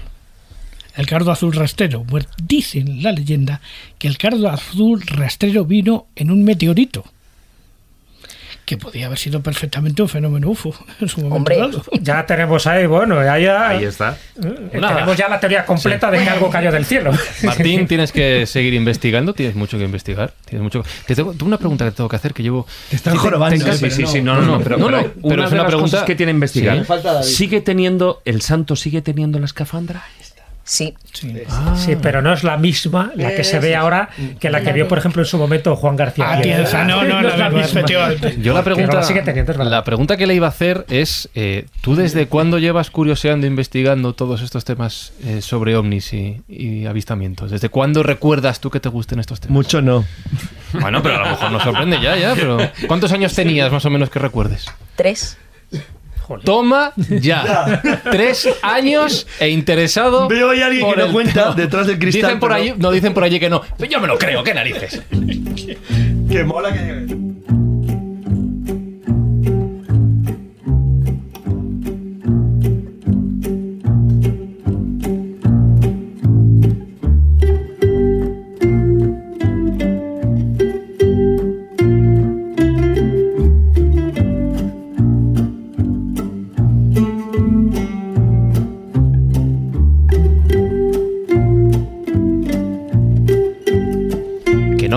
[0.96, 2.04] El cardo azul rastrero.
[2.04, 3.62] Pues dicen la leyenda
[3.98, 7.06] que el cardo azul rastrero vino en un meteorito.
[8.70, 11.58] Que podía haber sido perfectamente un fenómeno UFO en su momento Hombre.
[11.58, 11.84] dado.
[12.04, 14.16] Ya tenemos ahí, bueno, ya, ya- Ahí está.
[14.44, 17.12] eh, tenemos ya la teoría completa de que algo cayó del cielo.
[17.44, 20.34] Martín, tienes que seguir investigando, tienes mucho que investigar.
[20.46, 20.84] Tienes mucho...
[21.08, 22.68] Te tengo, una pregunta que tengo que hacer que llevo...
[22.92, 23.58] Te están jorobando.
[23.74, 24.08] Sí, sí, no.
[24.08, 25.92] sí, no, no, no, pero, No, no, pero pero una es de una las pregunta-
[25.98, 26.78] cosas que tiene que investigar.
[26.78, 26.84] Sí.
[26.86, 27.28] Falta David.
[27.28, 30.04] ¿Sigue teniendo, el santo sigue teniendo la escafandra?
[30.70, 30.94] Sí.
[31.76, 34.10] Sí, pero no es la misma la que se ve ahora
[34.40, 36.26] que la que vio, por ejemplo, en su momento Juan García.
[36.28, 36.58] Ah, Piedra.
[36.58, 37.82] piensa, no, no, es la misma.
[37.86, 39.72] Yo la pregunta, no la sigue teniendo, es verdad.
[39.72, 44.14] la pregunta que le iba a hacer es, eh, ¿tú desde cuándo llevas curioseando, investigando
[44.14, 47.50] todos estos temas eh, sobre ovnis y, y avistamientos?
[47.50, 49.54] ¿Desde cuándo recuerdas tú que te gusten estos temas?
[49.54, 50.06] Mucho no.
[50.74, 53.90] Bueno, pero a lo mejor nos sorprende ya, ya, pero ¿cuántos años tenías más o
[53.90, 54.66] menos que recuerdes?
[54.96, 55.38] Tres.
[56.44, 57.82] Toma ya.
[58.12, 60.28] Tres años e interesado.
[60.28, 62.92] Veo ahí a alguien que no cuenta detrás del cristal, Dicen por pero- allí, no
[62.92, 63.62] dicen por allí que no.
[63.90, 65.02] Yo me lo creo, qué narices.
[66.30, 67.08] Que mola que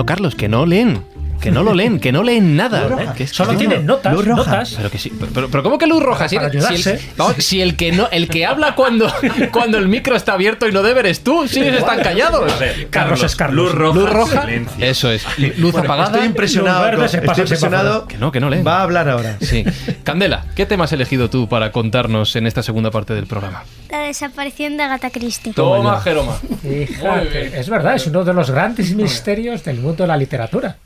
[0.05, 1.03] Carlos, que no leen.
[1.43, 3.13] Que no lo leen, que no leen nada.
[3.13, 4.43] Que es- Solo tienen notas, Luz roja.
[4.51, 4.73] notas.
[4.77, 6.27] Pero que sí, pero, pero ¿cómo que luz roja?
[6.29, 7.09] Si, Para si el, ayudarse.
[7.17, 9.11] vamos, si el que no, el que habla cuando,
[9.51, 12.51] cuando el micro está abierto y no debe eres tú, si ellos están callados.
[12.89, 13.65] Carlos es Carlos.
[13.65, 13.99] Luz roja.
[13.99, 14.85] Luz roja, silencio.
[14.85, 15.25] eso es.
[15.57, 16.11] Luz apagada.
[16.11, 16.83] Estoy impresionado.
[16.85, 18.07] Verde, se estoy pasa impresionado.
[18.07, 18.65] Que no, que no leen.
[18.65, 19.37] Va a hablar ahora.
[19.41, 19.65] Sí.
[20.03, 23.63] Candela, ¿qué tema has elegido tú para contarnos en esta segunda parte del programa?
[23.89, 25.53] La desaparición de Agatha Christie.
[25.53, 26.37] Toma, Jeroma.
[26.63, 30.77] Es verdad, es uno de los grandes misterios del mundo de la literatura.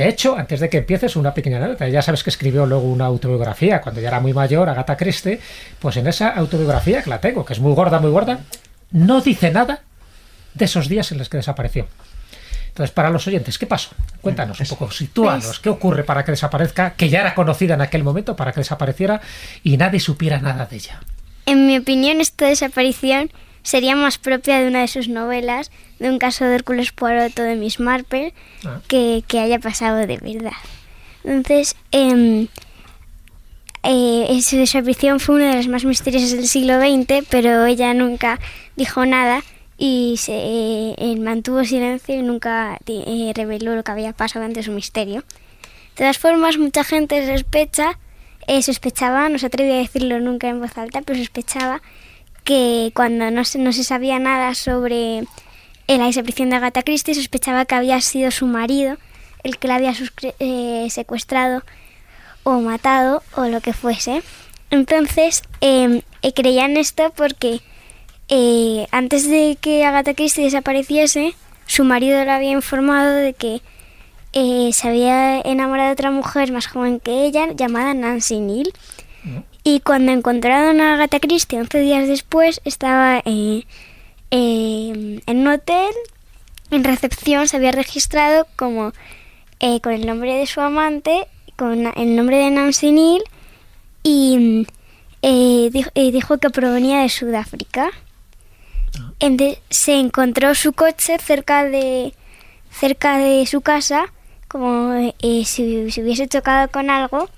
[0.00, 1.86] De hecho, antes de que empieces, una pequeña anécdota.
[1.86, 5.38] Ya sabes que escribió luego una autobiografía cuando ya era muy mayor, Agatha Christie.
[5.78, 8.40] Pues en esa autobiografía, que la tengo, que es muy gorda, muy gorda,
[8.92, 9.82] no dice nada
[10.54, 11.86] de esos días en los que desapareció.
[12.68, 13.90] Entonces, para los oyentes, ¿qué pasó?
[14.22, 18.02] Cuéntanos un poco, sitúanos, ¿qué ocurre para que desaparezca, que ya era conocida en aquel
[18.02, 19.20] momento, para que desapareciera
[19.62, 21.00] y nadie supiera nada de ella?
[21.44, 23.30] En mi opinión, esta desaparición
[23.62, 25.70] sería más propia de una de sus novelas,
[26.00, 28.80] de un caso de Hércules Poirot de Miss Marple, Ah.
[28.88, 30.52] que, que haya pasado de verdad.
[31.22, 32.48] Entonces, em,
[33.82, 38.38] eh, esa desaparición fue una de las más misteriosas del siglo XX, pero ella nunca
[38.76, 39.42] dijo nada
[39.78, 44.72] y se eh, mantuvo silencio y nunca eh, reveló lo que había pasado ante su
[44.72, 45.20] misterio.
[45.20, 47.98] De todas formas, mucha gente sospecha,
[48.46, 51.80] eh, sospechaba, no se atrevía a decirlo nunca en voz alta, pero sospechaba
[52.44, 55.24] que cuando no se, no se sabía nada sobre
[55.90, 58.96] eh, la desaparición de Agatha Christie, sospechaba que había sido su marido
[59.42, 59.92] el que la había
[60.38, 61.64] eh, secuestrado
[62.44, 64.22] o matado o lo que fuese.
[64.70, 67.60] Entonces, eh, eh, creían esto porque
[68.28, 71.34] eh, antes de que Agatha Christie desapareciese,
[71.66, 73.60] su marido le había informado de que
[74.32, 78.72] eh, se había enamorado de otra mujer más joven que ella, llamada Nancy Neal.
[79.64, 83.64] Y cuando encontraron a Agatha Christie 11 días después, estaba eh,
[84.30, 85.90] eh, en un hotel,
[86.70, 88.92] en recepción, se había registrado como
[89.58, 91.26] eh, con el nombre de su amante,
[91.56, 93.22] con el nombre de Nancy Neal,
[94.02, 94.66] y
[95.22, 97.90] eh, dijo, dijo que provenía de Sudáfrica.
[99.18, 102.14] Ente- se encontró su coche cerca de
[102.70, 104.12] cerca de su casa,
[104.48, 107.28] como si se hubiese chocado con algo,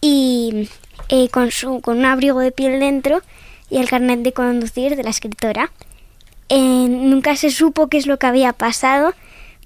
[0.00, 0.68] y
[1.08, 3.22] eh, con, su, con un abrigo de piel dentro
[3.70, 5.70] y el carnet de conducir de la escritora.
[6.50, 9.14] Nunca se supo qué es lo que había pasado,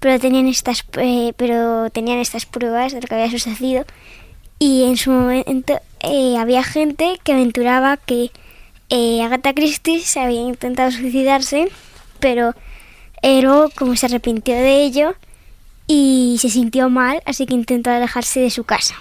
[0.01, 3.85] pero tenían estas, eh, pero tenían estas pruebas de lo que había sucedido.
[4.59, 8.31] Y en su momento eh, había gente que aventuraba que
[8.89, 11.69] eh, Agatha Christie se había intentado suicidarse,
[12.19, 12.55] pero
[13.23, 15.15] eh, luego como se arrepintió de ello
[15.87, 18.95] y se sintió mal, así que intentó alejarse de su casa.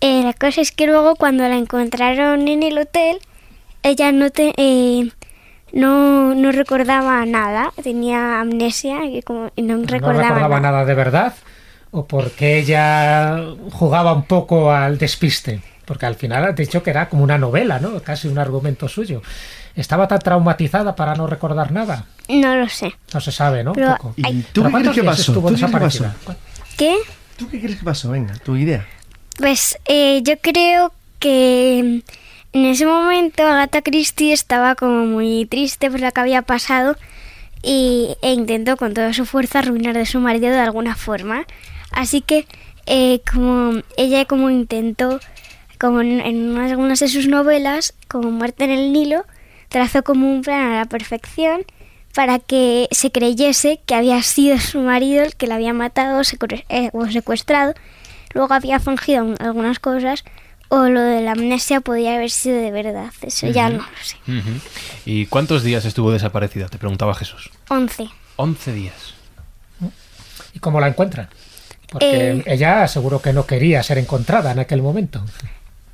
[0.00, 3.20] La cosa es que luego cuando la encontraron en el hotel,
[3.82, 5.10] ella no te, eh,
[5.74, 10.72] no, no recordaba nada, tenía amnesia y como y no, no recordaba, recordaba nada.
[10.72, 11.34] nada de verdad
[11.90, 13.38] o porque ella
[13.70, 15.62] jugaba un poco al despiste.
[15.84, 18.00] Porque al final has dicho que era como una novela, ¿no?
[18.02, 19.22] Casi un argumento suyo.
[19.76, 22.06] ¿Estaba tan traumatizada para no recordar nada?
[22.28, 22.94] No lo sé.
[23.12, 23.72] No se sabe, ¿no?
[23.72, 24.14] Un Pero poco.
[24.16, 25.32] ¿Y tú ¿Pero qué crees que pasó?
[25.32, 26.06] estuvo ¿Tú qué pasó?
[26.76, 26.96] ¿Qué?
[27.36, 28.10] ¿Tú qué crees que pasó?
[28.10, 28.86] Venga, tu idea.
[29.36, 32.02] Pues eh, yo creo que
[32.54, 36.96] en ese momento Agatha Christie estaba como muy triste por lo que había pasado
[37.62, 41.46] y, e intentó con toda su fuerza arruinar de su marido de alguna forma.
[41.90, 42.46] Así que
[42.86, 45.18] eh, como ella como intentó,
[45.80, 49.24] como en, en unas- algunas de sus novelas, como Muerte en el Nilo,
[49.68, 51.64] trazó como un plan a la perfección
[52.14, 56.64] para que se creyese que había sido su marido el que la había matado secue-
[56.68, 57.74] eh, o secuestrado.
[58.34, 60.22] Luego había fingido un- algunas cosas
[60.68, 63.10] o lo de la amnesia podía haber sido de verdad.
[63.22, 64.16] Eso ya no lo sé.
[65.04, 66.68] ¿Y cuántos días estuvo desaparecida?
[66.68, 67.50] Te preguntaba Jesús.
[67.68, 68.08] 11.
[68.36, 69.14] 11 días.
[70.52, 71.28] ¿Y cómo la encuentran?
[71.90, 72.42] Porque Eh.
[72.46, 75.24] ella seguro que no quería ser encontrada en aquel momento.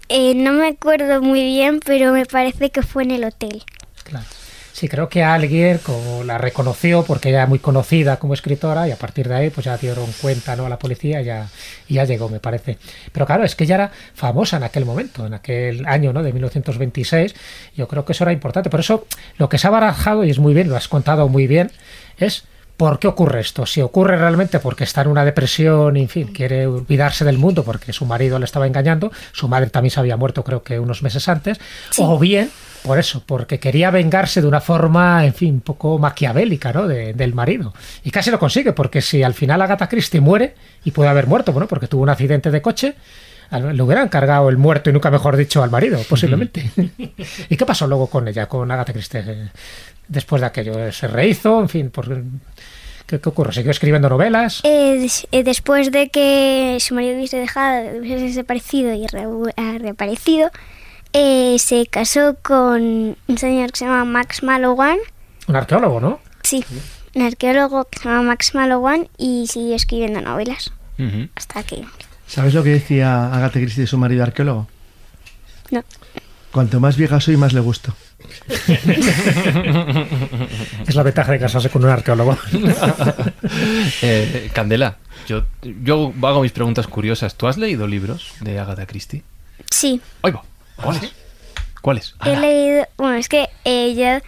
[0.08, 3.62] Eh, no me acuerdo muy bien, pero me parece que fue en el hotel.
[4.04, 4.26] Claro.
[4.72, 8.92] Sí, creo que alguien como la reconoció porque ella es muy conocida como escritora y
[8.92, 10.66] a partir de ahí pues ya dieron cuenta ¿no?
[10.66, 11.48] a la policía y ya,
[11.88, 12.78] y ya llegó, me parece.
[13.12, 16.22] Pero claro, es que ella era famosa en aquel momento, en aquel año ¿no?
[16.22, 17.34] de 1926.
[17.76, 18.70] Yo creo que eso era importante.
[18.70, 19.06] Por eso
[19.38, 21.70] lo que se ha barajado, y es muy bien, lo has contado muy bien,
[22.18, 22.44] es
[22.80, 23.66] ¿Por qué ocurre esto?
[23.66, 27.92] Si ocurre realmente porque está en una depresión, en fin, quiere olvidarse del mundo porque
[27.92, 31.28] su marido le estaba engañando, su madre también se había muerto creo que unos meses
[31.28, 31.60] antes,
[31.98, 32.50] o bien
[32.82, 36.86] por eso, porque quería vengarse de una forma, en fin, un poco maquiavélica, ¿no?
[36.88, 37.74] De- del marido.
[38.04, 40.54] Y casi lo consigue, porque si al final Agatha Christie muere,
[40.84, 42.94] y puede haber muerto, bueno, porque tuvo un accidente de coche,
[43.50, 46.70] le hubieran cargado el muerto y nunca mejor dicho al marido, posiblemente.
[47.48, 49.24] ¿Y qué pasó luego con ella, con Agatha Christie?
[49.26, 49.48] eh,
[50.08, 51.60] Después de aquello, ¿se rehizo?
[51.60, 52.06] En fin, por...
[53.06, 53.52] ¿qué, qué ocurre?
[53.52, 54.60] ¿Siguió escribiendo novelas?
[54.64, 59.26] Eh, eh, después de que su marido hubiese dejado, hubiese desaparecido y re-
[59.56, 60.50] ha reaparecido,
[61.12, 64.98] eh, se casó con un señor que se llama Max Mallowan.
[65.46, 66.20] Un arqueólogo, ¿no?
[66.42, 66.64] Sí,
[67.14, 70.72] un arqueólogo que se llama Max Mallowan y siguió escribiendo novelas
[71.34, 71.82] hasta que...
[72.26, 74.68] ¿Sabes lo que decía Agatha Christie de su marido arqueólogo?
[75.70, 75.82] No.
[76.52, 77.94] Cuanto más vieja soy, más le gusto.
[80.86, 82.36] Es la ventaja de casarse con un arqueólogo.
[84.02, 85.44] Eh, Candela, yo,
[85.82, 87.34] yo hago mis preguntas curiosas.
[87.34, 89.22] ¿Tú has leído libros de Agatha Christie?
[89.70, 90.32] Sí, Ahí
[90.82, 91.12] ¿Cuáles?
[91.82, 92.14] ¿Cuáles?
[92.24, 92.86] he leído...
[92.96, 94.26] Bueno, es que eh, yo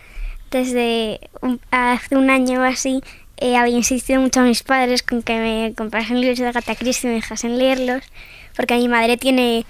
[0.50, 3.02] desde un- hace un año o así
[3.38, 7.08] eh, había insistido mucho a mis padres con que me comprasen libros de Agatha Christie
[7.08, 8.02] y me dejasen leerlos,
[8.56, 9.64] porque mi madre tiene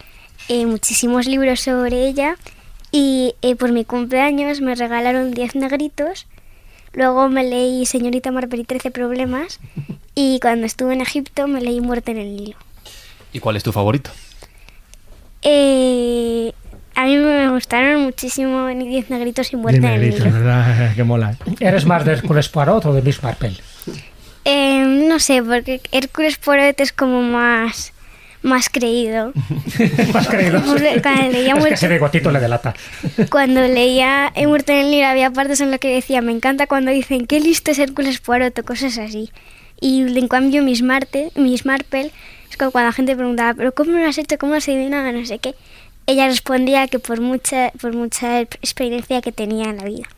[0.48, 2.36] eh, muchísimos libros sobre ella
[2.90, 6.26] y eh, por mi cumpleaños me regalaron 10 negritos.
[6.92, 9.60] Luego me leí Señorita Marvel y 13 problemas
[10.14, 12.56] y cuando estuve en Egipto me leí Muerte en el Nilo.
[13.32, 14.10] ¿Y cuál es tu favorito?
[15.42, 16.52] Eh,
[16.94, 20.38] a mí me gustaron muchísimo ni 10 negritos y Muerte Bien en el negrito, Nilo.
[20.38, 20.94] ¿verdad?
[20.96, 21.36] que mola.
[21.60, 23.54] ¿Eres más de Hércules Poirot o de Miss Marple?
[24.44, 27.92] Eh, no sé, porque Hércules Poirot es como más,
[28.42, 29.32] más creído.
[30.14, 30.60] ¿Has creído?
[30.62, 30.96] Cuando leía,
[31.26, 32.74] Es que Muerte, ese bigotito le delata.
[33.30, 36.66] cuando leía eh, Muerte en el Nilo había partes en las que decía, me encanta
[36.66, 39.30] cuando dicen, qué listo es Hércules Poirot o cosas así.
[39.80, 42.10] Y en cambio Miss, Marte, Miss Marple
[42.50, 44.36] es como cuando la gente preguntaba, pero ¿cómo lo has hecho?
[44.38, 45.10] ¿Cómo has adivinado?
[45.10, 45.54] No sé qué.
[46.06, 50.08] Ella respondía que por mucha, por mucha experiencia que tenía en la vida.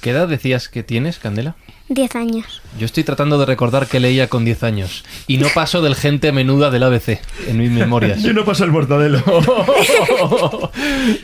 [0.00, 1.56] ¿Qué edad decías que tienes, Candela?
[1.88, 2.62] 10 años.
[2.78, 6.32] Yo estoy tratando de recordar que leía con 10 años y no paso del gente
[6.32, 8.22] menuda del ABC en mis memorias.
[8.22, 9.22] Yo no paso el mortadelo.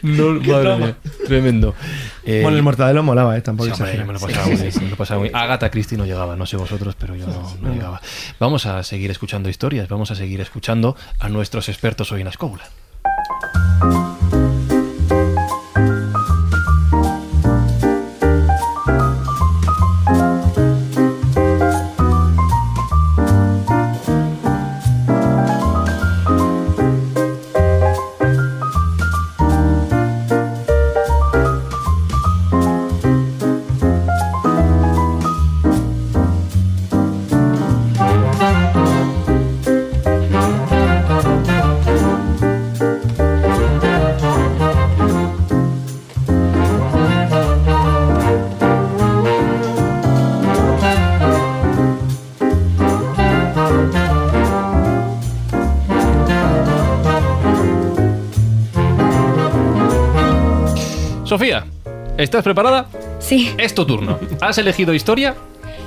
[0.02, 0.96] No, madre mía,
[1.26, 1.74] tremendo.
[2.24, 3.42] Eh, Bueno, el mortadelo molaba, ¿eh?
[3.42, 5.36] Tampoco Sí, hombre, me lo pasaba muy bien, me lo pasaba muy bien.
[5.36, 8.00] Agatha Christie no llegaba, no sé vosotros, pero yo no, no llegaba.
[8.38, 12.64] Vamos a seguir escuchando historias, vamos a seguir escuchando a nuestros expertos hoy en Ascóbula.
[13.52, 14.09] Sofía,
[62.22, 62.86] ¿estás preparada?
[63.18, 64.18] Sí, Es tu turno.
[64.40, 65.34] ¿Has elegido historia?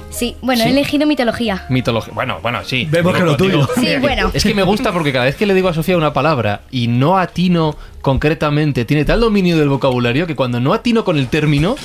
[0.10, 0.36] sí.
[0.42, 0.70] Bueno, Sí.
[0.70, 1.66] he elegido mitología.
[1.70, 2.14] Mitología.
[2.14, 2.88] Bueno, bueno, sí.
[2.90, 3.68] Vemos que lo tuyo.
[3.76, 4.30] Sí, bueno.
[4.34, 6.88] Es que me gusta porque cada vez que le digo a Sofía una palabra y
[6.88, 11.76] no atino concretamente, tiene tal dominio del vocabulario que cuando no atino con el término,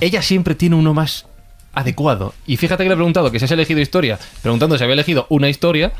[0.00, 1.26] ella siempre tiene uno más
[1.74, 2.32] adecuado.
[2.46, 5.26] Y fíjate que le he preguntado que si has elegido historia, preguntando si había elegido
[5.28, 5.92] una historia,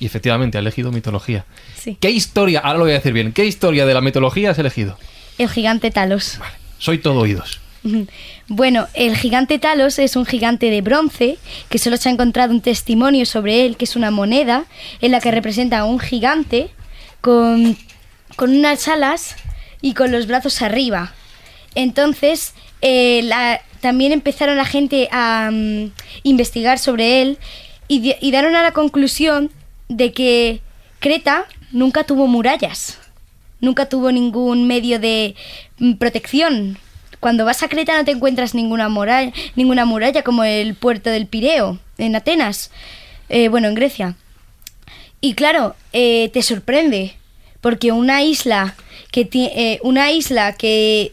[0.00, 1.44] y efectivamente ha elegido mitología.
[1.76, 1.96] Sí.
[2.00, 4.96] ¿Qué historia, ahora lo voy a decir bien, qué historia de la mitología has elegido?
[5.38, 6.38] El gigante Talos.
[6.84, 7.60] Soy todo oídos.
[8.46, 11.38] Bueno, el gigante Talos es un gigante de bronce
[11.70, 14.66] que solo se ha encontrado un testimonio sobre él, que es una moneda
[15.00, 16.68] en la que representa a un gigante
[17.22, 17.74] con,
[18.36, 19.36] con unas alas
[19.80, 21.14] y con los brazos arriba.
[21.74, 22.52] Entonces,
[22.82, 23.30] eh,
[23.80, 25.90] también empezaron la gente a mm,
[26.22, 27.38] investigar sobre él
[27.88, 29.50] y, y dieron a la conclusión
[29.88, 30.60] de que
[31.00, 32.98] Creta nunca tuvo murallas,
[33.60, 35.34] nunca tuvo ningún medio de
[35.98, 36.78] protección.
[37.20, 41.26] Cuando vas a Creta no te encuentras ninguna muralla, ninguna muralla como el puerto del
[41.26, 42.70] Pireo en Atenas,
[43.28, 44.16] eh, bueno, en Grecia.
[45.20, 47.16] Y claro, eh, te sorprende,
[47.60, 48.74] porque una isla
[49.10, 51.12] que eh, una isla que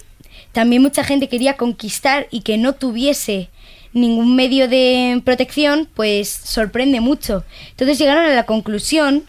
[0.51, 3.49] también mucha gente quería conquistar y que no tuviese
[3.93, 7.43] ningún medio de protección, pues sorprende mucho.
[7.69, 9.23] Entonces llegaron a la conclusión,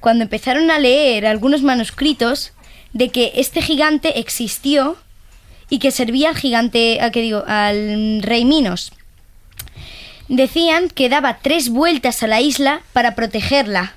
[0.00, 2.52] cuando empezaron a leer algunos manuscritos,
[2.92, 4.96] de que este gigante existió
[5.68, 8.92] y que servía al gigante, a que digo, al rey Minos.
[10.28, 13.94] Decían que daba tres vueltas a la isla para protegerla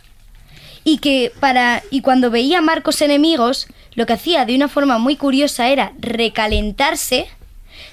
[0.83, 5.15] y que para y cuando veía marcos enemigos lo que hacía de una forma muy
[5.15, 7.27] curiosa era recalentarse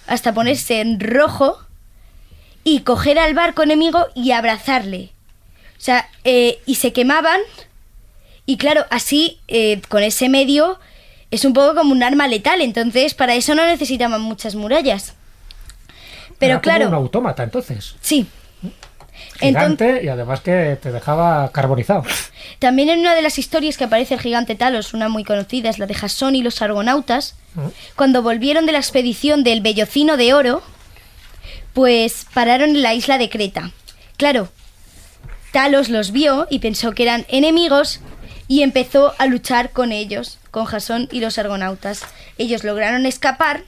[0.07, 1.59] hasta ponerse en rojo
[2.63, 5.11] y coger al barco enemigo y abrazarle
[5.79, 7.41] o sea eh, y se quemaban
[8.47, 10.79] y claro así eh, con ese medio
[11.31, 15.15] es un poco como un arma letal entonces para eso no necesitaban muchas murallas
[16.39, 17.97] pero Era como claro un autómata, entonces.
[18.01, 18.27] sí
[19.39, 22.05] Gigante y además que te dejaba carbonizado.
[22.59, 25.79] También en una de las historias que aparece el gigante Talos, una muy conocida, es
[25.79, 27.37] la de Jasón y los argonautas,
[27.97, 30.63] cuando volvieron de la expedición del Bellocino de Oro,
[31.73, 33.71] pues pararon en la isla de Creta.
[34.17, 34.49] Claro,
[35.53, 38.01] Talos los vio y pensó que eran enemigos
[38.49, 42.03] y empezó a luchar con ellos, con Jasón y los argonautas.
[42.39, 43.65] Ellos lograron escapar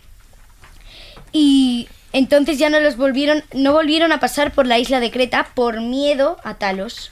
[1.32, 5.48] y entonces ya no los volvieron, no volvieron a pasar por la isla de Creta
[5.54, 7.10] por miedo a Talos.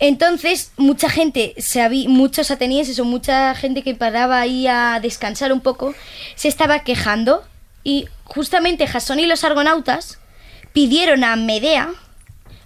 [0.00, 5.52] Entonces, mucha gente, se habí- muchos atenienses o mucha gente que paraba ahí a descansar
[5.52, 5.94] un poco,
[6.36, 7.44] se estaba quejando
[7.82, 10.18] y justamente Jasón y los argonautas
[10.72, 11.90] pidieron a Medea,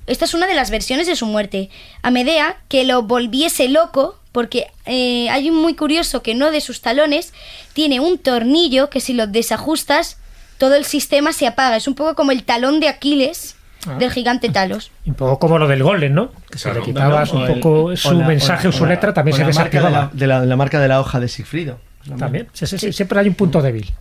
[0.07, 1.71] esta es una de las versiones de su muerte,
[2.03, 6.61] a Medea que lo volviese loco porque eh, hay un muy curioso que uno de
[6.63, 7.33] sus talones
[7.75, 10.17] tiene un tornillo que si lo desajustas
[10.59, 13.97] todo el sistema se apaga, es un poco como el talón de Aquiles Ah.
[13.99, 14.93] del gigante Talos.
[15.07, 16.31] Un poco como lo del golem, ¿no?
[16.49, 19.13] Que si le quitabas un el- poco o su la- mensaje o, la- su letra,
[19.13, 19.91] también o se de desactivaba.
[19.91, 21.81] la, de la- la marca de la hoja de Sigfrido.
[22.17, 22.47] También.
[22.53, 23.93] Sí, sí, sí, siempre hay un punto débil.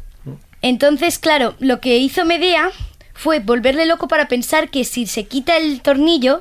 [0.61, 2.69] Entonces, claro, lo que hizo Medea
[3.13, 6.39] fue volverle loco para pensar que si se quita el tornillo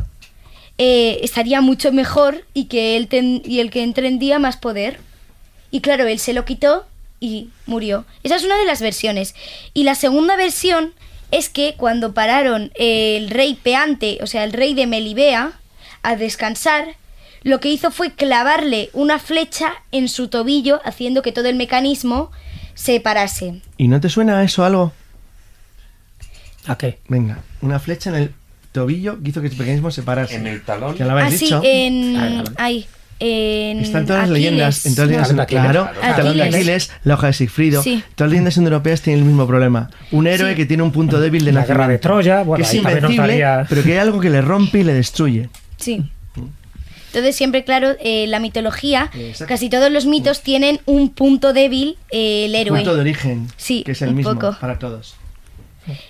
[0.78, 4.98] eh, estaría mucho mejor y que él ten- y el que tendría más poder.
[5.70, 6.86] Y claro, él se lo quitó
[7.20, 8.04] y murió.
[8.22, 9.34] Esa es una de las versiones.
[9.74, 10.94] Y la segunda versión
[11.30, 15.52] es que cuando pararon el rey Peante, o sea, el rey de Melibea,
[16.02, 16.96] a descansar,
[17.42, 22.30] lo que hizo fue clavarle una flecha en su tobillo, haciendo que todo el mecanismo
[22.74, 23.60] se parase.
[23.76, 24.92] ¿Y no te suena eso algo?
[26.66, 26.98] ¿A qué?
[27.08, 28.30] Venga, una flecha en el
[28.72, 30.36] tobillo que hizo que su pequeñismo separarse.
[30.36, 30.94] En el talón.
[30.94, 31.60] Que lo habéis Ah, sí, dicho.
[31.64, 32.44] en.
[32.56, 32.86] Ahí.
[33.22, 34.50] En Están todas las Aquiles.
[34.52, 35.62] leyendas, en todas las leyendas, Aquiles.
[35.62, 36.08] claro, Claro.
[36.10, 36.54] el talón de Aquiles.
[36.60, 38.02] Aquiles, la hoja de Sigfrido, Sí.
[38.14, 39.90] todas las leyendas indoeuropeas tienen el mismo problema.
[40.10, 40.56] Un héroe Sí.
[40.56, 43.82] que tiene un punto débil de La guerra de Troya, bueno, que es invencible, pero
[43.82, 45.50] que hay algo que le rompe y le destruye.
[45.76, 46.02] Sí.
[47.08, 49.46] Entonces siempre, claro, eh, la mitología, Exacto.
[49.52, 52.78] casi todos los mitos tienen un punto débil eh, el héroe.
[52.78, 54.56] Punto de origen, Sí, que es el mismo poco.
[54.60, 55.16] para todos.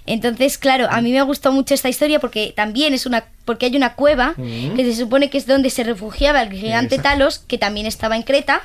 [0.06, 3.76] Entonces, claro, a mí me gustó mucho esta historia porque también es una porque hay
[3.76, 7.18] una cueva que se supone que es donde se refugiaba el gigante Exacto.
[7.18, 8.62] Talos, que también estaba en Creta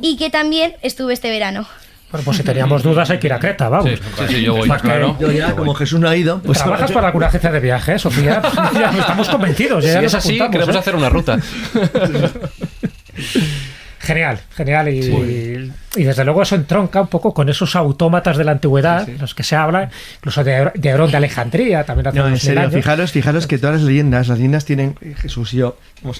[0.00, 1.66] y que también estuvo este verano.
[2.10, 3.88] Bueno, pues si teníamos dudas hay que ir a Creta, vamos.
[3.88, 5.16] Sí, sí, sí, yo voy, Más que- claro.
[5.18, 7.60] Yo ya, como Jesús no ha ido, pues ¿Trabajas ahora yo- para alguna agencia de
[7.60, 8.42] viajes, Sofía?
[8.74, 9.82] ya estamos convencidos.
[9.84, 10.78] Ya Si es así, queremos ¿eh?
[10.78, 11.38] hacer una ruta.
[14.02, 14.88] Genial, genial.
[14.88, 19.32] Y, y desde luego eso entronca un poco con esos autómatas de la antigüedad, los
[19.34, 22.62] que se habla, incluso de, de Herón de Alejandría, también hace No, en unos serio,
[22.62, 22.74] años.
[22.74, 25.76] fijaros, fijaros que todas las leyendas, las leyendas tienen, eh, Jesús y yo,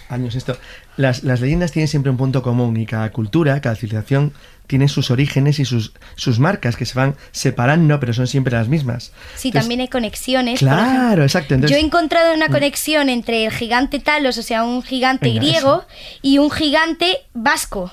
[0.08, 0.56] años esto,
[0.96, 4.32] las, las leyendas tienen siempre un punto común y cada cultura, cada civilización
[4.72, 8.68] tiene sus orígenes y sus, sus marcas que se van separando, pero son siempre las
[8.68, 9.12] mismas.
[9.36, 10.60] Sí, Entonces, también hay conexiones.
[10.60, 11.52] Claro, exacto.
[11.52, 15.42] Entonces, Yo he encontrado una conexión entre el gigante Talos, o sea, un gigante Venga,
[15.42, 15.84] griego,
[16.22, 17.92] y un gigante vasco,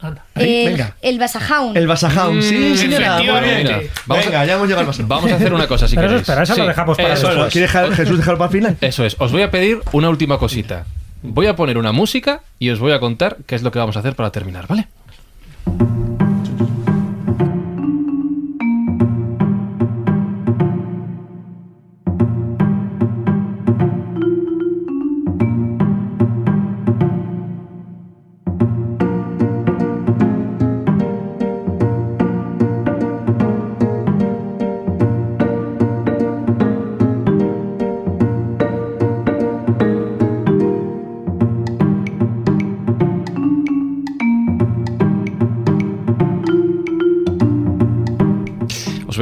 [0.00, 0.24] Anda.
[0.34, 0.96] ahí, el, venga.
[1.02, 1.76] el Basajaun.
[1.76, 3.36] El Basajaun, sí, Mm, señora, muy bien.
[3.44, 3.90] efectivamente.
[4.06, 5.08] Vamos a- venga, ya hemos llegado al Basajaun.
[5.08, 6.22] Vamos a hacer una cosa, si Pero queréis.
[6.28, 7.46] espera, eso lo dejamos para eso después.
[7.46, 7.52] es.
[7.52, 8.76] ¿Quiere dejar- Jesús dejarlo para el final?
[8.80, 9.14] Eso es.
[9.20, 10.84] Os voy a pedir una última cosita.
[11.22, 13.94] Voy a poner una música y os voy a contar qué es lo que vamos
[13.96, 14.88] a hacer para terminar, ¿vale?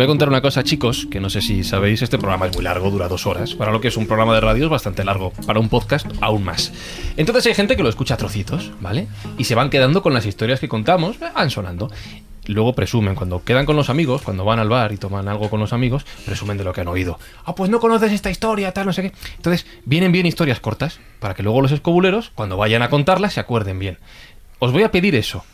[0.01, 2.65] Voy a contar una cosa, chicos, que no sé si sabéis, este programa es muy
[2.65, 3.53] largo, dura dos horas.
[3.53, 5.31] Para lo que es un programa de radio es bastante largo.
[5.47, 6.73] Para un podcast, aún más.
[7.19, 9.09] Entonces hay gente que lo escucha a trocitos, ¿vale?
[9.37, 11.91] Y se van quedando con las historias que contamos, eh, van sonando.
[12.47, 15.61] Luego presumen, cuando quedan con los amigos, cuando van al bar y toman algo con
[15.61, 17.19] los amigos, presumen de lo que han oído.
[17.45, 19.13] Ah, pues no conoces esta historia, tal, no sé qué.
[19.37, 23.41] Entonces, vienen bien historias cortas, para que luego los escobuleros, cuando vayan a contarlas, se
[23.41, 23.99] acuerden bien.
[24.61, 25.45] Os voy a pedir eso,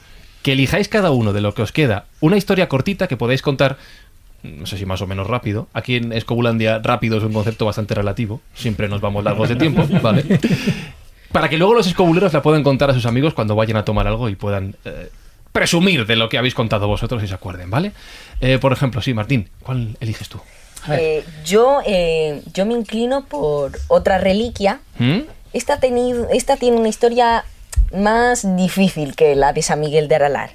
[0.45, 3.79] que elijáis cada uno de lo que os queda una historia cortita que podáis contar
[4.43, 5.69] no sé si más o menos rápido.
[5.73, 8.41] Aquí en Escobulandia rápido es un concepto bastante relativo.
[8.55, 10.25] Siempre nos vamos largos de tiempo, ¿vale?
[11.33, 14.07] Para que luego los escobuleros la puedan contar a sus amigos cuando vayan a tomar
[14.07, 15.11] algo y puedan eh,
[15.53, 17.93] presumir de lo que habéis contado vosotros y se acuerden, ¿vale?
[18.41, 20.41] Eh, por ejemplo, sí, Martín, ¿cuál eliges tú?
[20.93, 24.81] Eh, yo, eh, yo me inclino por otra reliquia.
[24.99, 25.21] ¿Mm?
[25.53, 25.81] Esta,
[26.33, 27.45] esta tiene una historia
[27.95, 30.51] más difícil que la de San Miguel de Aralar.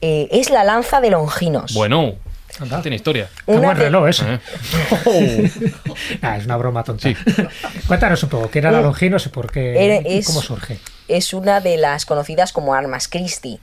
[0.00, 1.74] Eh, es la lanza de Longinos.
[1.74, 2.14] Bueno,
[2.60, 2.82] Anda.
[2.82, 3.28] tiene historia.
[3.46, 4.38] Qué Una buen de- reloj ese.
[6.22, 7.08] Es una broma tonta.
[7.86, 9.84] Cuéntanos un poco, ¿quién era Longinos y por qué?
[9.84, 10.78] Era- y es- ¿Cómo surge?
[11.08, 13.58] es una de las conocidas como armas Christi.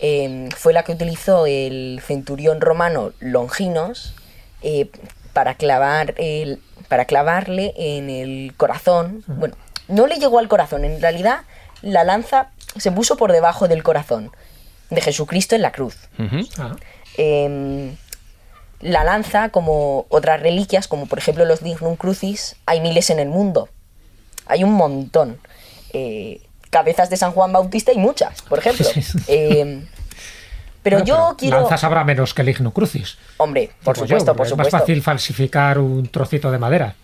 [0.00, 4.14] Eh, fue la que utilizó el centurión romano Longinos
[4.62, 4.90] eh,
[5.32, 9.24] para, clavar el, para clavarle en el corazón.
[9.26, 9.56] Bueno,
[9.88, 11.40] no le llegó al corazón, en realidad
[11.82, 14.30] la lanza se puso por debajo del corazón
[14.90, 15.96] de Jesucristo en la cruz.
[16.18, 16.46] Ujú.
[16.58, 16.76] Ah,
[17.16, 17.94] Eh,
[18.80, 23.28] la lanza, como otras reliquias, como por ejemplo los Dignum Crucis, hay miles en el
[23.28, 23.68] mundo.
[24.46, 25.38] Hay un montón.
[25.92, 26.40] Eh,
[26.70, 28.86] cabezas de San Juan Bautista y muchas, por ejemplo.
[29.28, 29.84] Eh,
[30.82, 31.60] pero bueno, yo quiero...
[31.60, 33.18] Lanzas habrá menos que el Ignum Crucis.
[33.38, 34.68] Hombre, por supuesto, yo, por supuesto.
[34.68, 36.94] Es más fácil falsificar un trocito de madera.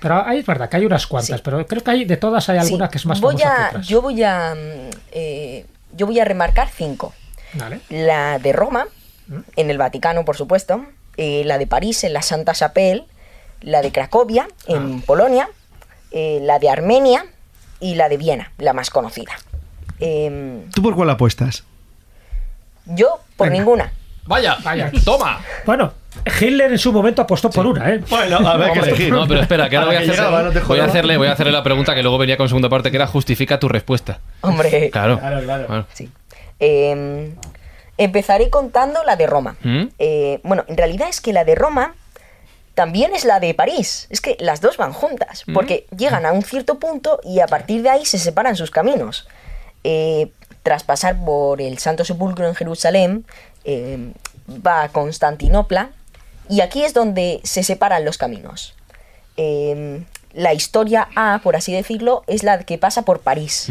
[0.00, 1.42] Pero ahí es verdad que hay unas cuantas, Sí.
[1.44, 3.62] pero creo que hay, de todas hay alguna Sí, que es más voy famosa que
[3.62, 3.86] a, otras.
[3.88, 4.54] Yo voy a...
[4.54, 7.12] mm, eh, yo voy a remarcar cinco.
[7.90, 8.86] La de Roma.
[9.56, 10.84] En el Vaticano, por supuesto.
[11.18, 13.04] eh, la de París, en la Santa Chapelle.
[13.60, 15.02] La de Cracovia, en Ah.
[15.06, 15.48] Polonia.
[16.10, 17.24] eh, la de Armenia.
[17.80, 19.32] Y la de Viena, la más conocida.
[20.00, 21.64] Em, ¿Tú por cuál apuestas?
[22.86, 23.58] yo, por Venga.
[23.58, 23.92] ninguna.
[24.24, 24.90] Vaya, Vaya.
[25.04, 25.40] toma.
[25.66, 25.92] Bueno,
[26.40, 28.00] Hitler en su momento apostó por una, ¿eh?
[28.08, 29.12] Bueno, a ver, que elegir.
[29.12, 31.26] No, pero espera, que ahora voy a, que hacerle, llegaba, no voy a hacerle, voy
[31.28, 34.20] a hacerle la pregunta que luego venía con segunda parte, que era justifica tu respuesta.
[34.42, 34.90] Hombre.
[34.90, 35.18] Claro.
[35.18, 35.66] Claro, claro.
[35.66, 35.86] Bueno.
[35.92, 36.08] Sí.
[36.60, 37.34] Em,
[37.98, 39.56] empezaré contando la de Roma.
[39.62, 39.84] ¿Mm?
[39.98, 41.94] Eh, bueno, en realidad es que la de Roma
[42.74, 44.06] también es la de París.
[44.10, 47.82] Es que las dos van juntas, porque llegan a un cierto punto y a partir
[47.82, 49.28] de ahí se separan sus caminos.
[49.84, 50.30] Eh,
[50.62, 53.26] tras pasar por el Santo Sepulcro en Jerusalén,
[53.64, 54.12] eh,
[54.64, 55.90] va a Constantinopla
[56.48, 58.74] Y aquí es donde se separan los caminos.
[59.36, 60.04] Eh,
[60.34, 63.68] la historia A, por así decirlo, es la que pasa por París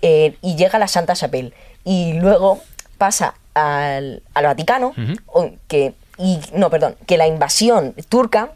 [0.00, 1.52] eh, y llega a la Santa Chapelle.
[1.84, 2.62] Y luego
[3.02, 4.94] pasa al, al Vaticano,
[5.66, 8.52] que, y, no, perdón, que la invasión turca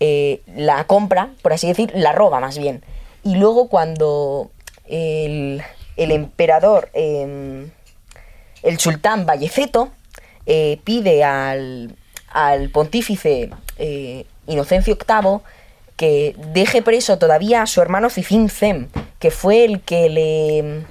[0.00, 2.82] eh, la compra, por así decir, la roba más bien.
[3.22, 4.50] Y luego cuando
[4.86, 5.62] el,
[5.98, 7.68] el emperador, eh,
[8.62, 9.90] el sultán Valleceto,
[10.46, 11.94] eh, pide al,
[12.30, 15.40] al pontífice eh, Inocencio VIII
[15.98, 18.88] que deje preso todavía a su hermano Cicín Zem,
[19.18, 20.86] que fue el que le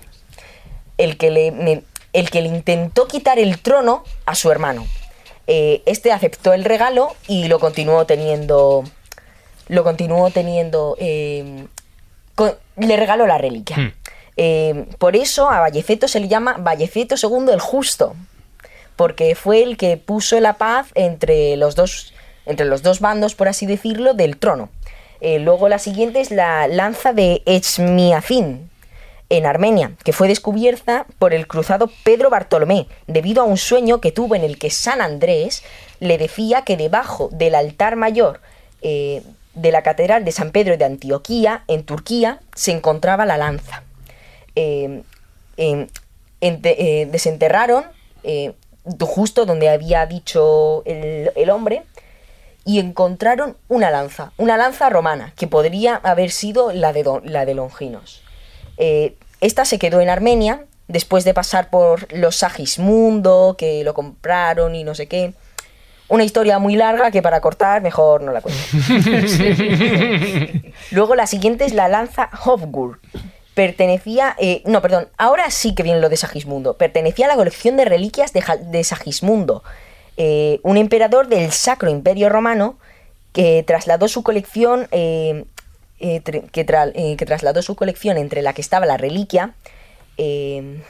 [1.00, 1.84] el que le
[2.14, 4.86] el que le intentó quitar el trono a su hermano.
[5.48, 8.84] Eh, este aceptó el regalo y lo continuó teniendo
[9.68, 11.66] lo continuó teniendo eh,
[12.36, 13.78] con- le regaló la reliquia.
[13.78, 13.94] Hmm.
[14.38, 18.16] Eh, por eso a Valleceto se le llama Valleceto II el Justo,
[18.96, 22.14] porque fue el que puso la paz entre los dos,
[22.46, 24.70] entre los dos bandos, por así decirlo, del trono.
[25.22, 28.70] Luego la siguiente es la lanza de Echmiadzin,
[29.30, 34.12] en Armenia, que fue descubierta por el cruzado Pedro Bartolomé, debido a un sueño que
[34.12, 35.64] tuvo en el que San Andrés
[36.00, 38.42] le decía que debajo del altar mayor
[38.82, 39.22] eh,
[39.54, 43.84] de la Catedral de San Pedro de Antioquía, en Turquía, se encontraba la lanza.
[44.56, 45.04] Eh,
[45.58, 47.86] eh, desenterraron
[49.02, 51.84] justo donde había dicho el, el hombre
[52.66, 57.46] y encontraron una lanza, una lanza romana, que podría haber sido la de, Don- la
[57.46, 58.22] de Longinos.
[58.80, 64.74] Eh, esta se quedó en Armenia después de pasar por los Sagismundo, que lo compraron
[64.74, 65.34] y no sé qué.
[66.08, 68.60] Una historia muy larga que para cortar mejor no la cuento.
[70.92, 73.00] Luego la siguiente es la lanza Hofgur.
[73.54, 76.78] Pertenecía, eh, no, perdón, ahora sí que viene lo de Sagismundo.
[76.78, 79.64] Pertenecía a la colección de reliquias de, Sagismundo,
[80.18, 82.80] eh, un emperador del Sacro Imperio Romano
[83.32, 85.46] que trasladó su colección, eh,
[86.00, 89.54] eh, tr- que, tra- eh, que trasladó su colección entre la que estaba la reliquia,
[90.18, 90.82] eh,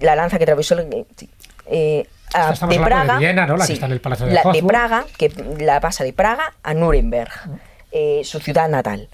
[0.00, 3.56] la lanza que atravesó a- de Praga, Viena, ¿no?
[3.56, 4.62] La que sí, está en el Palacio de la- de.
[4.62, 5.28] Praga, que
[5.60, 7.30] la pasa de Praga a Nuremberg,
[7.92, 9.08] eh, su ciudad natal.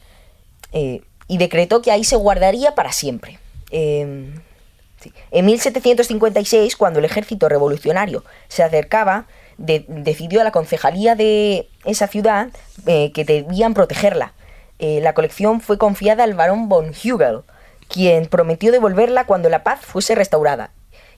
[0.73, 1.03] Y
[1.39, 3.39] decretó que ahí se guardaría para siempre.
[3.71, 5.13] Sí.
[5.31, 9.27] En 1756, cuando el ejército revolucionario se acercaba,
[9.61, 12.49] de- decidió a la concejalía de esa ciudad
[12.87, 14.33] eh, que debían protegerla.
[14.79, 17.43] Eh, la colección fue confiada al barón von Hugel,
[17.89, 20.71] quien prometió devolverla cuando la paz fuese restaurada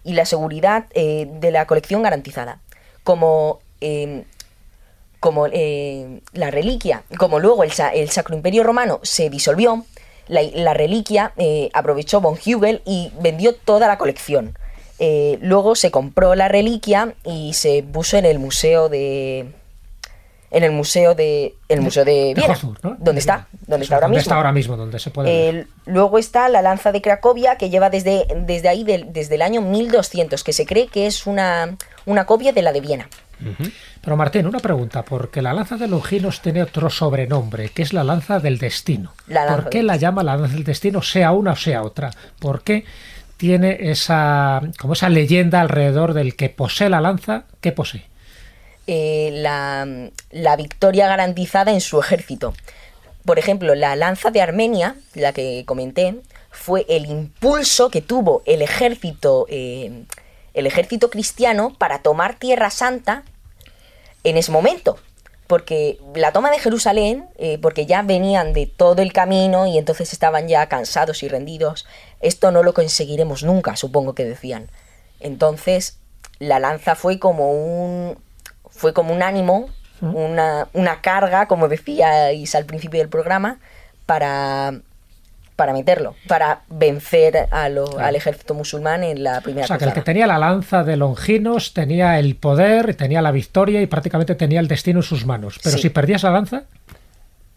[0.05, 2.59] y la seguridad eh, de la colección garantizada.
[3.05, 3.61] Como
[5.21, 9.85] como la reliquia, como luego el, el Sacro Imperio Romano se disolvió,
[10.29, 11.33] la, la reliquia
[11.75, 14.57] aprovechó von Hugel y vendió toda la colección.
[15.05, 19.53] Eh, luego se compró la reliquia y se puso en el museo de
[20.53, 24.21] en el museo de el museo de donde De está, donde está ahora donde mismo.
[24.21, 25.67] está ahora mismo, donde se puede ver.
[25.87, 30.45] Luego está la lanza de Cracovia, que lleva desde, desde ahí, desde el año 1200,
[30.45, 31.77] que se cree que es una,
[32.07, 33.09] una copia de la de Viena.
[34.01, 38.05] Pero Martín, una pregunta, porque la lanza de Longinos tiene otro sobrenombre, que es la
[38.05, 39.15] lanza del destino.
[39.27, 41.83] La lanza ¿Por qué del la llama la lanza del destino, sea una o sea
[41.83, 42.13] otra?
[42.39, 42.85] ¿Por qué
[43.43, 47.47] tiene esa, como esa leyenda alrededor del que posee la lanza?
[47.61, 48.05] ¿Qué posee?
[48.87, 49.87] eh, la,
[50.31, 52.55] la victoria garantizada en su ejército.
[53.25, 56.17] Por ejemplo, la lanza de Armenia, la que comenté,
[56.51, 60.05] fue el impulso que tuvo el ejército, eh,
[60.55, 63.23] el ejército cristiano para tomar Tierra Santa
[64.25, 64.99] en ese momento.
[65.47, 70.13] Porque la toma de Jerusalén, eh, porque ya venían de todo el camino y entonces
[70.13, 71.87] estaban ya cansados y rendidos,
[72.21, 74.71] esto no lo conseguiremos nunca, supongo que decían.
[75.21, 75.99] Entonces,
[76.39, 78.19] la lanza fue como un,
[78.71, 79.69] fue como un ánimo,
[80.01, 83.61] una, una carga, como decíais al principio del programa,
[84.07, 84.81] para,
[85.57, 89.85] para meterlo, para vencer a lo- al ejército musulmán en la primera O sea, que
[89.85, 94.35] el que tenía la lanza de Longinos tenía el poder, tenía la victoria y prácticamente
[94.35, 95.59] tenía el destino en sus manos.
[95.63, 95.83] Pero Sí.
[95.83, 96.63] si perdías la lanza,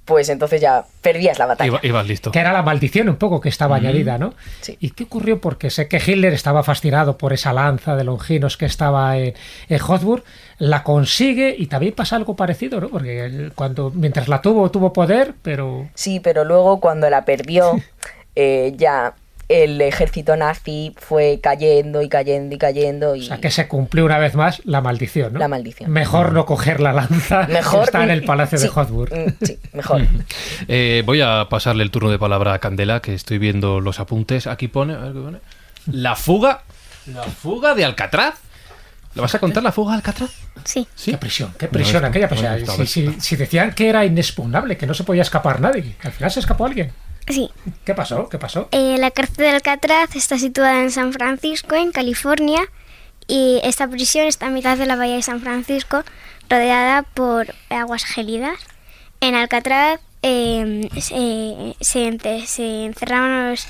[0.06, 1.68] Pues entonces ya perdías la batalla.
[1.68, 2.32] Iba- ibas listo.
[2.32, 4.36] que era la maldición un poco que estaba añadida, ¿no?
[4.62, 4.78] Sí.
[4.80, 5.42] ¿Y qué ocurrió?
[5.42, 9.34] Porque sé que Hitler estaba fascinado por esa lanza de Longinos que estaba en,
[9.68, 10.24] en Hotburg,
[10.60, 12.90] la consigue y también pasa algo parecido, ¿no?
[12.90, 17.72] Porque él, cuando mientras la tuvo, tuvo poder, pero Sí, pero luego cuando la perdió,
[18.36, 19.16] eh, ya
[19.48, 24.04] el ejército nazi fue cayendo y cayendo y cayendo y o sea, que se cumplió
[24.06, 25.40] una vez más la maldición, ¿no?
[25.40, 25.92] La maldición.
[25.92, 29.14] Mejor no coger la lanza mejor que está en el palacio sí, de Hotburg.
[29.14, 30.02] mm, Sí, mejor.
[30.68, 34.48] Eh, voy a pasarle el turno de palabra a Candela, que estoy viendo los apuntes.
[34.48, 35.38] Aquí pone, a ver qué pone.
[35.92, 36.64] La fuga,
[37.14, 38.36] la fuga de Alcatraz.
[39.14, 40.32] ¿Le vas a contar la fuga de Alcatraz?
[40.66, 40.88] Sí.
[40.96, 41.12] ¿Sí?
[41.12, 42.28] Qué prisión, qué prisión No, aquella.
[42.28, 45.62] no, Pues, no, si, si- si decían que era inexpugnable, que no se podía escapar
[45.62, 46.92] nadie, al final se escapó alguien.
[47.28, 47.50] Sí.
[47.84, 48.30] ¿Qué pasó?
[48.30, 48.70] ¿Qué pasó?
[48.72, 52.62] Eh, la cárcel de Alcatraz está situada en San Francisco, en California,
[53.28, 56.04] y esta prisión está a mitad de la bahía de San Francisco,
[56.50, 58.60] rodeada por aguas gélidas.
[59.22, 63.68] En Alcatraz eh, se, se encerraban los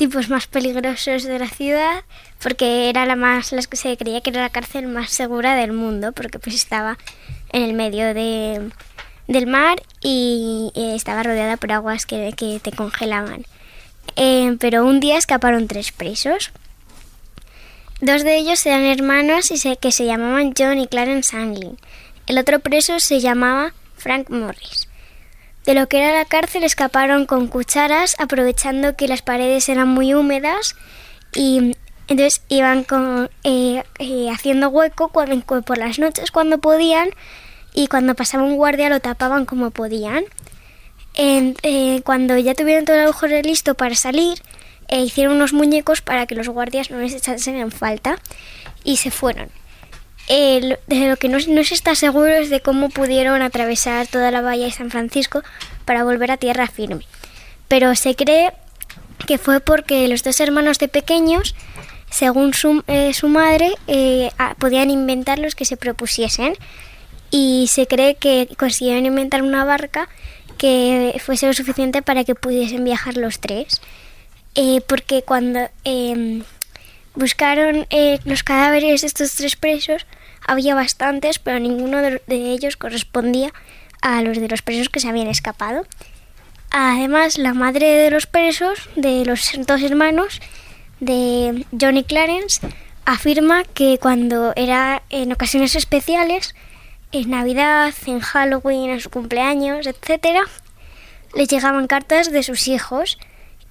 [0.00, 2.04] tipos más peligrosos de la ciudad
[2.42, 5.72] porque era la más las que se creía que era la cárcel más segura del
[5.72, 6.96] mundo porque pues estaba
[7.52, 8.70] en el medio de,
[9.30, 13.46] del mar y eh, estaba rodeada por aguas que, que te congelaban.
[14.16, 16.50] Eh, pero un día escaparon tres presos.
[18.00, 21.78] Dos de ellos eran hermanos y se, que se llamaban John y Clarence Anglin.
[22.26, 24.88] El otro preso se llamaba Frank Morris.
[25.64, 30.12] De lo que era la cárcel escaparon con cucharas, aprovechando que las paredes eran muy
[30.14, 30.74] húmedas
[31.34, 31.76] y
[32.08, 37.10] entonces iban con, eh, eh, haciendo hueco cuando, cu- por las noches cuando podían
[37.74, 40.24] y cuando pasaba un guardia lo tapaban como podían.
[41.14, 44.42] Eh, cuando ya tuvieron todo el agujero listo para salir,
[44.88, 48.18] eh, hicieron unos muñecos para que los guardias no les echasen en falta
[48.84, 49.48] y se fueron.
[50.28, 54.40] De lo que no, no se está seguro es de cómo pudieron atravesar toda la
[54.40, 55.42] bahía de San Francisco
[55.84, 57.04] para volver a tierra firme.
[57.66, 58.52] Pero se cree
[59.26, 61.56] que fue porque los dos hermanos de pequeños,
[62.10, 63.74] según su, eh, su madre,
[64.58, 66.54] podían inventar los que se propusiesen.
[67.30, 70.08] Y se cree que consiguieron inventar una barca
[70.58, 73.80] que fuese lo suficiente para que pudiesen viajar los tres.
[74.54, 76.42] Eh, porque cuando em,
[77.14, 80.06] buscaron eh, los cadáveres de estos tres presos,
[80.46, 83.52] había bastantes, pero ninguno de, de ellos correspondía
[84.02, 85.86] a los de los presos que se habían escapado.
[86.70, 90.40] Además, la madre de los presos, de los dos hermanos,
[91.00, 92.60] de Johnny Clarence,
[93.04, 96.54] afirma que cuando era en ocasiones especiales,
[97.12, 100.42] en Navidad, en Halloween, en su cumpleaños, etcétera,
[101.34, 103.18] les llegaban cartas de sus hijos,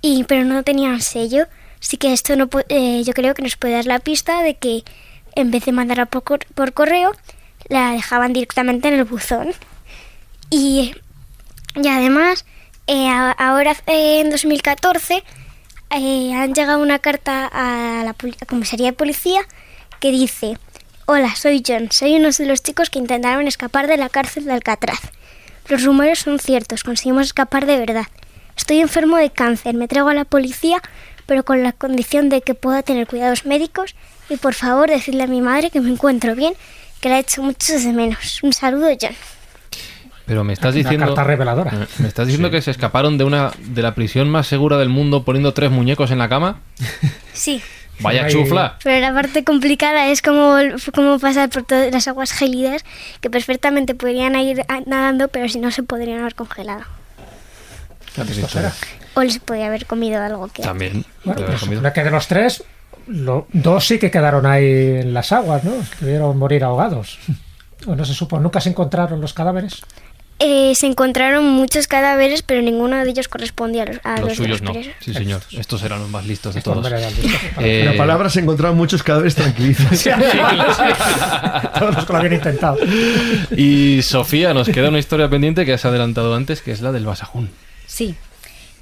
[0.02, 1.48] y pero no tenían sello.
[1.82, 4.84] Así que esto no eh, yo creo que nos puede dar la pista de que
[5.36, 7.12] en vez de mandarla por, por correo,
[7.70, 9.52] la dejaban directamente en el buzón.
[10.50, 10.94] Y,
[11.76, 12.46] y además,
[12.88, 13.08] eh,
[13.38, 15.24] ahora eh, en 2014
[15.92, 18.16] eh, han llegado una carta a la,
[18.48, 19.42] comisaría de policía
[20.00, 20.58] que dice,
[21.12, 24.54] Hola, soy John, soy uno de los chicos que intentaron escapar de la cárcel de
[24.54, 25.00] Alcatraz.
[25.68, 28.06] Los rumores son ciertos, conseguimos escapar de verdad.
[28.56, 30.84] Estoy enfermo de cáncer, me traigo a la policía,
[31.26, 33.96] pero con la condición de que pueda tener cuidados médicos
[34.30, 36.54] y por favor decirle a mi madre que me encuentro bien,
[37.02, 38.44] que la he hecho mucho de menos.
[38.44, 39.16] Un saludo, John.
[40.28, 41.06] Pero me estás Una diciendo.
[41.08, 41.88] carta reveladora.
[41.98, 45.26] Me estás diciendo que se escaparon de una de la prisión más segura del mundo
[45.26, 46.62] poniendo tres muñecos en la cama.
[47.34, 47.64] Sí.
[48.00, 48.78] Vaya chufla.
[48.84, 50.56] Pero la parte complicada es cómo,
[50.94, 52.84] cómo pasar por todas las aguas gélidas,
[53.22, 56.84] que perfectamente podrían ir nadando, pero si no se podrían haber congelado.
[59.16, 60.62] O les podría haber comido algo que...
[60.64, 61.06] También.
[61.24, 61.80] Bueno, pues comido.
[61.82, 62.64] supone que de los tres,
[63.08, 65.74] lo- dos sí que quedaron ahí en las aguas, ¿no?
[66.00, 67.20] Debieron morir ahogados.
[67.88, 69.82] O no se supo, nunca se encontraron los cadáveres.
[70.42, 74.30] Eh, se encontraron muchos cadáveres, pero ninguno de ellos correspondía a los, a Los los
[74.30, 74.72] de suyos los no.
[74.74, 74.94] presos.
[75.02, 75.42] Sí, señor.
[75.52, 76.90] Estos eran los más listos de todos.
[77.60, 79.86] Eh, En la palabra se encontraron muchos cadáveres tranquilizos.
[81.80, 82.78] Todos los que lo habían intentado.
[83.56, 87.06] Y Sofía, nos queda una historia pendiente que has adelantado antes, que es la del
[87.06, 87.50] Basajún.
[87.86, 88.16] Sí.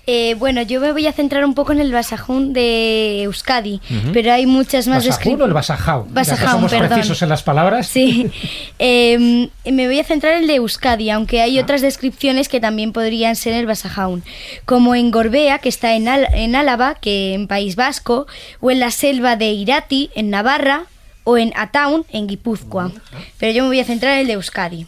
[0.10, 3.82] Eh, bueno, yo me voy a centrar un poco en el Basajún de Euskadi,
[4.14, 6.08] pero hay muchas más ¿Basajún o el que Basajau,
[6.54, 6.88] somos perdón.
[6.88, 7.88] precisos en las palabras.
[7.88, 8.30] Sí.
[8.80, 12.94] Eh, me voy a centrar en el de Euskadi, aunque hay otras descripciones que también
[12.94, 14.24] podrían ser el Basajaun,
[14.66, 18.28] como en Gorbea, que está en, Al- en Álava, que en País Vasco,
[18.62, 20.84] o en la selva de Irati, en Navarra,
[21.24, 22.92] o en Ataun, en Guipúzcoa.
[23.40, 24.86] Pero yo me voy a centrar en el de Euskadi.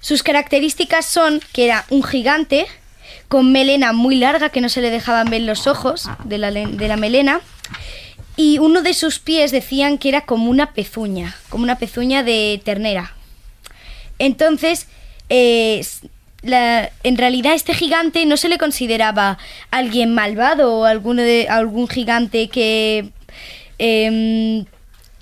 [0.00, 2.66] Sus características son que era un gigante
[3.34, 6.86] con melena muy larga que no se le dejaban ver los ojos de la, de
[6.86, 7.40] la melena
[8.36, 12.60] y uno de sus pies decían que era como una pezuña, como una pezuña de
[12.64, 13.12] ternera.
[14.20, 14.86] Entonces,
[15.30, 15.84] eh,
[16.42, 19.36] la- en realidad este gigante no se le consideraba
[19.72, 23.08] alguien malvado o alguno de, algún gigante que
[23.78, 24.64] em,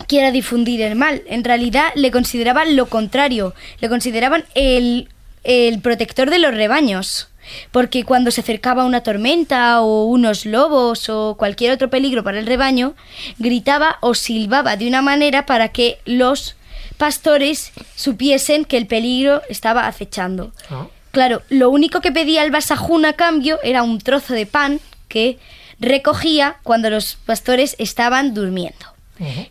[0.06, 1.22] quiera difundir el mal.
[1.28, 5.08] En realidad le consideraban lo contrario, le consideraban el,
[5.44, 7.28] el protector de los rebaños.
[7.70, 12.46] Porque cuando se acercaba una tormenta o unos lobos o cualquier otro peligro para el
[12.46, 12.94] rebaño,
[13.38, 16.56] gritaba o silbaba de una manera para que los
[16.96, 20.52] pastores supiesen que el peligro estaba acechando.
[20.70, 20.86] Ah.
[21.10, 25.38] Claro, lo único que pedía el Basajún a cambio era un trozo de pan que
[25.78, 28.91] recogía cuando los pastores estaban durmiendo.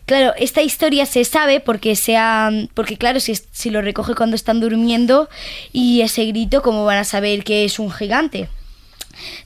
[0.06, 5.28] Claro, esta historia se sabe porque sea, porque claro, si, lo recoge cuando están durmiendo
[5.72, 8.48] y ese grito, ¿cómo van a saber que es un gigante?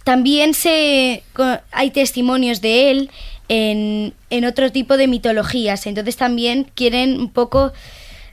[0.04, 1.22] También se,
[1.70, 3.10] hay testimonios de él
[3.48, 7.72] en, en otro tipo de mitologías, entonces también quieren un poco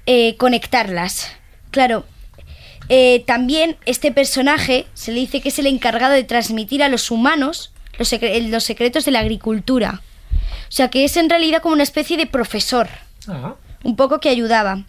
[0.05, 1.31] eh, conectarlas.
[1.71, 2.05] Claro,
[2.89, 7.09] eh, también este personaje se le dice que es el encargado de transmitir a los
[7.11, 8.09] humanos los
[8.63, 10.01] secretos de la agricultura.
[10.73, 12.89] O sea que es en realidad como una especie de profesor,
[13.27, 14.85] Ah, un poco que ayudaba.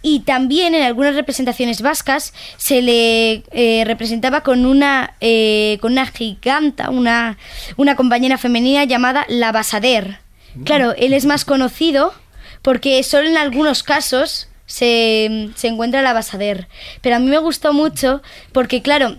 [0.00, 6.06] Y también en algunas representaciones vascas se le eh, representaba con una, eh, con una
[6.06, 7.36] giganta, una,
[7.76, 10.20] una compañera femenina llamada La Basader.
[10.64, 12.14] Claro, él es más conocido
[12.62, 16.66] porque solo en algunos casos se, se encuentra La Basader.
[17.02, 18.22] Pero a mí me gustó mucho
[18.52, 19.18] porque, claro,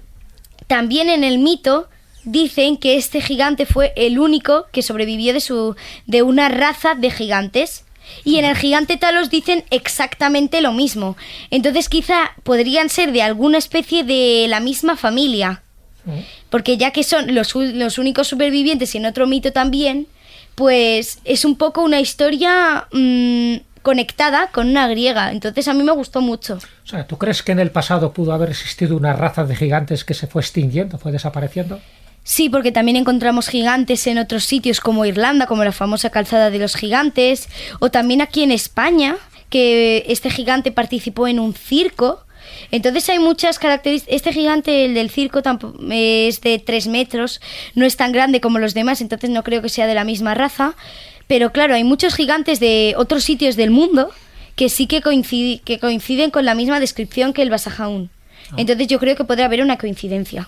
[0.66, 1.91] también en el mito
[2.24, 5.76] dicen que este gigante fue el único que sobrevivió de su
[6.06, 7.86] de una raza de gigantes.
[8.26, 11.16] Y en el gigante Talos dicen exactamente lo mismo.
[11.50, 15.64] Entonces quizá podrían ser de alguna especie de la misma familia.
[16.50, 20.08] Porque ya que son los, los únicos supervivientes y en otro mito también,
[20.56, 25.32] pues es un poco una historia mm, conectada con una griega.
[25.32, 26.56] Entonces a mí me gustó mucho.
[26.56, 30.04] o sea, ¿tú crees que en el pasado pudo haber existido una raza de gigantes
[30.04, 31.80] que se fue extinguiendo, fue desapareciendo?
[32.24, 36.60] Sí, porque también encontramos gigantes en otros sitios como Irlanda, como la famosa calzada de
[36.60, 37.50] los gigantes,
[37.80, 39.18] o también aquí en España,
[39.50, 42.24] que este gigante participó en un circo.
[42.70, 44.16] Entonces hay muchas características.
[44.16, 45.42] Este gigante, el del circo,
[45.92, 47.42] es de 3 metros,
[47.76, 50.36] no es tan grande como los demás, entonces no creo que sea de la misma
[50.36, 50.76] raza.
[51.28, 54.12] Pero claro, hay muchos gigantes de otros sitios del mundo
[54.56, 58.10] que sí que, coincidi- que coinciden con la misma descripción que el Basajaún.
[58.58, 60.48] Entonces yo creo que podría haber una coincidencia.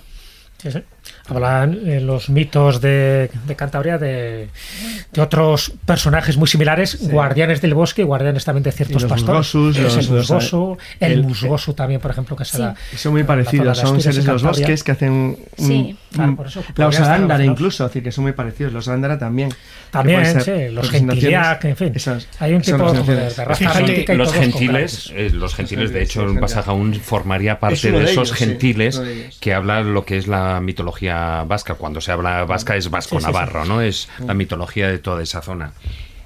[1.03, 1.33] Sí, sí.
[1.33, 4.49] Hablan en los mitos de, de Cantabria de,
[5.11, 9.53] de otros personajes muy similares, guardianes del bosque y guardianes también de ciertos pastores.
[9.53, 12.75] musgosus, los- el los- musgoso, el, el- musgoso también, por ejemplo, que se da.
[12.95, 15.97] Son muy parecidos, son seres de los bosques que hacen un, Sí.
[16.11, 18.71] Claro, por eso, la osadándara incluso, es decir, que son muy parecidos.
[18.71, 19.49] Los osadándara también.
[19.91, 21.91] También, sí, los gentiliac, en fin.
[21.95, 26.03] esas- Hay un tipo de, de raza Fíjate, los gentiles, eh, los gentiles, de Sí,
[26.05, 26.39] hecho, sí, en sí.
[26.39, 29.01] Basajaún formaría parte de esos sí, gentiles
[29.39, 30.92] que hablan lo que es la mitología
[31.47, 31.75] vasca.
[31.75, 33.81] Cuando se habla vasca es vasco-navarro, ¿no?
[33.81, 35.73] Es la mitología de toda esa zona.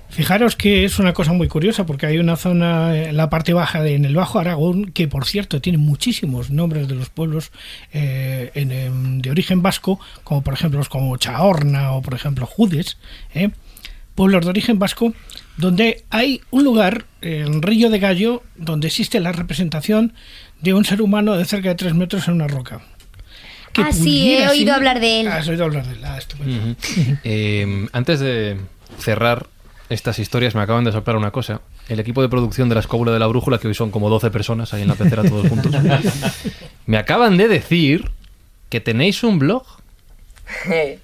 [0.09, 3.83] Fijaros que es una cosa muy curiosa porque hay una zona en la parte baja
[3.83, 7.51] de, en el Bajo Aragón que por cierto tiene muchísimos nombres de los pueblos
[7.91, 12.97] eh, en, de origen vasco como por ejemplo los como Chaorna o por ejemplo Judes
[13.35, 13.49] ¿eh?
[14.15, 15.13] pueblos de origen vasco
[15.57, 20.13] donde hay un lugar en Río de Gallo donde existe la representación
[20.61, 22.81] de un ser humano de cerca de 3 metros en una roca
[23.73, 25.27] que Ah, sí, he oído ser- hablar de él.
[25.27, 25.99] Ah, has oído hablar de él.
[26.05, 26.75] Ah, estupendo.
[27.23, 28.57] Eh, antes de
[28.99, 29.45] cerrar
[29.89, 31.61] estas historias, me acaban de soplar una cosa.
[31.87, 34.29] El equipo de producción de la Escóbula de la Brújula, que hoy son como 12
[34.31, 35.71] personas ahí en la pecera todos juntos,
[36.85, 38.09] me acaban de decir
[38.69, 39.63] que tenéis un blog.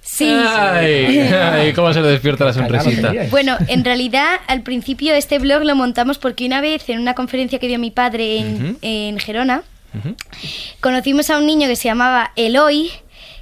[0.02, 0.24] Sí.
[0.26, 3.12] Ay, ay, cómo se le despierta la sonrisita.
[3.30, 7.58] Bueno, en realidad al principio este blog lo montamos porque una vez en una conferencia
[7.58, 8.78] que dio mi padre en, Ujú.
[8.82, 9.62] en Gerona,
[10.80, 12.90] Conocimos a un niño que se llamaba Eloy,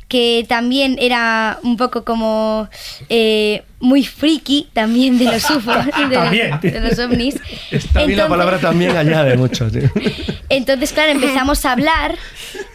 [0.08, 2.68] que también era un poco como
[3.08, 5.72] eh, muy friki también de los UFO,
[6.08, 7.34] de, de los ovnis.
[7.70, 9.70] Está bien la Entonces- palabra también añade mucho.
[9.70, 9.90] tío.
[10.48, 12.14] Entonces, claro, empezamos a hablar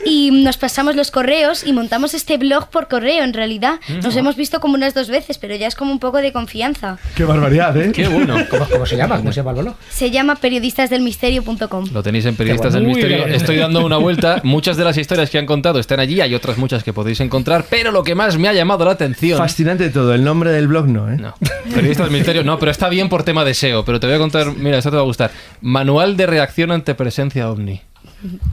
[0.05, 3.79] y nos pasamos los correos y montamos este blog por correo, en realidad.
[4.03, 6.97] Nos hemos visto como unas dos veces, pero ya es como un poco de confianza.
[7.15, 7.91] Qué barbaridad, ¿eh?
[7.93, 8.35] Qué bueno.
[8.49, 9.17] ¿Cómo, cómo se llama?
[9.17, 9.75] ¿Cómo se llama el blog?
[9.89, 11.85] Se llama periodistasdelmisterio.com.
[11.93, 12.97] Lo tenéis en Periodistas del bueno.
[12.97, 13.27] Muy Misterio.
[13.35, 14.41] Estoy dando una vuelta.
[14.43, 16.19] Muchas de las historias que han contado están allí.
[16.21, 17.65] Hay otras muchas que podéis encontrar.
[17.69, 19.37] Pero lo que más me ha llamado la atención.
[19.37, 20.13] Fascinante todo.
[20.13, 21.17] El nombre del blog no, ¿eh?
[21.17, 21.33] No,
[21.73, 22.43] Periodistas del Misterio.
[22.43, 23.83] No, pero está bien por tema de SEO.
[23.85, 24.47] Pero te voy a contar.
[24.55, 25.31] Mira, esto te va a gustar.
[25.61, 27.81] Manual de reacción ante presencia ovni.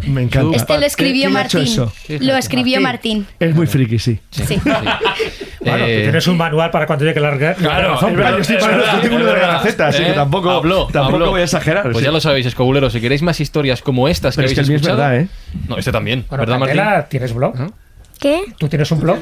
[0.06, 0.56] Me encanta.
[0.56, 1.72] Este lo escribió ¿Quién ha hecho Martín.
[1.72, 1.92] eso?
[2.20, 3.26] Lo escribió Martín.
[3.40, 4.18] Es muy friki, sí.
[4.30, 4.58] Sí.
[5.64, 8.56] Bueno, Eh, tú tienes un manual para cuando llegue la la Claro, razón, yo estoy
[8.58, 11.30] para de la Gaceta, así que tampoco, Habló, tampoco habló.
[11.30, 11.84] voy a exagerar.
[11.84, 12.04] Pues sí.
[12.04, 12.92] ya lo sabéis, escobuleros.
[12.92, 14.98] Si queréis más historias como estas Pero que es que habéis el mío es escuchado.
[15.10, 15.28] verdad, ¿eh?
[15.66, 16.26] No, este también.
[16.28, 17.08] Bueno, ¿Verdad, Martín?
[17.08, 17.54] ¿tienes blog?
[18.20, 18.42] ¿Qué?
[18.58, 19.16] ¿Tú tienes un blog?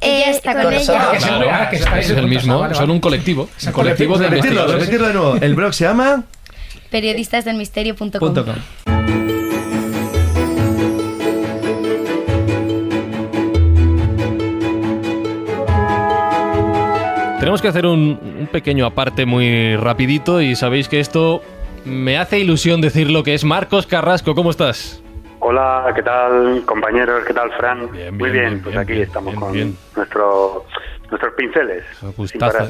[0.00, 0.82] Ella está con ella.
[0.82, 1.10] ella.
[1.10, 2.58] que es el- Claro, ah, que es el mismo.
[2.58, 3.48] vale, Son un colectivo.
[3.58, 5.36] Es un colectivo de Repetirlo, repetirlo de nuevo.
[5.40, 6.24] El blog se llama...
[6.90, 8.34] Periodistasdelmisterio.com.
[17.38, 21.42] Tenemos que hacer un, un pequeño aparte muy rapidito y sabéis que esto
[21.86, 24.34] me hace ilusión decirlo que es Marcos Carrasco.
[24.34, 25.02] ¿Cómo estás?
[25.42, 27.24] Hola, ¿qué tal compañeros?
[27.24, 27.90] ¿Qué tal Fran?
[27.90, 30.66] Bien, Muy bien, bien, bien, pues aquí estamos con nuestro
[31.10, 31.84] nuestros pinceles.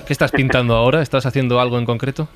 [0.06, 1.02] ¿Qué estás pintando ahora?
[1.02, 2.28] ¿Estás haciendo algo en concreto?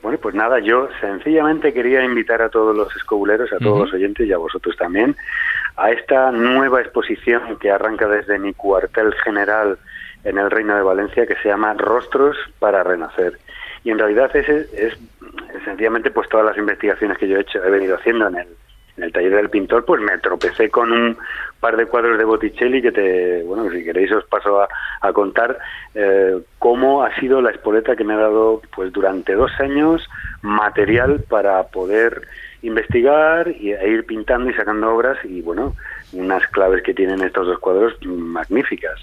[0.00, 4.26] Bueno, pues nada, yo sencillamente quería invitar a todos los escobuleros, a todos los oyentes
[4.26, 5.16] y a vosotros también,
[5.76, 9.78] a esta nueva exposición que arranca desde mi cuartel general
[10.24, 13.38] en el Reino de Valencia, que se llama Rostros para Renacer.
[13.84, 14.98] Y en realidad es, es,
[15.64, 18.48] sencillamente pues todas las investigaciones que yo he hecho, he venido haciendo en el,
[18.96, 21.16] en el taller del pintor, pues me tropecé con un
[21.60, 25.58] par de cuadros de Botticelli que te, bueno, si queréis os paso a, contar
[25.94, 30.06] eh, cómo ha sido la espoleta que me ha dado, pues durante dos años,
[30.42, 32.22] material para poder
[32.62, 35.74] investigar y, e ir pintando y sacando obras y, bueno,
[36.12, 39.00] unas claves que tienen estos dos cuadros magníficas.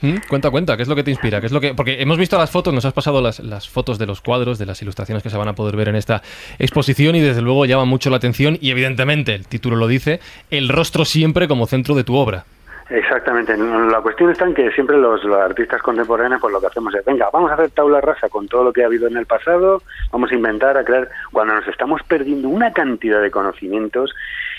[0.00, 0.16] ¿Mm?
[0.28, 1.40] Cuenta, cuenta, ¿qué es lo que te inspira?
[1.40, 1.74] ¿Qué es lo que...
[1.74, 4.66] Porque hemos visto las fotos, nos has pasado las, las, fotos de los cuadros, de
[4.66, 6.22] las ilustraciones que se van a poder ver en esta
[6.58, 10.20] exposición y desde luego llama mucho la atención y evidentemente, el título lo dice,
[10.50, 12.44] el rostro siempre como centro de tu obra.
[12.90, 13.54] Exactamente.
[13.56, 17.28] La cuestión está en que siempre los, artistas contemporáneos, pues lo que hacemos es, venga,
[17.30, 20.32] vamos a hacer tabla rasa con todo lo que ha habido en el pasado, vamos
[20.32, 24.14] a inventar, a crear, cuando nos estamos perdiendo una cantidad de conocimientos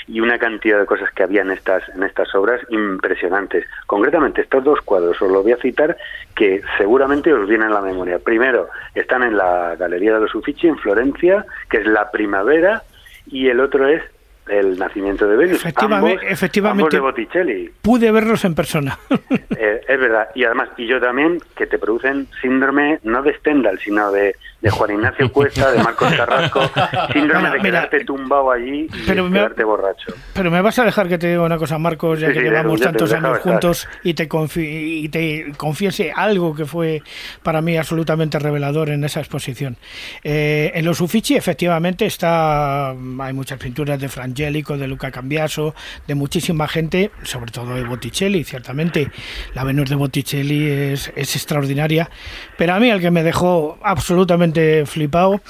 [0.10, 3.66] y una cantidad de cosas que había en estas, en estas obras impresionantes.
[3.86, 5.96] Concretamente, estos dos cuadros os los voy a citar
[6.36, 8.18] que seguramente os vienen a la memoria.
[8.18, 12.82] Primero, están en la Galería de los Uffizi, en Florencia, que es la primavera,
[13.28, 14.02] y el otro es
[14.50, 15.58] el nacimiento de Venus.
[15.58, 17.72] Efectivamente, efectivamente de Botticelli.
[17.82, 18.98] Pude verlos en persona.
[19.62, 20.30] Eh, es verdad.
[20.36, 24.70] Y además, y yo también, que te producen síndrome no de Stendhal, sino de, de
[24.70, 26.62] Juan Ignacio Cuesta, de Marcos Carrasco,
[27.14, 30.14] síndrome de quedarte tumbado allí y pero quedarte borracho.
[30.34, 33.12] Pero me vas a dejar que te diga una cosa, Marcos, ya que llevamos tantos
[33.12, 37.02] años juntos y te, y te confiese algo que fue
[37.44, 39.76] para mí absolutamente revelador en esa exposición.
[40.24, 45.76] Eh, en los Uffizi, efectivamente, está hay muchas pinturas de Frank de Luca Cambiaso,
[46.08, 49.12] de muchísima gente, sobre todo de Botticelli, ciertamente
[49.54, 52.10] la Venus de Botticelli es, es extraordinaria,
[52.58, 55.42] pero a mí el que me dejó absolutamente flipado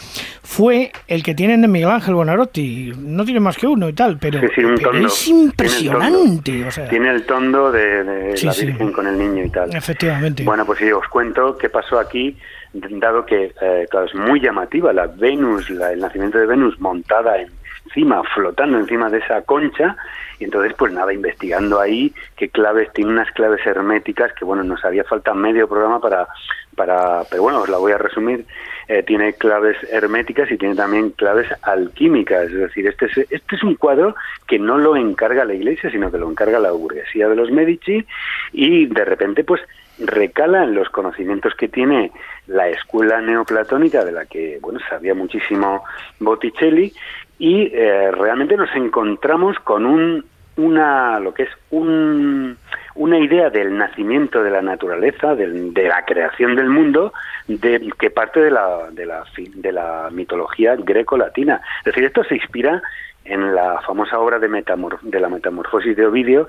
[0.42, 4.18] fue el que tienen de Miguel Ángel Bonarotti, no tiene más que uno y tal,
[4.20, 6.66] pero, es impresionante.
[6.90, 9.76] Tiene el tondo, de, la Virgen con el niño y tal.
[9.76, 10.44] Efectivamente.
[10.44, 12.36] Bueno, pues sí, os cuento qué pasó aquí
[12.74, 17.50] dado que eh, es muy llamativa la Venus, el nacimiento de Venus montada en,
[17.90, 19.96] encima, flotando encima de esa concha,
[20.40, 24.84] y entonces pues nada, investigando ahí qué claves, tiene unas claves herméticas que bueno, nos
[24.86, 26.28] haría falta medio programa para,
[26.76, 28.46] para pero bueno, os la voy a resumir,
[28.88, 33.64] eh, tiene claves herméticas y tiene también claves alquímicas, es decir, este es, este es
[33.64, 34.16] un cuadro
[34.48, 38.06] que no lo encarga la iglesia, sino que lo encarga la burguesía de los Medici,
[38.54, 39.62] y de repente pues
[40.00, 42.12] recala en los conocimientos que tiene
[42.48, 45.84] la escuela neoplatónica de la que bueno sabía muchísimo
[46.20, 46.94] Botticelli
[47.40, 50.26] y eh, realmente nos encontramos con un,
[50.58, 52.58] una, lo que es un,
[52.96, 57.14] una idea del nacimiento de la naturaleza, de la creación del mundo,
[57.48, 59.24] de, que parte de la, de la,
[59.56, 61.62] de la mitología greco-latina.
[61.80, 62.82] Es decir, esto se inspira
[63.30, 66.48] en la famosa obra de, metamor de la Metamorfosis de Ovidio,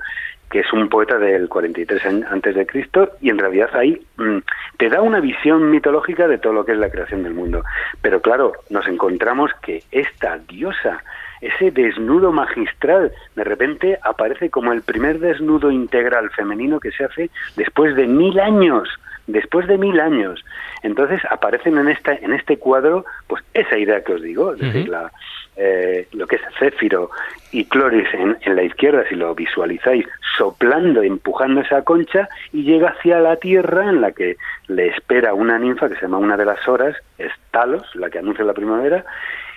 [0.49, 4.39] que es un poeta del 43 antes de Cristo, y en realidad ahí mm,
[4.77, 7.63] te da una visión mitológica de todo lo que es la creación del mundo.
[8.01, 11.03] Pero claro, nos encontramos que esta diosa,
[11.39, 17.29] ese desnudo magistral, de repente aparece como el primer desnudo integral femenino que se hace
[17.55, 18.89] después de mil años
[19.27, 20.43] después de mil años.
[20.83, 24.89] Entonces aparecen en esta en este cuadro, pues esa idea que os digo, es decir,
[24.89, 25.11] la,
[25.55, 27.11] eh, lo que es Céfiro
[27.51, 30.07] y Cloris en, en, la izquierda, si lo visualizáis,
[30.37, 34.37] soplando, empujando esa concha y llega hacia la tierra en la que
[34.67, 38.19] le espera una ninfa que se llama una de las horas, es Talos, la que
[38.19, 39.05] anuncia la primavera,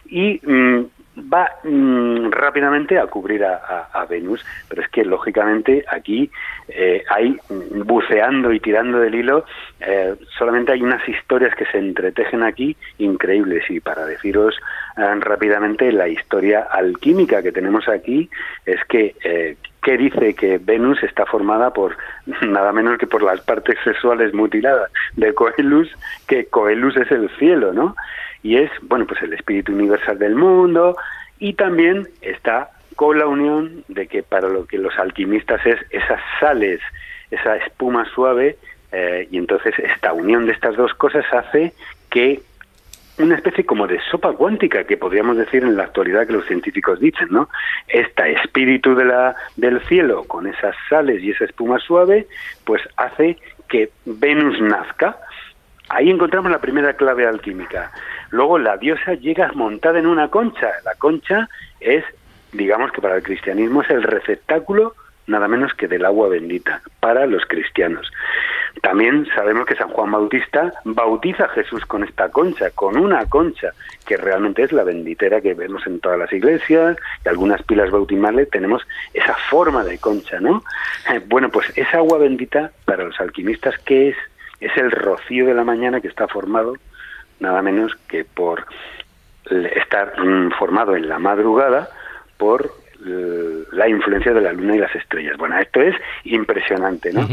[0.06, 0.84] y mm,
[1.16, 6.30] va mm, rápidamente a cubrir a, Venus, pero es que lógicamente aquí
[6.68, 9.44] eh, hay mm, buceando y tirando del hilo,
[9.80, 13.64] eh, solamente hay unas historias que se entretejen aquí increíbles.
[13.70, 14.54] Y para deciros
[14.96, 18.28] eh, rápidamente la historia alquímica que tenemos aquí
[18.66, 21.96] es que que dice que Venus está formada por
[22.42, 25.88] nada menos que por las partes sexuales mutiladas de Coelus,
[26.26, 27.94] que Coelus es el cielo, ¿no?
[28.44, 30.96] y es, bueno, pues el espíritu universal del mundo
[31.38, 36.20] y también está con la unión de que para lo que los alquimistas es esas
[36.38, 36.80] sales,
[37.30, 38.56] esa espuma suave,
[38.92, 41.72] eh, y entonces esta unión de estas dos cosas hace
[42.10, 42.42] que
[43.18, 46.98] una especie como de sopa cuántica que podríamos decir en la actualidad que los científicos
[46.98, 47.48] dicen, ¿no?
[47.86, 52.26] Este espíritu de la, del cielo con esas sales y esa espuma suave,
[52.64, 53.38] pues hace
[53.68, 55.16] que Venus nazca.
[55.88, 57.92] Ahí encontramos la primera clave alquímica.
[58.30, 60.70] Luego la diosa llega montada en una concha.
[60.84, 61.48] La concha
[61.80, 62.04] es,
[62.52, 64.94] digamos que para el cristianismo es el receptáculo
[65.26, 68.10] nada menos que del agua bendita para los cristianos.
[68.82, 73.72] También sabemos que San Juan Bautista bautiza a Jesús con esta concha, con una concha,
[74.06, 78.50] que realmente es la benditera que vemos en todas las iglesias y algunas pilas bautismales
[78.50, 80.62] tenemos esa forma de concha, ¿no?
[81.10, 84.16] Eh, bueno, pues esa agua bendita para los alquimistas, ¿qué es?
[84.60, 86.74] Es el rocío de la mañana que está formado
[87.40, 88.66] nada menos que por
[89.50, 91.90] estar mm, formado en la madrugada
[92.38, 92.72] por
[93.04, 95.36] la influencia de la luna y las estrellas.
[95.36, 95.94] Bueno, esto es
[96.24, 97.28] impresionante, ¿no?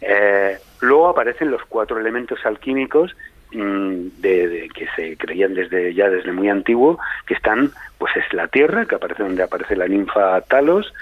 [0.00, 3.16] Eh, luego aparecen los cuatro elementos alquímicos
[3.52, 8.48] mm, de, que se creían desde ya desde muy antiguo, que están, pues es la
[8.48, 10.92] tierra, que aparece donde aparece la ninfa Talos,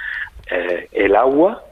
[0.51, 1.63] eh, el agua,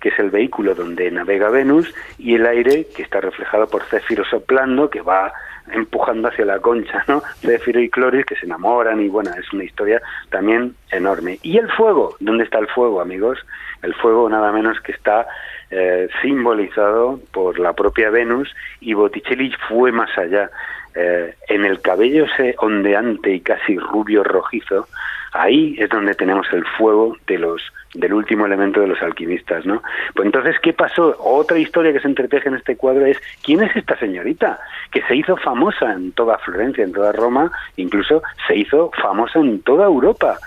[0.00, 4.24] que es el vehículo donde navega Venus, y el aire, que está reflejado por Céfiro
[4.24, 5.32] soplando, que va
[5.70, 7.22] empujando hacia la concha, ¿no?
[7.40, 11.38] Céfiro y Cloris que se enamoran y bueno, es una historia también enorme.
[11.42, 12.16] ¿Y el fuego?
[12.20, 13.38] ¿Dónde está el fuego, amigos?
[13.82, 15.26] El fuego nada menos que está
[15.70, 20.50] eh, simbolizado por la propia Venus y Botticelli fue más allá.
[20.94, 24.88] Eh, en el cabello ese ondeante y casi rubio rojizo,
[25.32, 27.62] ahí es donde tenemos el fuego de los
[27.94, 29.82] del último elemento de los alquimistas, ¿no?
[30.14, 31.14] Pues entonces, ¿qué pasó?
[31.18, 34.58] Otra historia que se entreteje en este cuadro es ¿quién es esta señorita?
[34.90, 39.60] Que se hizo famosa en toda Florencia, en toda Roma, incluso se hizo famosa en
[39.62, 40.38] toda Europa.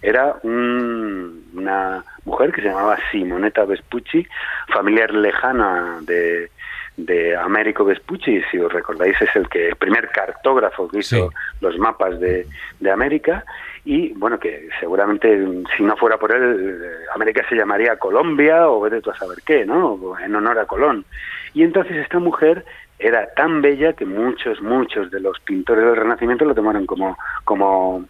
[0.00, 4.26] Era una mujer que se llamaba Simonetta Vespucci,
[4.68, 6.50] familiar lejana de,
[6.96, 11.30] de Américo Vespucci, si os recordáis, es el que el primer cartógrafo que hizo
[11.60, 12.46] los mapas de,
[12.80, 13.44] de América
[13.84, 15.46] y bueno, que seguramente
[15.76, 16.82] si no fuera por él,
[17.14, 20.16] América se llamaría Colombia o vete tú a saber qué, ¿no?
[20.24, 21.04] En honor a Colón.
[21.52, 22.64] Y entonces esta mujer
[22.98, 28.06] era tan bella que muchos, muchos de los pintores del Renacimiento lo tomaron como, como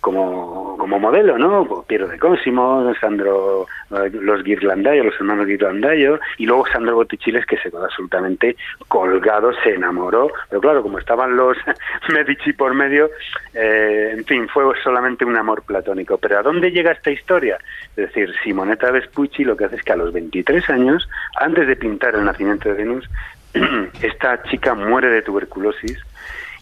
[0.00, 1.84] como, como modelo, ¿no?
[1.86, 7.70] Piero de Cosimo, Sandro, los Ghirlandaio, los hermanos Ghirlandaio, y luego Sandro Botticelli que se
[7.70, 8.56] quedó absolutamente
[8.88, 11.56] colgado, se enamoró, pero claro, como estaban los
[12.12, 13.10] Medici por medio,
[13.54, 16.18] eh, en fin, fue solamente un amor platónico.
[16.18, 17.58] Pero ¿a dónde llega esta historia?
[17.90, 21.08] Es decir, Simonetta Vespucci lo que hace es que a los 23 años,
[21.40, 23.08] antes de pintar el nacimiento de Venus,
[24.02, 25.98] esta chica muere de tuberculosis,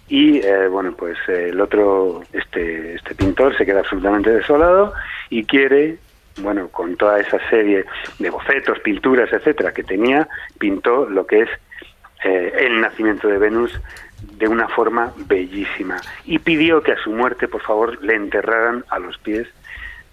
[0.08, 4.92] y eh, bueno pues el otro este este pintor se queda absolutamente desolado
[5.30, 5.98] y quiere
[6.38, 7.84] bueno con toda esa serie
[8.18, 10.28] de bocetos pinturas etcétera que tenía
[10.58, 11.48] pintó lo que es
[12.24, 13.78] eh, el nacimiento de Venus
[14.38, 16.00] de una forma bellísima.
[16.24, 19.46] Y pidió que a su muerte por favor le enterraran a los pies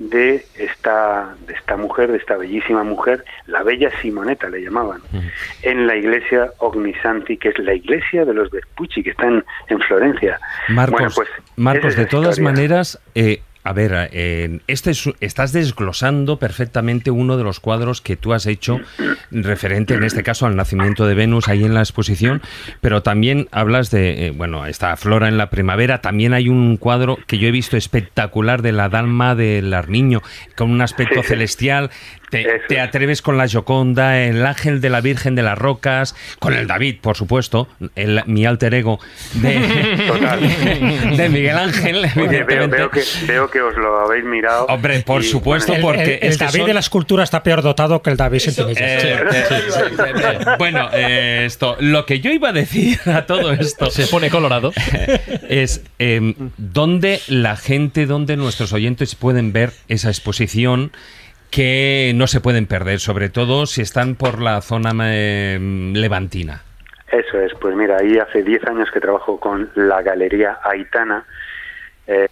[0.10, 5.02] de esta, de esta mujer, de esta bellísima mujer, la bella Simoneta le llamaban,
[5.62, 9.44] en la iglesia Ognisanti, que es la iglesia de los Vespucci, que está en,
[9.88, 10.40] Florencia.
[10.70, 17.38] Marcos, pues, Marcos de todas maneras, eh, a ver, eh, este estás desglosando perfectamente uno
[17.38, 18.80] de los cuadros que tú has hecho
[19.30, 22.42] referente, en este caso, al nacimiento de Venus ahí en la exposición,
[22.82, 27.18] pero también hablas de, eh, bueno, esta flora en la primavera, también hay un cuadro
[27.28, 30.22] que yo he visto espectacular de la Dalma del Arniño,
[30.56, 31.92] con un aspecto celestial,
[32.32, 36.66] te, atreves con la Joconda, el ángel de la Virgen de las Rocas, con el
[36.66, 39.00] David, por supuesto, el, mi alter ego
[39.34, 39.60] de,
[41.18, 42.08] de Miguel Ángel.
[42.16, 44.66] veo, que, veo, que, os lo habéis mirado.
[44.66, 46.20] Hombre, por supuesto, porque.
[46.22, 48.42] El, David de la escultura está peor dotado que el David
[48.78, 49.20] eh,
[50.58, 53.92] bueno, eh, esto, lo que yo iba a decir a todo esto.
[53.92, 54.72] Se pone colorado.
[55.50, 60.92] Es eh, dónde la gente, dónde nuestros oyentes pueden ver esa exposición
[61.52, 66.62] que no se pueden perder, sobre todo si están por la zona em, levantina.
[67.12, 71.26] Eso es, pues mira, ahí hace 10 años que trabajo con la Galería Aitana.
[72.08, 72.28] Eh,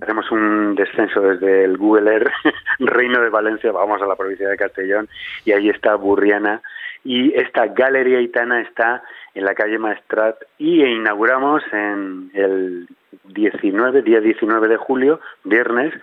[0.00, 2.32] Hacemos un descenso desde el Google Earth,
[2.78, 5.08] Reino de Valencia, vamos a la provincia de Castellón,
[5.44, 6.62] y ahí está Burriana.
[7.04, 9.02] Y esta Galería Aitana está
[9.34, 12.88] en la calle Maestrat y inauguramos en el
[13.24, 15.94] 19, día 19 de julio, viernes,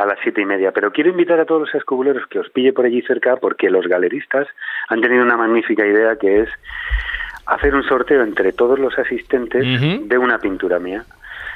[0.00, 0.72] a las siete y media.
[0.72, 3.86] Pero quiero invitar a todos los escobuleros que os pille por allí cerca porque los
[3.86, 4.48] galeristas
[4.88, 6.48] han tenido una magnífica idea que es
[7.44, 9.62] hacer un sorteo entre todos los asistentes
[10.08, 11.04] de una pintura mía.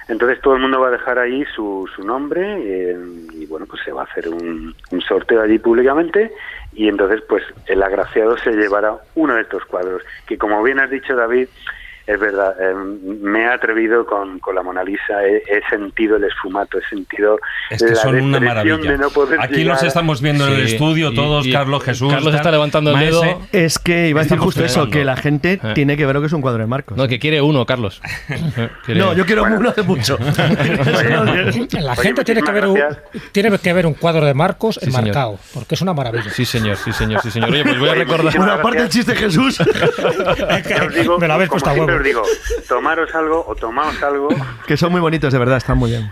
[0.09, 2.97] Entonces todo el mundo va a dejar ahí su, su nombre eh,
[3.33, 6.31] y bueno, pues se va a hacer un, un, sorteo allí públicamente
[6.75, 10.91] y entonces pues el agraciado se llevará uno de estos cuadros, que como bien has
[10.91, 11.49] dicho David,
[12.07, 16.25] es verdad, eh, me he atrevido con, con la Mona Lisa, he, he sentido el
[16.25, 17.39] esfumato, he sentido
[17.71, 18.77] Es que la son una maravilla.
[18.77, 22.13] de no poder Aquí llegar los estamos viendo en el estudio, todos, y- Carlos Jesús.
[22.13, 23.23] Carlos está levantando el dedo.
[23.53, 25.73] Es que iba a decir justo eso, que la gente Eh.
[25.75, 26.97] tiene que ver lo que es un cuadro de Marcos.
[26.99, 28.01] No, que quiere uno, Carlos.
[28.85, 30.19] Quiere- No, yo quiero uno de mucho.
[31.81, 32.79] La gente tiene que, ver un,
[33.33, 35.01] tiene que ver un cuadro de Marcos Sí, señor.
[35.01, 36.31] enmarcado, porque es una maravilla.
[36.31, 37.51] Sí, señor, sí, señor, sí, señor.
[37.51, 38.37] Oye, pues voy a recordar.
[38.37, 39.59] Bueno, aparte del chiste de Jesús.
[41.19, 42.23] Me lo habéis puesto a siempre os digo,
[42.69, 44.29] tomaros algo o tomaos algo
[44.67, 46.11] que son muy bonitos, de verdad, están muy bien.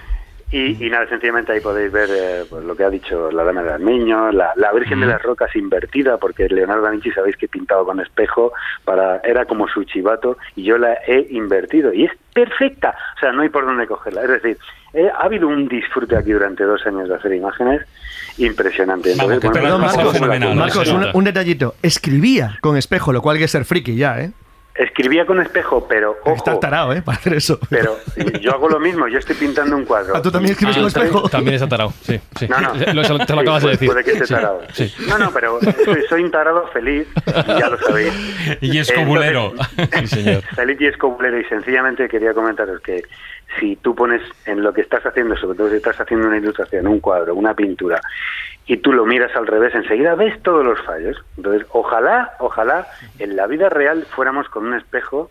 [0.51, 3.63] y, y nada, sencillamente ahí podéis ver eh, pues, lo que ha dicho la Dama
[3.63, 7.49] de Armiño, la, la Virgen de las Rocas invertida, porque Leonardo da Vinci sabéis que
[7.49, 8.53] pintaba con espejo,
[8.85, 13.33] para era como su chivato y yo la he invertido y es perfecta, o sea,
[13.33, 14.23] no hay por dónde cogerla.
[14.23, 14.59] Es decir,
[14.93, 17.81] eh, ha habido un disfrute aquí durante dos años de hacer imágenes
[18.37, 19.15] impresionante.
[19.17, 21.75] Vamos, bueno, pasado Marcos, Marcos, un, un detallito.
[21.83, 24.33] Escribía con espejo, lo cual hay que ser friki ya, ¿eh?
[24.75, 27.03] Escribía con espejo, pero Está ojo, tarado, ¿eh?
[27.05, 27.59] Para hacer eso.
[27.69, 27.97] pero
[28.41, 30.17] yo hago lo mismo, yo estoy pintando un cuadro.
[30.17, 31.29] Ah, ¿tú también escribes con y- espejo?
[31.29, 32.19] También es atarado, sí.
[32.39, 32.49] sí.
[32.49, 32.73] No, no.
[32.95, 33.89] Lo, te lo Sí, acabas de puede- decir.
[33.91, 34.63] Puede que esté Sí, tarado.
[34.73, 34.95] sí.
[35.09, 38.13] No, no, pero soy, soy un tarado feliz, ya lo sabéis.
[38.63, 39.53] Y escobulero.
[40.07, 40.43] Señor.
[40.55, 43.03] Feliz y escobulero, y sencillamente quería comentaros que
[43.61, 46.87] si tú pones en lo que estás haciendo, sobre todo si estás haciendo una ilustración,
[46.87, 48.01] un cuadro, una pintura,
[48.67, 51.17] y tú lo miras al revés, enseguida ves todos los fallos.
[51.37, 52.87] Entonces, ojalá, ojalá
[53.19, 55.31] en la vida real fuéramos con un espejo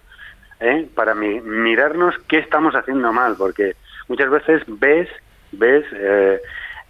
[0.59, 0.87] ¿eh?
[0.95, 3.75] para mi- mirarnos qué estamos haciendo mal, porque
[4.09, 5.07] muchas veces ves,
[5.53, 6.41] ves eh,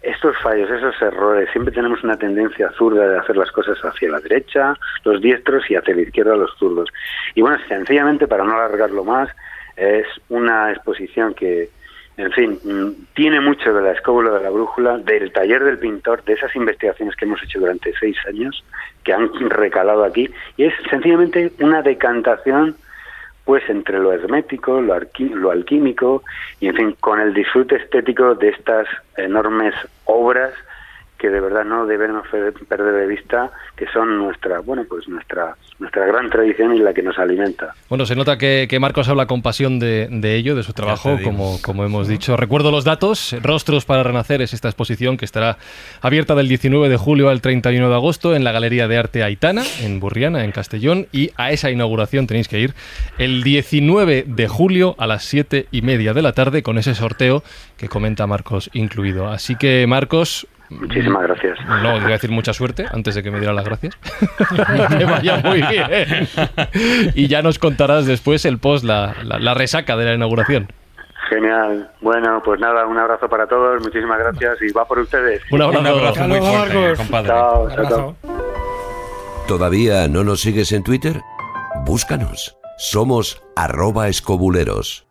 [0.02, 1.48] estos fallos, esos errores.
[1.52, 4.74] Siempre tenemos una tendencia zurda de hacer las cosas hacia la derecha,
[5.04, 6.88] los diestros, y hacia la izquierda, los zurdos.
[7.36, 9.28] Y bueno, sencillamente, para no alargarlo más,
[9.76, 11.70] es una exposición que,
[12.16, 16.22] en fin, mm, tiene mucho de la escóbula de la brújula, del taller del pintor,
[16.24, 18.62] de esas investigaciones que hemos hecho durante seis años,
[19.04, 22.76] que han recalado aquí, y es sencillamente una decantación
[23.44, 24.94] pues entre lo hermético, lo,
[25.34, 26.22] lo alquímico
[26.60, 28.86] y en fin, con el disfrute estético de estas
[29.16, 29.74] enormes
[30.04, 30.52] obras
[31.22, 32.26] que de verdad no debemos
[32.68, 37.02] perder de vista que son nuestra, bueno, pues nuestra nuestra gran tradición y la que
[37.02, 37.74] nos alimenta.
[37.88, 41.18] Bueno, se nota que, que Marcos habla con pasión de, de ello, de su trabajo,
[41.22, 42.36] como, como hemos dicho.
[42.36, 43.34] Recuerdo los datos.
[43.42, 45.58] Rostros para Renacer es esta exposición que estará
[46.00, 49.62] abierta del 19 de julio al 31 de agosto en la Galería de Arte Aitana,
[49.80, 51.08] en Burriana, en Castellón.
[51.10, 52.74] Y a esa inauguración tenéis que ir
[53.18, 57.42] el 19 de julio a las 7 y media de la tarde con ese sorteo
[57.76, 59.28] que comenta Marcos incluido.
[59.28, 60.46] Así que, Marcos,
[60.80, 61.58] Muchísimas gracias.
[61.82, 63.96] no, te voy a decir mucha suerte antes de que me dieran las gracias.
[64.98, 66.28] que vaya muy bien.
[67.14, 70.68] Y ya nos contarás después el post, la, la- la resaca de la inauguración.
[71.30, 71.90] Genial.
[72.02, 75.40] Bueno, pues nada, un abrazo para todos, muchísimas gracias y va por ustedes.
[75.50, 75.80] Un abrazo.
[75.80, 76.98] Un abrazo muy fuerte, Marcos.
[76.98, 77.28] compadre.
[77.28, 78.16] Chao, Un chao.
[79.48, 81.20] ¿Todavía no nos sigues en Twitter?
[81.86, 82.56] Búscanos.
[82.78, 85.06] Somos arroba escobuleros.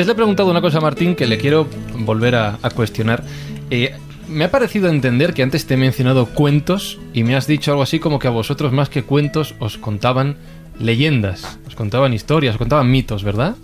[0.00, 3.22] Antes le he preguntado una cosa a Martín que le quiero volver a, a cuestionar.
[3.70, 3.94] Eh,
[4.28, 7.82] me ha parecido entender que antes te he mencionado cuentos y me has dicho algo
[7.82, 10.38] así como que a vosotros más que cuentos os contaban
[10.78, 13.56] leyendas, os contaban historias, os contaban mitos, ¿verdad?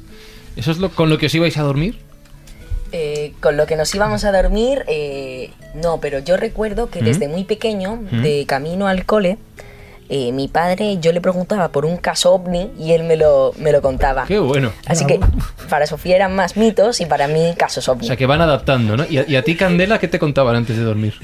[0.56, 1.96] ¿Eso es lo, con lo que os ibais a dormir?
[2.92, 7.04] Eh, con lo que nos íbamos a dormir, eh, no, pero yo recuerdo que ¿Mm?
[7.06, 8.20] desde muy pequeño, ¿Mm?
[8.20, 9.38] de camino al cole,
[10.08, 13.72] eh, mi padre, yo le preguntaba por un caso ovni y él me lo, me
[13.72, 14.24] lo contaba.
[14.26, 14.72] Qué bueno.
[14.86, 15.18] Así que
[15.68, 18.06] para Sofía eran más mitos y para mí casos O ovni.
[18.06, 19.04] sea, que van adaptando, ¿no?
[19.08, 21.14] ¿Y a, y a ti, Candela, qué te contaban antes de dormir?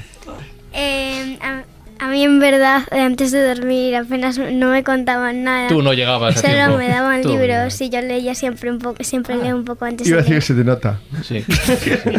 [0.73, 1.63] Eh, a,
[1.99, 5.67] a mí en verdad eh, antes de dormir apenas no me contaban nada.
[5.69, 9.03] Tú no llegabas a Solo me daban Tú, libros y yo leía siempre un poco,
[9.03, 10.65] siempre leo un poco antes Iba a de decir leer.
[10.65, 10.99] que se te nota.
[11.23, 11.41] Sí,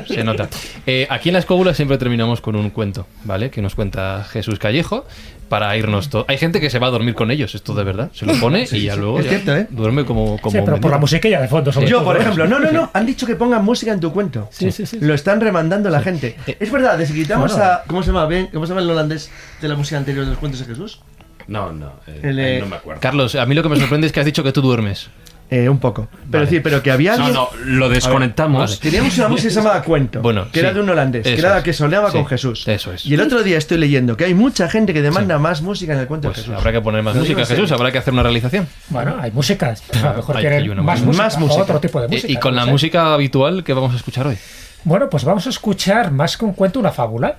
[0.06, 0.48] sí, se nota.
[0.86, 3.50] Eh, aquí en la escóbula siempre terminamos con un cuento, ¿vale?
[3.50, 5.04] Que nos cuenta Jesús Callejo
[5.48, 6.26] para irnos todos.
[6.28, 8.10] Hay gente que se va a dormir con ellos, esto de verdad.
[8.12, 9.66] Se lo pone y ya luego Es ya cierto, ¿eh?
[9.70, 11.72] duerme como, como Sí, pero por la musiquilla de fondo.
[11.72, 12.20] sobre Yo, todo, por ¿eh?
[12.20, 14.48] ejemplo, no, no, no, han dicho que pongan música en tu cuento.
[14.50, 14.98] Sí, sí, sí.
[15.00, 16.36] Lo están remandando la gente.
[16.46, 17.64] Es verdad, desde que quitamos Bueno.
[17.64, 17.82] a.
[17.86, 18.28] ¿Cómo se llama?
[18.52, 19.30] ¿Cómo se llama el holandés
[19.60, 21.00] de la música anterior de los cuentos de Jesús?
[21.46, 23.00] No, no, eh, El, eh, no me acuerdo.
[23.02, 25.10] Carlos, a mí lo que me sorprende es que has dicho que tú duermes.
[25.50, 26.08] Eh, un poco.
[26.10, 26.44] Pero Vale.
[26.46, 27.34] decir, pero que había No, alguien.
[27.34, 28.80] no, lo desconectamos.
[28.80, 30.74] Teníamos una música que se llamaba Cuento, Bueno, que era sí.
[30.76, 32.66] de un holandés, que era la que soleaba Sí, con Jesús.
[32.66, 33.04] eso es.
[33.06, 36.00] Y el otro día estoy leyendo que hay mucha gente que demanda más música en
[36.00, 36.56] el cuento Pues de Jesús.
[36.58, 37.44] habrá que poner más música.
[37.44, 38.66] Jesús, habrá que hacer una realización.
[38.88, 39.74] Bueno, hay música.
[39.92, 41.24] pero a lo mejor Hay- quieren hay una más música.
[41.24, 42.32] Más otro tipo de Eh, música.
[42.32, 42.70] y con no la sé.
[42.72, 44.38] música habitual que vamos a escuchar hoy.
[44.86, 47.36] Bueno, pues vamos a escuchar más que un cuento, una fábula.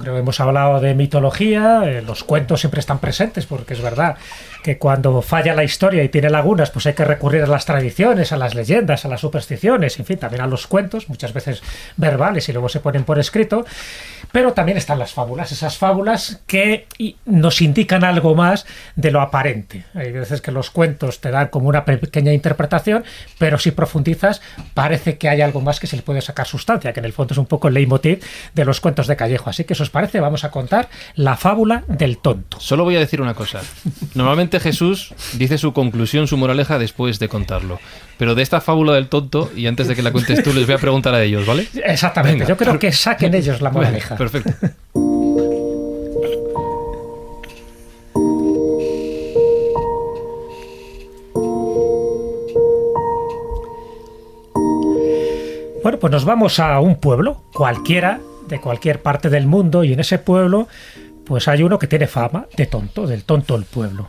[0.00, 4.16] Creo que hemos hablado de mitología, eh, los cuentos siempre están presentes, porque es verdad
[4.66, 8.32] que cuando falla la historia y tiene lagunas, pues hay que recurrir a las tradiciones,
[8.32, 11.62] a las leyendas, a las supersticiones, en fin, también a los cuentos, muchas veces
[11.96, 13.64] verbales y luego se ponen por escrito.
[14.32, 16.88] Pero también están las fábulas, esas fábulas que
[17.26, 18.66] nos indican algo más
[18.96, 19.84] de lo aparente.
[19.94, 23.04] Hay veces que los cuentos te dan como una pequeña interpretación,
[23.38, 24.42] pero si profundizas
[24.74, 27.34] parece que hay algo más que se le puede sacar sustancia, que en el fondo
[27.34, 28.20] es un poco el leitmotiv
[28.52, 29.48] de los cuentos de Callejo.
[29.48, 32.58] Así que, si os parece, vamos a contar la fábula del tonto.
[32.58, 33.60] Solo voy a decir una cosa.
[34.16, 37.78] Normalmente Jesús dice su conclusión, su moraleja después de contarlo.
[38.18, 40.74] Pero de esta fábula del tonto, y antes de que la cuentes tú, les voy
[40.74, 41.66] a preguntar a ellos, ¿vale?
[41.84, 42.48] Exactamente, Venga.
[42.48, 44.16] yo creo que saquen ellos la Bueno, moraleja.
[44.16, 44.52] perfecto.
[55.82, 60.00] Bueno, pues nos vamos a un pueblo, cualquiera, de cualquier parte del mundo, y en
[60.00, 60.66] ese pueblo,
[61.24, 64.08] pues hay uno que tiene fama de tonto, del tonto el pueblo.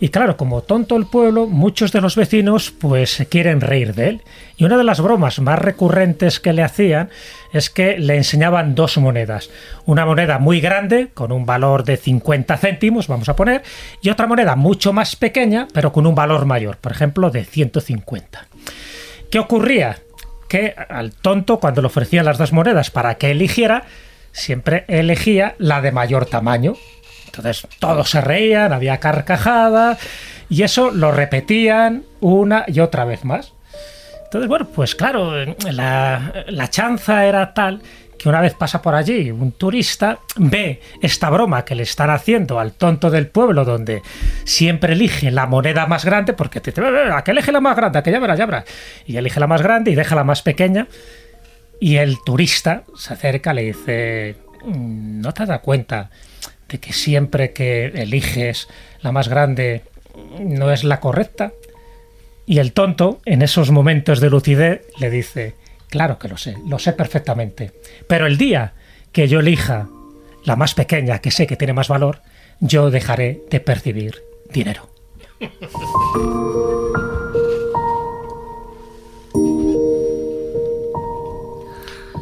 [0.00, 4.08] Y claro, como tonto el pueblo, muchos de los vecinos pues se quieren reír de
[4.08, 4.22] él.
[4.56, 7.10] Y una de las bromas más recurrentes que le hacían
[7.52, 9.50] es que le enseñaban dos monedas.
[9.86, 13.62] Una moneda muy grande, con un valor de 50 céntimos, vamos a poner,
[14.02, 18.46] y otra moneda mucho más pequeña, pero con un valor mayor, por ejemplo, de 150.
[19.30, 19.98] ¿Qué ocurría?
[20.48, 23.84] Que al tonto, cuando le ofrecían las dos monedas para que eligiera,
[24.32, 26.74] siempre elegía la de mayor tamaño.
[27.36, 29.98] Entonces todos se reían, había carcajadas
[30.48, 33.52] y eso lo repetían una y otra vez más.
[34.24, 35.32] Entonces, bueno, pues claro,
[35.70, 37.80] la, la chanza era tal
[38.18, 42.58] que una vez pasa por allí un turista, ve esta broma que le están haciendo
[42.58, 44.02] al tonto del pueblo, donde
[44.44, 47.98] siempre elige la moneda más grande, porque te, te a que elige la más grande,
[47.98, 48.64] a que ya verás, ya.
[49.06, 50.86] Y elige la más grande y deja la más pequeña.
[51.80, 56.10] Y el turista se acerca, le dice, "Mm, ¿no te das cuenta
[56.68, 58.68] de que siempre que eliges
[59.00, 59.82] la más grande
[60.40, 61.52] no es la correcta?
[62.46, 65.54] Y el tonto, en esos momentos de lucidez, le dice,
[65.88, 67.72] claro que lo sé, lo sé perfectamente,
[68.06, 68.74] pero el día
[69.12, 69.88] que yo elija
[70.44, 72.20] la más pequeña, que sé que tiene más valor,
[72.60, 74.88] yo dejaré de percibir dinero.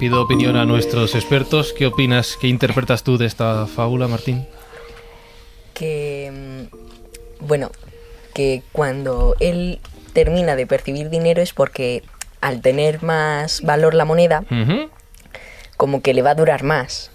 [0.02, 1.72] Pido opinión a nuestros expertos.
[1.72, 4.48] ¿Qué opinas, qué interpretas tú de esta fábula, Martín?
[5.74, 7.70] que mm, bueno
[8.34, 9.78] que cuando él
[10.12, 12.02] termina de percibir dinero es porque
[12.40, 14.42] al tener más valor la moneda
[15.76, 17.12] como que le va a durar más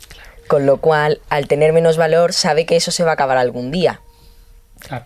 [0.48, 3.70] con lo cual al tener menos valor sabe que eso se va a acabar algún
[3.70, 4.00] día
[4.80, 5.04] Claro.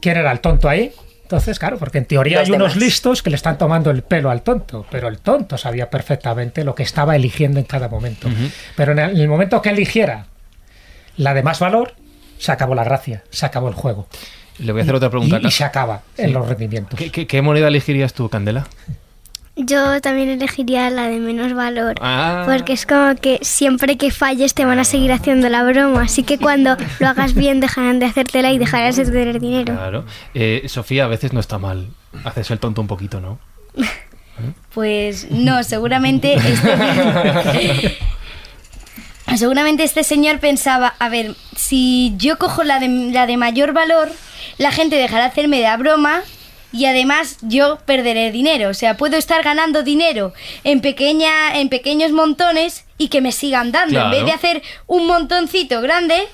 [0.00, 0.94] ¿Quién era el tonto ahí?
[1.32, 4.28] Entonces, claro, porque en teoría Los hay unos listos que le están tomando el pelo
[4.30, 8.28] al tonto, pero el tonto sabía perfectamente lo que estaba eligiendo en cada momento.
[8.76, 10.26] Pero en el, en el momento que eligiera
[11.16, 11.94] la de más valor,
[12.36, 14.08] se acabó la gracia, se acabó el juego.
[14.58, 15.40] Le voy a hacer otra pregunta.
[15.42, 16.98] Y, y se acaba en los rendimientos.
[16.98, 18.66] ¿Qué, qué- qué moneda elegirías tú, Candela?
[19.54, 21.96] Yo también elegiría la de menos valor.
[22.00, 22.44] Ah.
[22.46, 26.02] Porque es como que siempre que falles te van a seguir haciendo la broma.
[26.02, 29.74] Así que cuando lo hagas bien dejarán de hacértela y dejarás de tener dinero.
[29.74, 30.04] Claro.
[30.32, 31.88] Eh, Sofía, a veces no está mal
[32.24, 33.38] hacerse el tonto un poquito, ¿no?
[34.72, 37.98] Pues no, seguramente este...
[39.36, 44.10] seguramente este señor pensaba, a ver, si yo cojo la de, la de mayor valor,
[44.56, 46.22] la gente dejará de hacerme la broma
[46.72, 48.70] y además yo perderé dinero.
[48.70, 50.32] O sea, puedo estar ganando dinero
[50.64, 54.00] en, pequeña, en pequeños montones y que me sigan dando.
[54.00, 56.28] En vez de hacer un montoncito grande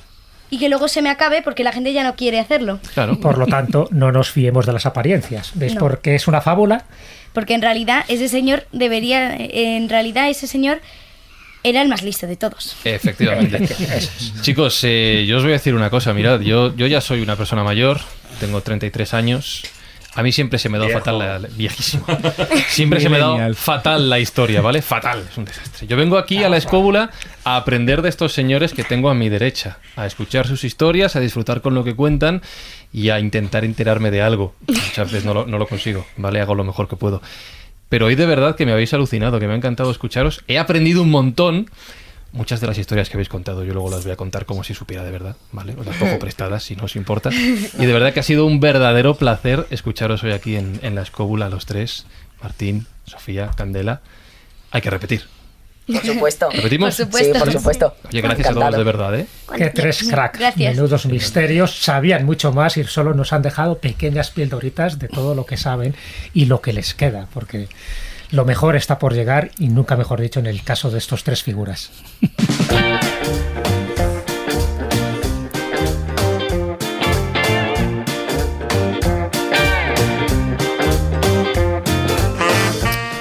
[0.51, 2.81] y que luego se me acabe porque la gente ya no quiere hacerlo.
[2.95, 3.21] Claro.
[3.21, 5.51] Por lo tanto, no nos fiemos de las apariencias.
[5.55, 5.75] ¿Ves?
[5.75, 5.81] No.
[5.81, 6.85] Porque es una fábula.
[7.33, 10.81] Porque en realidad ese señor debería, en realidad ese señor
[11.65, 12.77] era el más listo de todos.
[12.85, 13.69] Efectivamente.
[14.41, 16.15] Chicos, eh, yo os voy a decir una cosa.
[16.15, 18.01] Mirad, yo, yo ya soy una persona mayor,
[18.41, 19.65] tengo 33 años.
[20.19, 22.05] A mí siempre se me ha dado fatal la, la- viejísimo.
[22.69, 23.55] Siempre se me ha dado Millennial.
[23.55, 24.83] fatal la historia, ¿vale?
[24.83, 25.87] Fatal, es un desastre.
[25.87, 27.11] Yo vengo aquí a la escóbula
[27.45, 31.21] a aprender de estos señores que tengo a mi derecha, a escuchar sus historias, a
[31.21, 32.43] disfrutar con lo que cuentan
[32.93, 34.55] y a intentar enterarme de algo.
[34.67, 36.41] Muchas veces no lo, no lo consigo, ¿vale?
[36.41, 37.23] Hago lo mejor que puedo.
[37.89, 40.43] Pero hoy de verdad que me habéis alucinado, que me ha encantado escucharos.
[40.49, 41.71] He aprendido un montón.
[42.33, 44.75] Muchas de las historias que habéis contado yo luego las voy a contar como si
[44.75, 45.75] supiera de verdad, ¿vale?
[45.79, 47.31] Os las cojo prestadas si no os importa.
[47.79, 51.03] Y de verdad que ha sido un verdadero placer escucharos hoy aquí en, en la
[51.03, 52.05] escóbula los tres,
[52.43, 54.01] Martín, Sofía, Candela.
[54.71, 55.23] Hay que repetir.
[55.87, 56.95] por supuesto ¿Repetimos?
[56.97, 57.33] Por supuesto.
[57.35, 58.85] sí por supuesto Oye, gracias a todos Encantado.
[58.85, 59.27] de verdad, ¿eh?
[59.57, 60.75] Que tres cracks, Gracias.
[60.77, 65.47] menudos misterios, sabían mucho más y solo nos han dejado pequeñas pildoritas de todo lo
[65.47, 65.95] que saben
[66.35, 67.69] y lo que les queda, porque
[68.31, 71.43] lo mejor está por llegar y nunca mejor dicho en el caso de estos tres
[71.43, 71.91] figuras.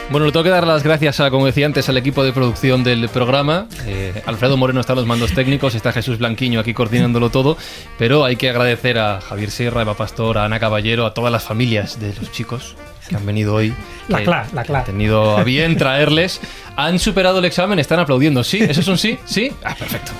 [0.10, 2.84] Bueno, le tengo que dar las gracias, a, como decía antes, al equipo de producción
[2.84, 3.68] del programa.
[3.86, 7.56] Eh, Alfredo Moreno está en los mandos técnicos, está Jesús Blanquiño aquí coordinándolo todo,
[8.00, 11.44] pero hay que agradecer a Javier Sierra, Eva Pastor, a Ana Caballero, a todas las
[11.44, 12.76] familias de los chicos
[13.08, 13.74] que han venido hoy.
[14.08, 14.80] La cla, la cla.
[14.80, 16.42] Han tenido a bien traerles.
[16.76, 18.44] Han superado el examen, están aplaudiendo.
[18.44, 18.60] ¿Sí?
[18.62, 19.18] ¿Eso es un sí?
[19.26, 19.52] ¿Sí?
[19.64, 20.12] Ah, perfecto.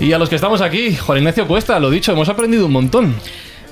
[0.00, 3.14] Y a los que estamos aquí, Juan Ignacio Cuesta, lo dicho, hemos aprendido un montón.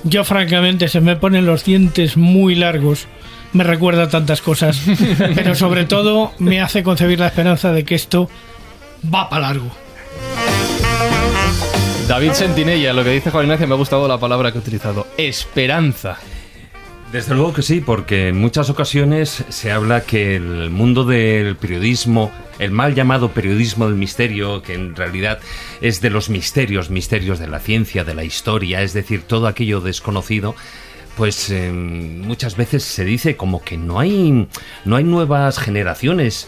[0.03, 3.07] Yo francamente se me ponen los dientes muy largos.
[3.53, 4.81] Me recuerda tantas cosas.
[5.35, 8.29] Pero sobre todo me hace concebir la esperanza de que esto
[9.13, 9.71] va para largo.
[12.07, 15.05] David Sentinella, lo que dice Juan Ignacio, me ha gustado la palabra que ha utilizado.
[15.17, 16.17] Esperanza.
[17.11, 22.31] Desde luego que sí, porque en muchas ocasiones se habla que el mundo del periodismo,
[22.59, 25.39] el mal llamado periodismo del misterio, que en realidad
[25.81, 29.81] es de los misterios, misterios de la ciencia, de la historia, es decir, todo aquello
[29.81, 30.55] desconocido,
[31.17, 34.47] pues eh, muchas veces se dice como que no hay,
[34.85, 36.47] no hay nuevas generaciones.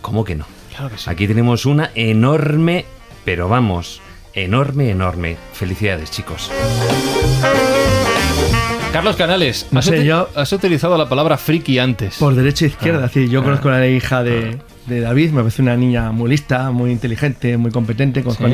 [0.00, 0.46] ¿Cómo que no?
[0.70, 1.10] Claro que sí.
[1.10, 2.86] Aquí tenemos una enorme,
[3.26, 4.00] pero vamos,
[4.36, 5.36] enorme, enorme.
[5.52, 6.50] Felicidades, chicos.
[8.92, 12.16] Carlos Canales, No has, sé, uti- yo- has utilizado la palabra friki antes.
[12.16, 13.02] Por derecha e izquierda.
[13.02, 13.06] Ah.
[13.06, 16.30] Es decir, yo conozco a la hija de, de David, me parece una niña muy
[16.30, 18.38] lista, muy inteligente, muy competente, con Sí.
[18.38, 18.52] Juan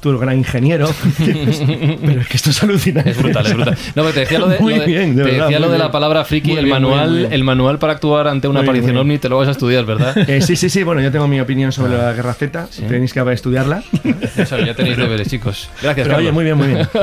[0.00, 0.88] Jesús, futuro gran ingeniero.
[1.18, 3.10] Pero es que esto es alucinante.
[3.10, 3.76] Es brutal, es brutal.
[3.94, 5.68] No, pero te decía lo de, Muy lo de- bien, de te verdad, decía lo
[5.70, 8.68] de la palabra friki, Muy el bien, manual, el manual para actuar ante una Muy
[8.68, 10.16] aparición ovni, te lo vas a estudiar, ¿verdad?
[10.28, 13.20] Eh, sí, sí, sí, bueno, yo tengo mi opinión sobre la Guerra Z, tenéis que
[13.34, 13.82] estudiarla.
[14.40, 15.68] O sea, ya tenéis deberes, chicos.
[15.82, 16.88] Gracias, Pero oye, muy bien, muy bien.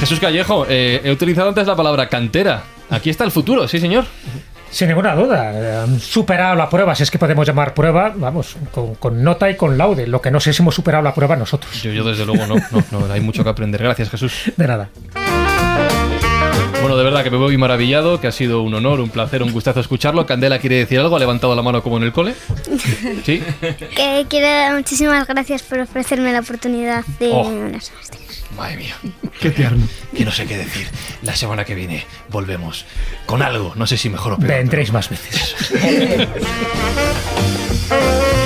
[0.00, 2.64] Jesús Callejo, eh, he utilizado antes la palabra cantera.
[2.90, 4.04] Aquí está el futuro, sí, señor.
[4.72, 8.56] Sin ninguna duda, eh, han superado la prueba, si es que podemos llamar prueba, vamos,
[8.72, 10.06] con, con nota y con laude.
[10.06, 11.82] Lo que no sé si hemos superado la prueba nosotros.
[11.82, 12.54] Yo, yo desde luego no,
[12.90, 13.82] no, no, hay mucho que aprender.
[13.82, 14.50] Gracias, Jesús.
[14.56, 14.88] De nada.
[16.82, 19.52] Bueno, de verdad que me voy maravillado, que ha sido un honor, un placer, un
[19.52, 20.26] gustazo escucharlo.
[20.26, 22.34] Candela quiere decir algo, ha levantado la mano como en el cole.
[23.24, 23.40] Sí.
[23.94, 27.70] Que quiero dar muchísimas gracias por ofrecerme la oportunidad de Oh.
[28.56, 28.96] Madre mía.
[29.40, 29.86] Qué tierno.
[30.14, 30.88] Que no sé qué decir.
[31.22, 32.84] La semana que viene volvemos
[33.26, 34.48] con algo, no sé si mejor o peor.
[34.48, 35.54] Vendréis más veces.